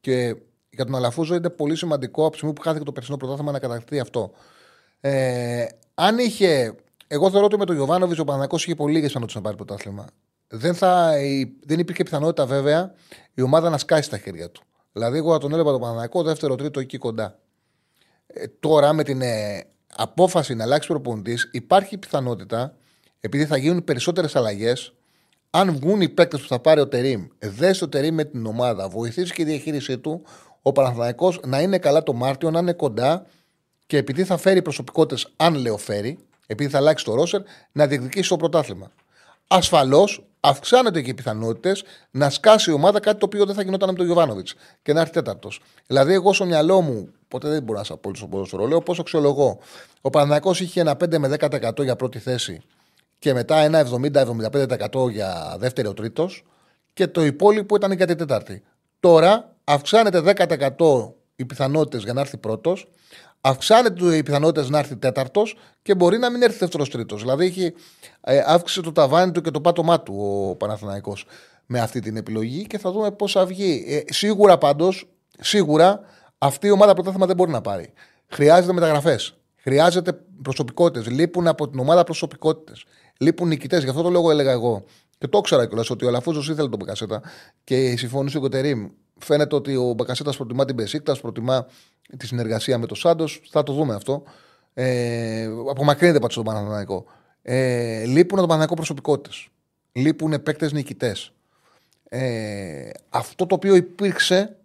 [0.00, 0.36] Και
[0.70, 3.58] για τον Αλαφούζο είναι πολύ σημαντικό από τη στιγμή που χάθηκε το περσινό πρωτάθλημα να
[3.58, 4.30] κατακτηθεί αυτό.
[5.00, 6.74] Ε, αν είχε.
[7.06, 10.06] Εγώ θεωρώ ότι με τον Γιωβάνοβιτς ο Παναγιώ είχε πολύ λίγες πιθανότητες να πάρει πρωτάθλημα.
[10.48, 11.12] Δεν, θα,
[11.66, 12.94] δεν υπήρχε πιθανότητα βέβαια
[13.34, 14.62] η ομάδα να σκάσει στα χέρια του.
[14.92, 17.38] Δηλαδή, εγώ θα τον έλεγα τον Παναγιώ δεύτερο, τρίτο εκεί κοντά.
[18.26, 19.64] Ε, τώρα με την ε,
[19.96, 22.76] απόφαση να αλλάξει προπονητής, υπάρχει πιθανότητα,
[23.24, 24.92] επειδή θα γίνουν περισσότερες αλλαγές,
[25.50, 28.88] αν βγουν οι παίκτες που θα πάρει ο Τερήμ, δέσει το Τερήμ με την ομάδα,
[28.88, 30.22] βοηθήσεις και η διαχείρισή του,
[30.62, 33.26] ο Παναθηναϊκός να είναι καλά το Μάρτιο, να είναι κοντά
[33.86, 37.40] και επειδή θα φέρει προσωπικότητες, αν λέω φέρει, επειδή θα αλλάξει το ρόσερ,
[37.72, 38.92] να διεκδικήσει το πρωτάθλημα.
[39.48, 43.88] Ασφαλώς αυξάνονται και οι πιθανότητες να σκάσει η ομάδα κάτι το οποίο δεν θα γινόταν
[43.88, 45.60] με τον Γιωβάνοβιτς και να έρθει τέταρτος.
[45.86, 48.98] Δηλαδή, εγώ στο μυαλό μου, ποτέ δεν μπορώ να σας πω στο ποδόσφαιρο, λέω πώς
[48.98, 49.58] αξιολογώ.
[50.00, 52.62] Ο Παναναναϊκό είχε ένα 5 με 10% για πρώτη θέση
[53.24, 53.86] και μετά ένα
[54.92, 56.44] 70-75% για δεύτερο ο τρίτος
[56.92, 58.62] και το υπόλοιπο ήταν για την τέταρτη.
[59.00, 60.34] Τώρα αυξάνεται
[60.78, 62.88] 10% οι πιθανότητες για να έρθει πρώτος,
[63.40, 67.20] αυξάνεται οι πιθανότητες να έρθει τέταρτος και μπορεί να μην έρθει δεύτερος τρίτος.
[67.20, 67.74] Δηλαδή έχει
[68.20, 70.14] ε, αύξησε το ταβάνι του και το πάτωμά του
[70.50, 71.26] ο Παναθηναϊκός
[71.66, 73.84] με αυτή την επιλογή και θα δούμε πώ θα βγει.
[73.88, 75.08] Ε, σίγουρα πάντως,
[75.40, 76.00] σίγουρα
[76.38, 77.92] αυτή η ομάδα πρωτάθλημα δεν μπορεί να πάρει.
[78.26, 79.34] Χρειάζεται μεταγραφές.
[79.56, 81.12] Χρειάζεται προσωπικότητες.
[81.12, 82.84] Λείπουν από την ομάδα προσωπικότητες.
[83.18, 83.82] Λείπουν νικητές.
[83.82, 84.84] Γι' αυτό το λόγο έλεγα εγώ.
[85.18, 87.22] Και το ήξερα κιόλας ότι ο Αλαφούζος ήθελε τον Μπακασέτα
[87.64, 88.88] και συμφωνούσε ο Κοτερήμ.
[89.18, 91.66] Φαίνεται ότι ο Μπακασέτας προτιμά την Πεσίκτα, προτιμά
[92.16, 93.42] τη συνεργασία με τον Σάντος.
[93.50, 94.22] Θα το δούμε αυτό.
[94.74, 97.04] Ε, απομακρύνεται πάντως τον Παναθηναϊκό.
[97.42, 99.48] Ε, λείπουν από τον Παναθηναϊκό προσωπικότητες.
[99.92, 101.32] Λείπουν παίκτες νικητές.
[102.08, 104.56] Ε, αυτό το οποίο υπήρξε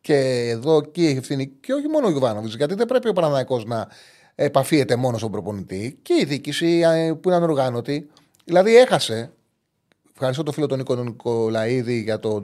[0.00, 3.62] και εδώ εκεί έχει ευθύνη και όχι μόνο ο Γιωβάνοβιτς, γιατί δεν πρέπει ο Παναναναϊκό
[3.66, 3.88] να
[4.36, 8.10] επαφίεται μόνος στον προπονητή και η διοίκηση ε, που είναι ανοργάνωτη.
[8.44, 9.30] Δηλαδή έχασε.
[10.12, 12.40] Ευχαριστώ τον φίλο τον Νίκο Νικολαίδη για το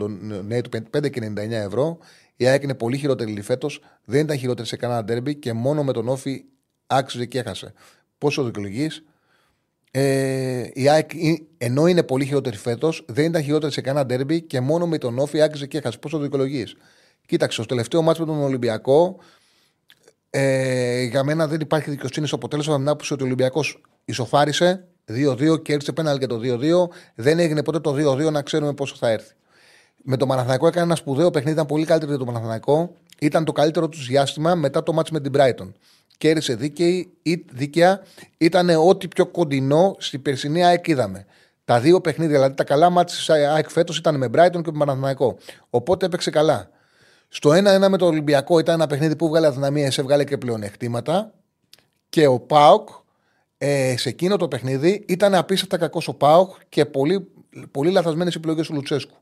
[0.47, 1.98] νέο του 5,99 ευρώ.
[2.36, 3.81] Η ΑΕΚ είναι πολύ χειρότερη φέτος.
[4.05, 6.44] Δεν ήταν χειρότερη σε κανένα ντέρμπι και μόνο με τον Όφη
[6.86, 7.73] άξιζε και έχασε.
[8.19, 9.05] Πόσο δικαιολογείς;
[9.90, 11.10] Ε, η ΑΕΚ,
[11.59, 15.19] ενώ είναι πολύ χειρότερη φέτος, δεν ήταν χειρότερη σε κανένα ντέρμπι και μόνο με τον
[15.19, 15.98] Όφη άξιζε και έχασε.
[15.98, 16.77] Πόσο δικαιολογείς;
[17.27, 19.19] Κοίταξε, στο τελευταίο μάτσο με τον Ολυμπιακό,
[20.35, 22.79] ε, για μένα δεν υπάρχει δικαιοσύνη στο αποτέλεσμα.
[22.79, 26.89] Με ότι ο Ολυμπιακός ισοφάρισε 2-2 και έρθει πέναλ και το 2-2.
[27.15, 29.35] Δεν έγινε ποτέ το 2-2 να ξέρουμε πόσο θα έρθει.
[30.03, 32.95] Με το Παναθανικό έκανε ένα σπουδαίο παιχνίδι, ήταν πολύ καλύτερο για το Παναθανικό.
[33.21, 35.73] Ήταν το καλύτερο τους διάστημα μετά το μάτσο με την Brighton.
[36.19, 37.13] Κέρδισε δίκαιη,
[37.53, 38.01] δίκαια.
[38.39, 41.27] Ήταν ό,τι πιο κοντινό στην περσινή ΑΕΚ είδαμε.
[41.65, 44.79] Τα δύο παιχνίδια, δηλαδή τα καλά μάτια της ΑΕΚ φέτος ήταν με Brighton και με
[44.79, 45.37] Παναθανικό.
[45.71, 46.71] Οπότε έπαιξε καλά.
[47.35, 51.35] Στο 1-1 με το Ολυμπιακό ήταν ένα παιχνίδι που βγάλε αδυναμίες, έβγαλε και πλεονεκτήματα.
[52.09, 52.89] Και ο Πάοκ
[53.59, 57.29] ε, σε εκείνο το παιχνίδι ήταν απίστευτα κακός ο Πάοκ και πολύ,
[57.71, 59.17] πολύ λαθασμένες επιλογές του Λουτσέσκου.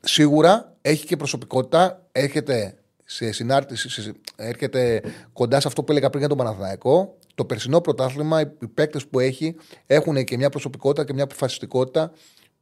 [0.00, 2.74] Σίγουρα έχει και προσωπικότητα, έρχεται
[3.04, 7.16] σε συνάρτηση, έρχεται κοντά σε αυτό που έλεγα πριν για τον Παναθηναϊκό.
[7.34, 12.12] Το περσινό πρωτάθλημα, οι παίκτες που έχει έχουν και μια προσωπικότητα και μια αποφασιστικότητα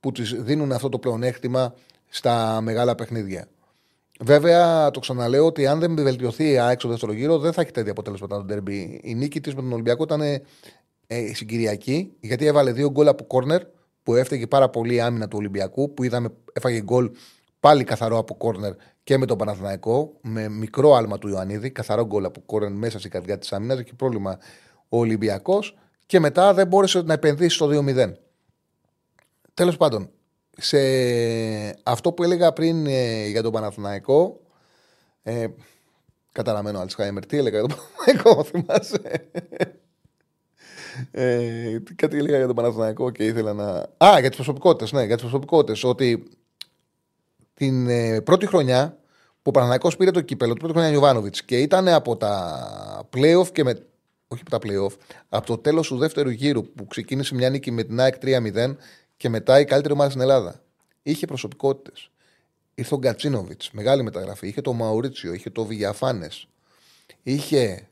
[0.00, 1.74] που της δίνουν αυτό το πλεονέκτημα
[2.08, 3.48] στα μεγάλα παιχνίδια.
[4.20, 7.70] Βέβαια, το ξαναλέω ότι αν δεν βελτιωθεί η ΑΕΚ στο δεύτερο γύρο, δεν θα έχει
[7.70, 9.00] τέτοια αποτέλεσματα το ντέρμπι.
[9.02, 13.62] Η νίκη της με τον Ολυμπιακό ήταν ε, συγκυριακή, γιατί έβαλε δύο γκολ από κόρνερ
[14.02, 17.10] που έφταιγε πάρα πολύ η άμυνα του Ολυμπιακού, που είδαμε, έφαγε γκολ
[17.60, 18.72] πάλι καθαρό από κόρνερ
[19.04, 23.10] και με τον Παναθηναϊκό, με μικρό άλμα του Ιωαννίδη, καθαρό γκολ από κόρνερ μέσα στην
[23.10, 23.78] καρδιά της άμυνας.
[23.78, 24.38] Έχει πρόβλημα
[24.88, 25.76] ο Ολυμπιακός
[26.06, 28.12] και μετά δεν μπόρεσε να επενδύσει στο 2-0.
[29.54, 30.10] Τέλος πάντων,
[30.64, 30.78] σε
[31.82, 34.40] αυτό που έλεγα πριν ε, για τον Παναθηναϊκό.
[35.22, 35.46] Ε,
[36.32, 37.26] καταραμένο Αλτσχάιμερ.
[37.26, 39.28] Τι έλεγα για τον Παναθηναϊκό, θυμάσαι;
[41.10, 43.66] Ε, κάτι έλεγα για τον Παναθηναϊκό και ήθελα να.
[44.06, 44.92] Α, για τις προσωπικότητες.
[44.92, 45.84] Ναι, για τις προσωπικότητες.
[45.84, 46.22] Ότι
[47.54, 48.96] την ε, πρώτη χρονιά
[49.34, 53.48] που ο Παναθηναϊκός πήρε το κύπελο, την πρώτη χρονιά Ιωβάνοβιτ και ήταν από τα playoff
[53.52, 53.86] και με.
[54.28, 54.96] Όχι από τα playoff,
[55.28, 58.76] από το τέλος του δεύτερου γύρου που ξεκίνησε μια νίκη με την ΑΕΚ 3-0
[59.22, 60.62] και μετά η καλύτερη ομάδα στην Ελλάδα.
[61.02, 62.10] Είχε προσωπικότητες.
[62.74, 64.48] Ήρθε ο Γκατσίνοβιτς, μεγάλη μεταγραφή.
[64.48, 66.28] Είχε το Μαουρίτσιο, είχε το Βηγιαφάνε.
[67.22, 67.88] Είχε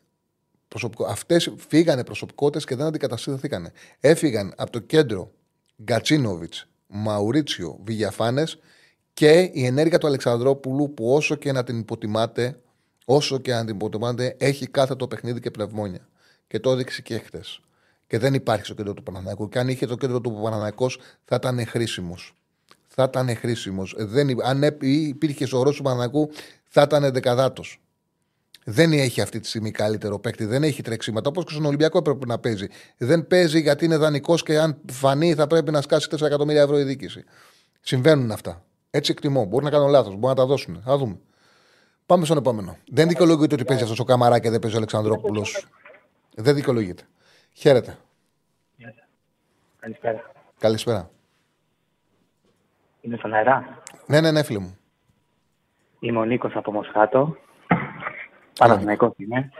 [0.69, 1.05] προσωπικο...
[1.05, 3.73] Αυτές φύγανε προσωπικότητες και δεν αντικαταστήθηκαν.
[4.01, 5.32] Έφυγαν από το κέντρο
[5.82, 8.44] Γκατσίνοβιτς, Μαουρίτσιο, Βηγιαφάνε
[9.12, 12.61] και η ενέργεια του Αλεξανδρόπουλου που όσο και να την υποτιμάτε,
[13.05, 16.09] όσο και να την υποτιμάτε, έχει κάθε το παιχνίδι και πνευμόνια.
[16.47, 17.40] Και το έδειξε και χτε
[18.11, 19.49] και δεν υπάρχει στο κέντρο του Παναναναϊκού.
[19.49, 20.91] Και αν είχε το κέντρο του Παναναναϊκό,
[21.24, 22.35] θα ήταν χρήσιμος.
[22.87, 23.97] Θα ήταν χρήσιμος.
[24.43, 26.31] Αν υπήρχε στο ρόλο του Παναναναϊκού,
[26.69, 27.81] θα ήταν δεκαδάτος.
[28.65, 31.28] Δεν έχει αυτή τη στιγμή καλύτερο παίκτη, δεν έχει τρεξίματα.
[31.28, 32.66] Όπως και στον Ολυμπιακό έπρεπε να παίζει.
[32.97, 36.78] Δεν παίζει γιατί είναι δανεικός και αν φανεί θα πρέπει να σκάσει 4 εκατομμύρια ευρώ
[36.78, 37.24] η δίκηση.
[37.81, 38.65] Συμβαίνουν αυτά.
[38.91, 39.45] Έτσι εκτιμώ.
[39.45, 40.82] Μπορεί να κάνω λάθος, μπορεί να τα δώσουν.
[40.85, 41.19] Θα δούμε.
[42.07, 42.77] Πάμε στον επόμενο.
[42.93, 45.66] Δεν δικαιολογείται ότι παίζει αυτός ο Καμαρά και δεν παίζει ο Αλεξανδρόπουλος.
[46.35, 47.03] Δεν δικαιολογείται.
[47.52, 47.97] Χαίρετε.
[49.81, 50.31] Καλησπέρα.
[50.59, 51.10] Καλησπέρα.
[53.01, 53.82] Είναι στον αερά.
[54.06, 54.78] Ναι, ναι, ναι, φίλε μου.
[56.01, 57.36] Είμαι ο Νίκος από Μοσχάτο.
[58.59, 59.51] Παναθηναϊκός είμαι.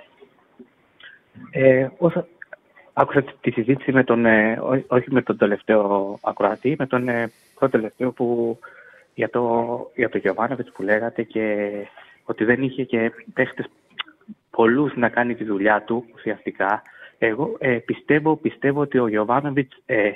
[1.51, 2.27] Ε, όσο
[2.93, 7.77] άκουσα τη συζήτηση με τον, ε, όχι με τον τελευταίο ακροατή, με τον ε, πρώτο
[7.77, 8.59] τελευταίο που
[9.15, 10.21] για το, για το
[10.73, 11.71] που λέγατε και
[12.25, 13.67] ότι δεν είχε και παίχτες
[14.51, 16.83] πολλούς να κάνει τη δουλειά του ουσιαστικά
[17.23, 20.11] εγώ ε, πιστεύω, πιστεύω ότι ο Γιωβάνοβιτς, ε,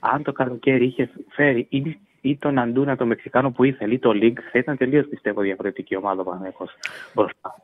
[0.00, 4.12] αν το καλοκαίρι είχε φέρει ή, ή τον Αντούνα, το Μεξικάνο που ήθελε, ή το
[4.12, 6.68] Λίγκ, θα ήταν τελείως πιστεύω διαφορετική ομάδα ο Παναγιώ
[7.14, 7.54] μπροστά.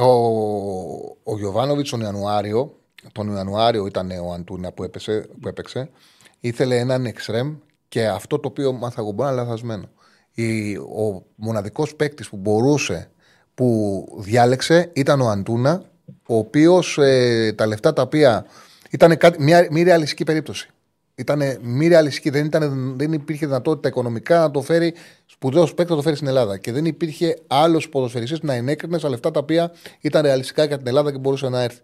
[0.00, 0.10] Ο,
[1.22, 2.72] ο Γιωβάνοβιτς τον Ιανουάριο,
[3.12, 5.90] τον Ιανουάριο ήταν ο Αντούνα που, έπεσε, που έπαιξε,
[6.40, 7.56] ήθελε έναν εξτρέμ
[7.88, 9.84] και αυτό το οποίο μάθα εγώ μπορεί να λαθασμένο.
[10.96, 13.10] ο μοναδικός παίκτης που μπορούσε,
[13.54, 13.66] που
[14.18, 15.82] διάλεξε ήταν ο Αντούνα
[16.26, 18.46] ο οποίος ε, τα λεφτά τα οποία.
[18.90, 20.70] ήταν μια μη ρεαλιστική περίπτωση.
[21.18, 24.94] Ήταν μη ρεαλιστική, δεν, ήταν, δεν υπήρχε δυνατότητα οικονομικά να το φέρει
[25.26, 26.58] σπουδαίος παίκτης να το φέρει στην Ελλάδα.
[26.58, 30.86] Και δεν υπήρχε άλλος ποδοσφαιριστής να ενέκρινε στα λεφτά τα οποία ήταν ρεαλιστικά για την
[30.86, 31.80] Ελλάδα και μπορούσε να έρθει.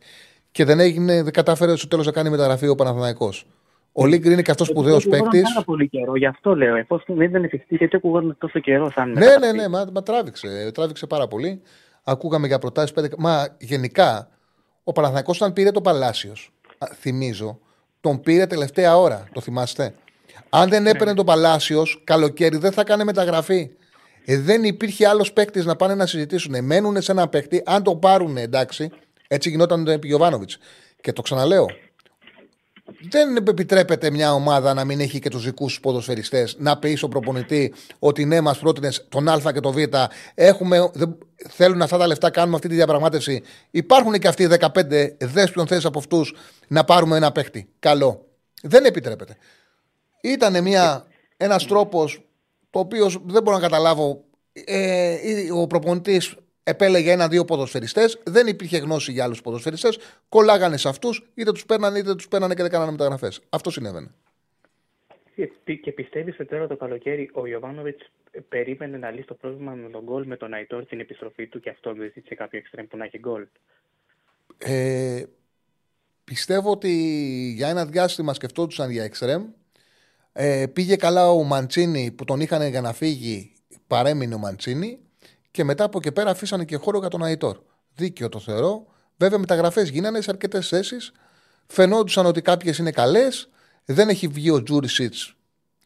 [0.51, 3.47] Και δεν έγινε, δεν κατάφερε στο τέλος να κάνει μεταγραφή ο Παναθηναϊκός.
[3.93, 5.43] Ο Λίγκρ είναι και αυτός σπουδαίος παίκτης.
[5.43, 6.77] πάρα πολύ καιρό, γι' αυτό λέω.
[6.77, 9.11] Εφόσον δεν ήταν εφικτή, γιατί ακούγαμε τόσο καιρό σαν.
[9.11, 11.63] Ναι, ναι, ναι, μα, μα τράβηξε, τράβηξε πάρα πολύ.
[12.03, 12.95] Ακούγαμε για προτάσεις.
[13.19, 14.29] Μα γενικά
[14.85, 16.53] Ο Παναθηναϊκός όταν πήρε το Παλάσιος,
[17.01, 17.59] θυμίζω,
[18.01, 19.29] τον πήρε τελευταία ώρα.
[19.33, 19.95] Το θυμάστε;
[20.49, 23.71] Αν δεν έπαιρνε το Παλάσιος, καλοκαίρι δεν θα κάνει μεταγραφή.
[24.25, 26.65] Ε, δεν υπήρχε άλλος παίκτης να πάνε να συζητήσουν.
[26.65, 28.91] Μένουν σε ένα παίκτη, αν το πάρουν εντάξει,
[29.29, 30.59] έτσι γινόταν τον Γιωβάνοβιτς.
[31.01, 31.67] Και το ξαναλέω,
[33.11, 37.75] δεν επιτρέπεται μια ομάδα να μην έχει και τους δικούς ποδοσφαιριστές να πει στον προπονητή
[37.99, 39.79] ότι ναι, μας πρότεινες τον Α και τον Β.
[40.35, 41.19] Έχουμε, δεν,
[41.49, 43.43] θέλουν αυτά τα λεφτά, κάνουμε αυτή τη διαπραγμάτευση.
[43.71, 44.69] Υπάρχουν και αυτοί οι 15
[45.19, 46.35] δέσπιον θέσει από αυτούς
[46.69, 47.69] να πάρουμε ένα παίχτη.
[47.79, 48.27] Καλό.
[48.63, 49.37] Δεν επιτρέπεται.
[50.21, 50.55] Ήταν
[51.37, 52.27] ένας τρόπος
[52.71, 54.25] το οποίος δεν μπορώ να καταλάβω.
[54.65, 55.17] Ε,
[55.53, 56.35] ο προπονητής
[56.65, 59.99] επέλεγε ένα-δύο ποδοσφαιριστές, δεν υπήρχε γνώση για άλλους ποδοσφαιριστές,
[60.29, 63.41] κολλάγανε σε αυτούς, είτε τους παίρνανε είτε τους παίρνανε και δεν κάνανε μεταγραφές.
[63.49, 64.11] Αυτό συνέβαινε.
[65.83, 68.11] Και πιστεύεις ότι τώρα το καλοκαίρι ο Ιωβάνοβιτς
[68.49, 71.71] περίμενε να λύσει το πρόβλημα με τον γκολ με τον Αϊτόρ την επιστροφή του και
[71.71, 73.47] αυτό δεν ζήτησε κάποιο εξτρέμ που να έχει γκολ;
[74.59, 75.23] Ε,
[76.25, 76.91] πιστεύω ότι
[77.57, 79.45] για ένα διάστημα σκεφτόντουσαν για εξτρέμ.
[80.33, 83.53] Ε, πήγε καλά ο Μαντσίνη που τον είχαν για να φύγει,
[83.87, 84.99] παρέμεινε ο Μαντσίνη.
[85.53, 87.59] Και μετά από εκεί πέρα αφήσανε και χώρο για τον Αϊτόρ.
[87.95, 88.87] Δίκαιο το θεωρώ.
[89.17, 91.13] Βέβαια, μεταγραφές γίνανε σε αρκετές θέσεις.
[91.67, 93.49] Φαινόντουσαν ότι κάποιες είναι καλές.
[93.85, 95.15] Δεν έχει βγει ο Τζούρισιτ,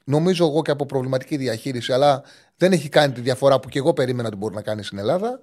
[0.05, 2.23] νομίζω εγώ και από προβληματική διαχείριση, αλλά
[2.57, 5.41] δεν έχει κάνει τη διαφορά που και εγώ περίμενα ότι μπορεί να κάνει στην Ελλάδα.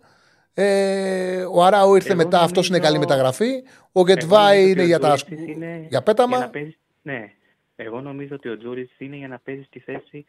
[0.54, 2.60] Ε, ο Αράου ήρθε μετά, νομίζω...
[2.60, 3.64] αυτό είναι καλή μεταγραφή.
[3.91, 5.18] Ο Γκετβάη είναι, για, τα...
[5.48, 6.38] είναι για πέταμα.
[6.38, 6.78] Για παίζει...
[7.02, 7.32] Ναι,
[7.76, 10.26] εγώ νομίζω ότι ο Τζούρι είναι για να παίζει στη θέση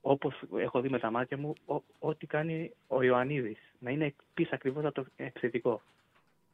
[0.00, 1.52] όπως έχω δει με τα μάτια μου,
[1.98, 3.58] ό,τι κάνει ο Ιωαννίδης.
[3.78, 5.82] Να είναι πίσω ακριβώς από το επιθετικό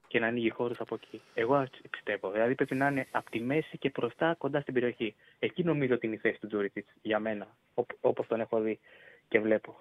[0.08, 1.20] και να ανοίγει χώρους από εκεί.
[1.34, 2.30] Εγώ πιστεύω.
[2.30, 5.14] Δηλαδή πρέπει να είναι από τη μέση και μπροστά κοντά στην περιοχή.
[5.38, 7.56] Εκεί νομίζω ότι είναι η θέση του Τζούριτσιτ για μένα,
[8.00, 8.78] όπως τον έχω δει
[9.28, 9.76] και βλέπω.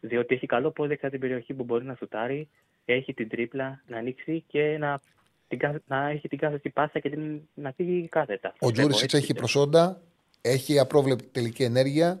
[0.00, 2.48] Διότι έχει καλό πόδι την περιοχή που μπορεί να σουτάρει,
[2.84, 5.00] έχει την τρίπλα να ανοίξει και να,
[5.48, 8.54] την, να έχει την κάθετη πάσα και την, να φύγει κάθετα.
[8.58, 10.00] Ο Τζούρισιτ έχει προσόντα,
[10.40, 12.20] έχει απρόβλεπτη τελική ενέργεια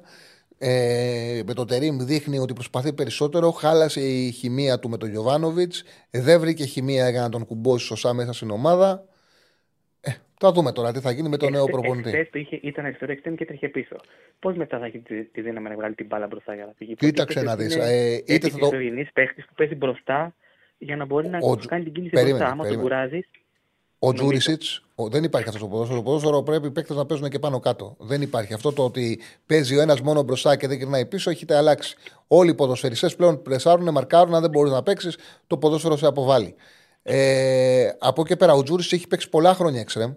[0.64, 3.50] ε, με το Τερήμ δείχνει ότι προσπαθεί περισσότερο.
[3.50, 5.84] Χάλασε η χημεία του με τον Γιωβάνοβιτς.
[6.10, 9.04] Δεν βρήκε χημεία για να τον κουμπώσει σωστά μέσα στην ομάδα.
[10.00, 10.10] Ε,
[10.40, 12.08] θα δούμε τώρα τι θα γίνει με τον νέο προπονητή.
[12.08, 13.96] Χθε είχε, ήταν αριστερό εξτρέμ και τρέχε πίσω.
[14.38, 16.94] Πώς μετά θα έχει τη, τη δύναμη να βγάλει την μπάλα μπροστά για να φύγει;
[16.94, 17.76] Κοίταξε να δεις.
[17.76, 18.70] Ε, είτε θα το.
[19.12, 20.34] παίχτης που παίζει μπροστά
[20.78, 21.56] για να μπορεί να ο...
[21.56, 22.52] κάνει την κίνηση περίμενε, μπροστά.
[22.52, 23.28] Άμα τον κουράζεις,
[24.04, 26.02] ο Τζούρισιτς, δεν υπάρχει αυτός το ποδόσφαιρος.
[26.02, 27.96] Το ποδόσφαιρο πρέπει οι παίκτες να παίζουν και πάνω κάτω.
[27.98, 28.54] Δεν υπάρχει.
[28.54, 31.96] Αυτό το ότι παίζει ο ένας μόνο μπροστά και δεν γυρνάει πίσω, έχετε αλλάξει.
[32.26, 34.34] Όλοι οι ποδοσφαιριστές πλέον πλεσάρουν, μαρκάρουν.
[34.34, 35.16] Αν δεν μπορείς να παίξεις,
[35.46, 36.54] το ποδόσφαιρο σε αποβάλλει.
[37.02, 40.12] Ε, από εκεί πέρα, ο Τζούρισιτς έχει παίξει πολλά χρόνια εξτρεμ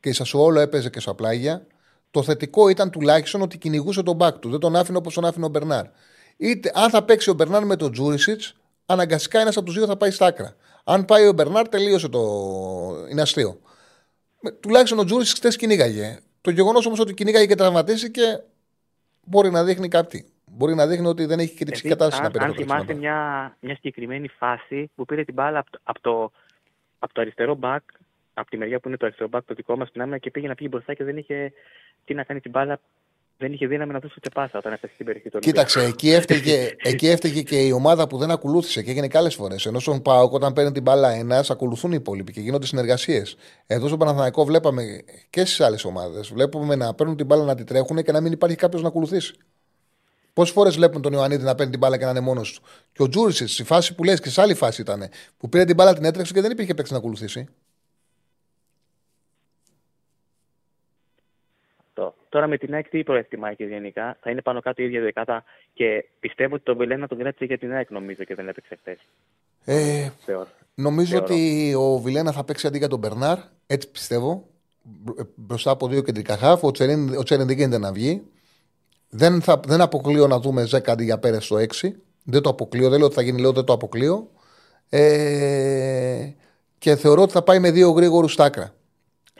[0.00, 1.66] και η Σασουόλο έπαιζε και στα πλάγια.
[2.10, 4.50] Το θετικό ήταν τουλάχιστον ότι κυνηγούσε τον μπακ του.
[4.50, 5.84] Δεν τον άφηνε όπως τον άφηνε ο Μπερνάρ.
[6.36, 8.54] Είτε αν θα παίξει ο Μπερνάρ με τον Τζούρισιτς,
[8.86, 10.56] αναγκαστικά ένας από τους δύο θα πάει στα άκρα.
[10.90, 12.20] Αν πάει ο Μπερνάρ, τελείωσε το.
[13.10, 13.60] Είναι αστείο.
[14.60, 16.18] Τουλάχιστον ο Τζούρι χτε κυνήγαγε.
[16.40, 18.42] Το γεγονός όμως ότι κυνήγαγε και τραυματίστηκε
[19.24, 20.24] μπορεί να δείχνει κάτι.
[20.44, 24.28] Μπορεί να δείχνει ότι δεν έχει και την ψυχικατάσταση να Αν θυμάστε μια, μια συγκεκριμένη
[24.28, 26.32] φάση που πήρε την μπάλα από το, από το,
[26.98, 27.82] από το αριστερό μπακ,
[28.34, 30.48] από τη μεριά που είναι το αριστερό μπακ, το δικό μας την άμυνα και πήγε
[30.48, 31.52] να φύγει μπροστά και δεν είχε
[32.04, 32.80] τι να κάνει την μπάλα
[33.40, 36.76] δεν είχε δύναμη να δώσει ούτε πάσα όταν έφτασε στην περιοχή του Κοίταξε, εκεί έφταιγε,
[36.82, 39.66] εκεί έφταιγε και η ομάδα που δεν ακολούθησε και έγινε και άλλες φορές.
[39.66, 43.36] Ενώ στον Πάοκ, όταν παίρνει την μπάλα ένας, ακολουθούν οι υπόλοιποι και γίνονται συνεργασίες.
[43.66, 44.82] Εδώ στον Παναθανικό βλέπαμε
[45.30, 46.28] και στις άλλες ομάδες.
[46.32, 49.34] Βλέπουμε να παίρνουν την μπάλα να τη τρέχουν και να μην υπάρχει κάποιος να ακολουθήσει.
[50.32, 52.62] Πόσες φορές βλέπουν τον Ιωαννίδη να παίρνει την μπάλα και να είναι μόνος του.
[52.92, 55.74] Και ο Τζούρισιτ, στη φάση που λες και σε άλλη φάση ήταν, που πήρε την
[55.74, 57.48] μπάλα την έτρεξε και δεν υπήρχε παίξει να ακολουθήσει.
[62.30, 65.44] Τώρα με την ΑΕΚ τι προέστημα και γενικά; Θα είναι πάνω κάτω η ίδια δεκάτα
[65.72, 68.98] και πιστεύω ότι τον Βιλένα τον κράτησε για την ΑΕΚ νομίζω και δεν έπαιξε χθες.
[69.64, 70.10] Ε,
[70.74, 73.38] νομίζω ότι ο Βιλένα θα παίξει αντί για τον Μπερνάρ.
[73.66, 74.48] Έτσι πιστεύω.
[75.18, 76.62] Ε, μπροστά από δύο κεντρικά χάφ.
[76.62, 78.22] Ο Τσέριν, ο Τσέριν δεν γίνεται να βγει.
[79.08, 81.90] Δεν, θα, δεν αποκλείω να δούμε Ζέκα αντί για Πέρες στο 6.
[82.24, 82.88] Δεν το αποκλείω.
[82.88, 84.30] Δεν λέω ότι θα γίνει, λέω δεν το αποκλείω.
[84.88, 86.30] Ε,
[86.78, 88.74] και θεωρώ ότι θα πάει με δύο γρήγορους στάκρα.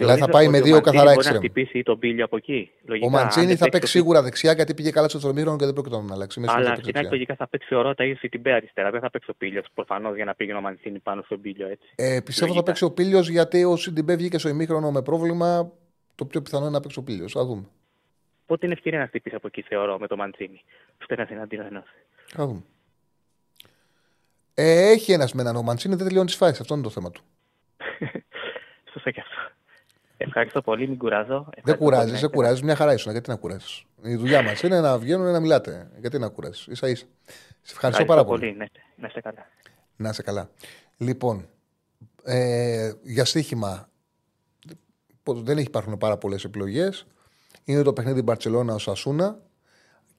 [0.01, 1.35] Δηλαδή θα πάει με δύο καθαρά έξτρεμ.
[1.35, 2.71] Μπορεί να χτυπήσει τον πύλιο από εκεί.
[2.85, 5.97] Λογικά, ο Μαντσίνη θα παίξει σίγουρα δεξιά γιατί πήγε καλά στο τρομήχρονο και δεν πρόκειται
[6.01, 6.43] να αλλάξει.
[6.47, 8.91] Αλλά στην άλλη λογικά θα παίξει ο Ρότα ή την Μπέα αριστερά.
[8.91, 11.89] Δεν θα παίξει ο πύλιος προφανώς για να πήγαινε ο Μαντσίνη πάνω στον πύλιο έτσι.
[11.95, 15.73] Ε, πιστεύω θα παίξει ο πύλιος γιατί ο Σιντιμπέ βγήκε στο ημίχρονο με πρόβλημα.
[16.15, 17.33] Το πιο πιθανό είναι να παίξει ο πύλιος.
[17.33, 17.65] Θα δούμε.
[18.47, 20.63] Πότε είναι ευκαιρία να χτυπήσει από εκεί θεωρώ με το Μαντσίνη.
[20.99, 21.87] Στο ένα εναντίον ενός.
[22.27, 22.63] Θα δούμε.
[24.55, 26.61] Ε, έχει ένας με έναν ο Μαντσίνη, δεν τελειώνει τις φάσεις.
[26.61, 27.23] Αυτό είναι το θέμα του.
[28.93, 29.50] Σωστά και αυτό.
[30.23, 31.49] Ευχαριστώ πολύ, μην κουράζω.
[31.63, 32.63] Δεν κουράζεις, δεν κουράζεις.
[32.63, 33.13] Μια χαρά ήσουν.
[33.13, 33.85] Γιατί να κουράζεις.
[34.03, 35.91] Η δουλειά μας είναι να βγαίνουν να μιλάτε.
[35.99, 36.69] Γιατί να κουράζεις.
[36.73, 37.07] σα ίσα.
[37.63, 38.41] Σε ευχαριστώ πάρα πολύ.
[38.41, 38.71] πολύ.
[38.97, 39.47] Να είστε καλά.
[39.97, 40.51] Να είστε καλά.
[40.97, 41.49] Λοιπόν,
[42.25, 43.89] Ε, για στοίχημα
[45.25, 47.07] δεν έχει υπάρχουν πάρα πολλές επιλογές.
[47.65, 49.39] Είναι το παιχνίδι Μπαρσελόνα ω Ασούνα.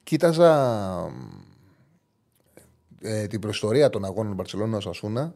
[0.02, 0.52] Κοίταζα
[3.00, 5.34] ε, την προϊστορία των αγώνων Μπαρσελόνα ω Ασούνα.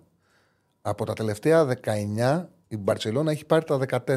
[0.83, 4.17] Από τα τελευταία 19 η Μπαρσελόνα έχει πάρει τα 14.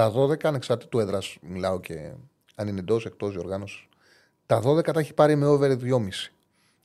[0.00, 2.12] Τα 12 ανεξαρτήτου έδρας, μιλάω και
[2.54, 3.88] αν είναι εντός εκτός διοργάνωσης.
[4.46, 6.32] Τα 12 τα έχει πάρει με over 2,5.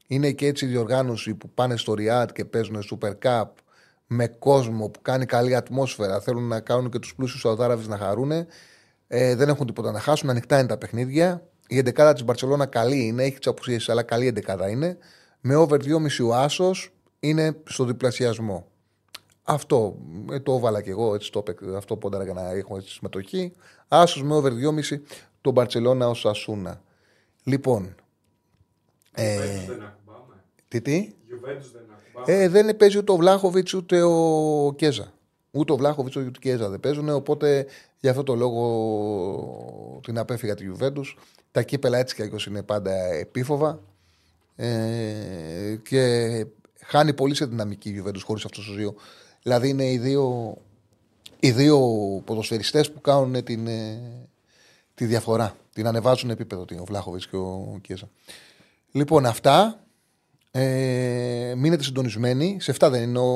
[0.07, 3.45] Είναι και έτσι η διοργάνωση που πάνε στο Ριάτ και παίζουν Super Cup
[4.07, 6.19] με κόσμο που κάνει καλή ατμόσφαιρα.
[6.19, 8.31] Θέλουν να κάνουν και τους πλούσιους Σαουδάραβες να χαρούν.
[9.07, 10.29] Ε, δεν έχουν τίποτα να χάσουν.
[10.29, 11.47] Ανοιχτά είναι τα παιχνίδια.
[11.67, 14.97] Η 11 της Μπαρσελόνα καλή είναι, έχει τι απουσίε, αλλά καλή 11 είναι.
[15.41, 18.67] Με over 2,5 ο Άσος είναι στο διπλασιασμό.
[19.47, 19.97] Αυτό
[20.31, 21.43] ε, το έβαλα και εγώ, έτσι το
[21.75, 23.51] αυτό πόνταρα για να έχω έτσι συμμετοχή.
[23.87, 24.99] Άσος με over 2,5
[25.41, 26.81] το Μπαρσελόνα ως Ασούνα.
[27.43, 27.95] Λοιπόν.
[29.11, 29.37] Ε,
[30.67, 31.13] τι τι;
[32.25, 35.13] Ε, δεν παίζει ούτε ο Βλάχοβιτς ούτε ο Κέζα.
[35.51, 37.09] Ούτε ο Βλάχοβιτς ούτε ο Κέζα δεν παίζουν.
[37.09, 37.65] Οπότε
[37.99, 41.17] για αυτό το λόγο την απέφυγα τη Γιουβέντους.
[41.51, 43.79] Τα κύπελα έτσι κι αλλιώς είναι πάντα επίφοβα.
[44.55, 46.45] Ε, και
[46.79, 48.95] χάνει πολύ σε δυναμική η Γιουβέντους χωρίς αυτός το δύο.
[49.45, 50.57] Δηλαδή είναι οι δύο,
[51.39, 51.79] οι δύο
[52.25, 54.01] ποδοσφαιριστές που κάνουν την, ε,
[54.93, 55.55] τη διαφορά.
[55.73, 58.09] Την ανεβάζουν επίπεδο ο Βλάχοβιτς και ο Κέζα.
[58.91, 59.83] Λοιπόν, αυτά.
[60.51, 62.57] Ε, μείνετε συντονισμένοι.
[62.59, 63.33] Σε 7 δεν είναι ο,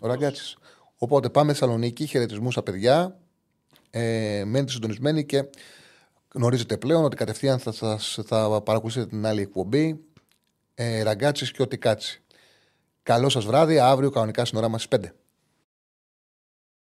[0.00, 0.56] ο Ραγκάτση.
[0.98, 2.06] Οπότε πάμε Θεσσαλονίκη.
[2.06, 3.18] Χαιρετισμού στα παιδιά.
[3.90, 5.44] Ε, μένετε συντονισμένοι και
[6.34, 10.04] γνωρίζετε πλέον ότι κατευθείαν θα, θα, θα παρακολουθήσετε την άλλη εκπομπή.
[10.74, 12.23] Ε, Ραγκάτση και ό,τι κάτσει.
[13.04, 13.78] Καλό σας βράδυ.
[13.78, 15.14] Αύριο κανονικά στην ώρα μας 5.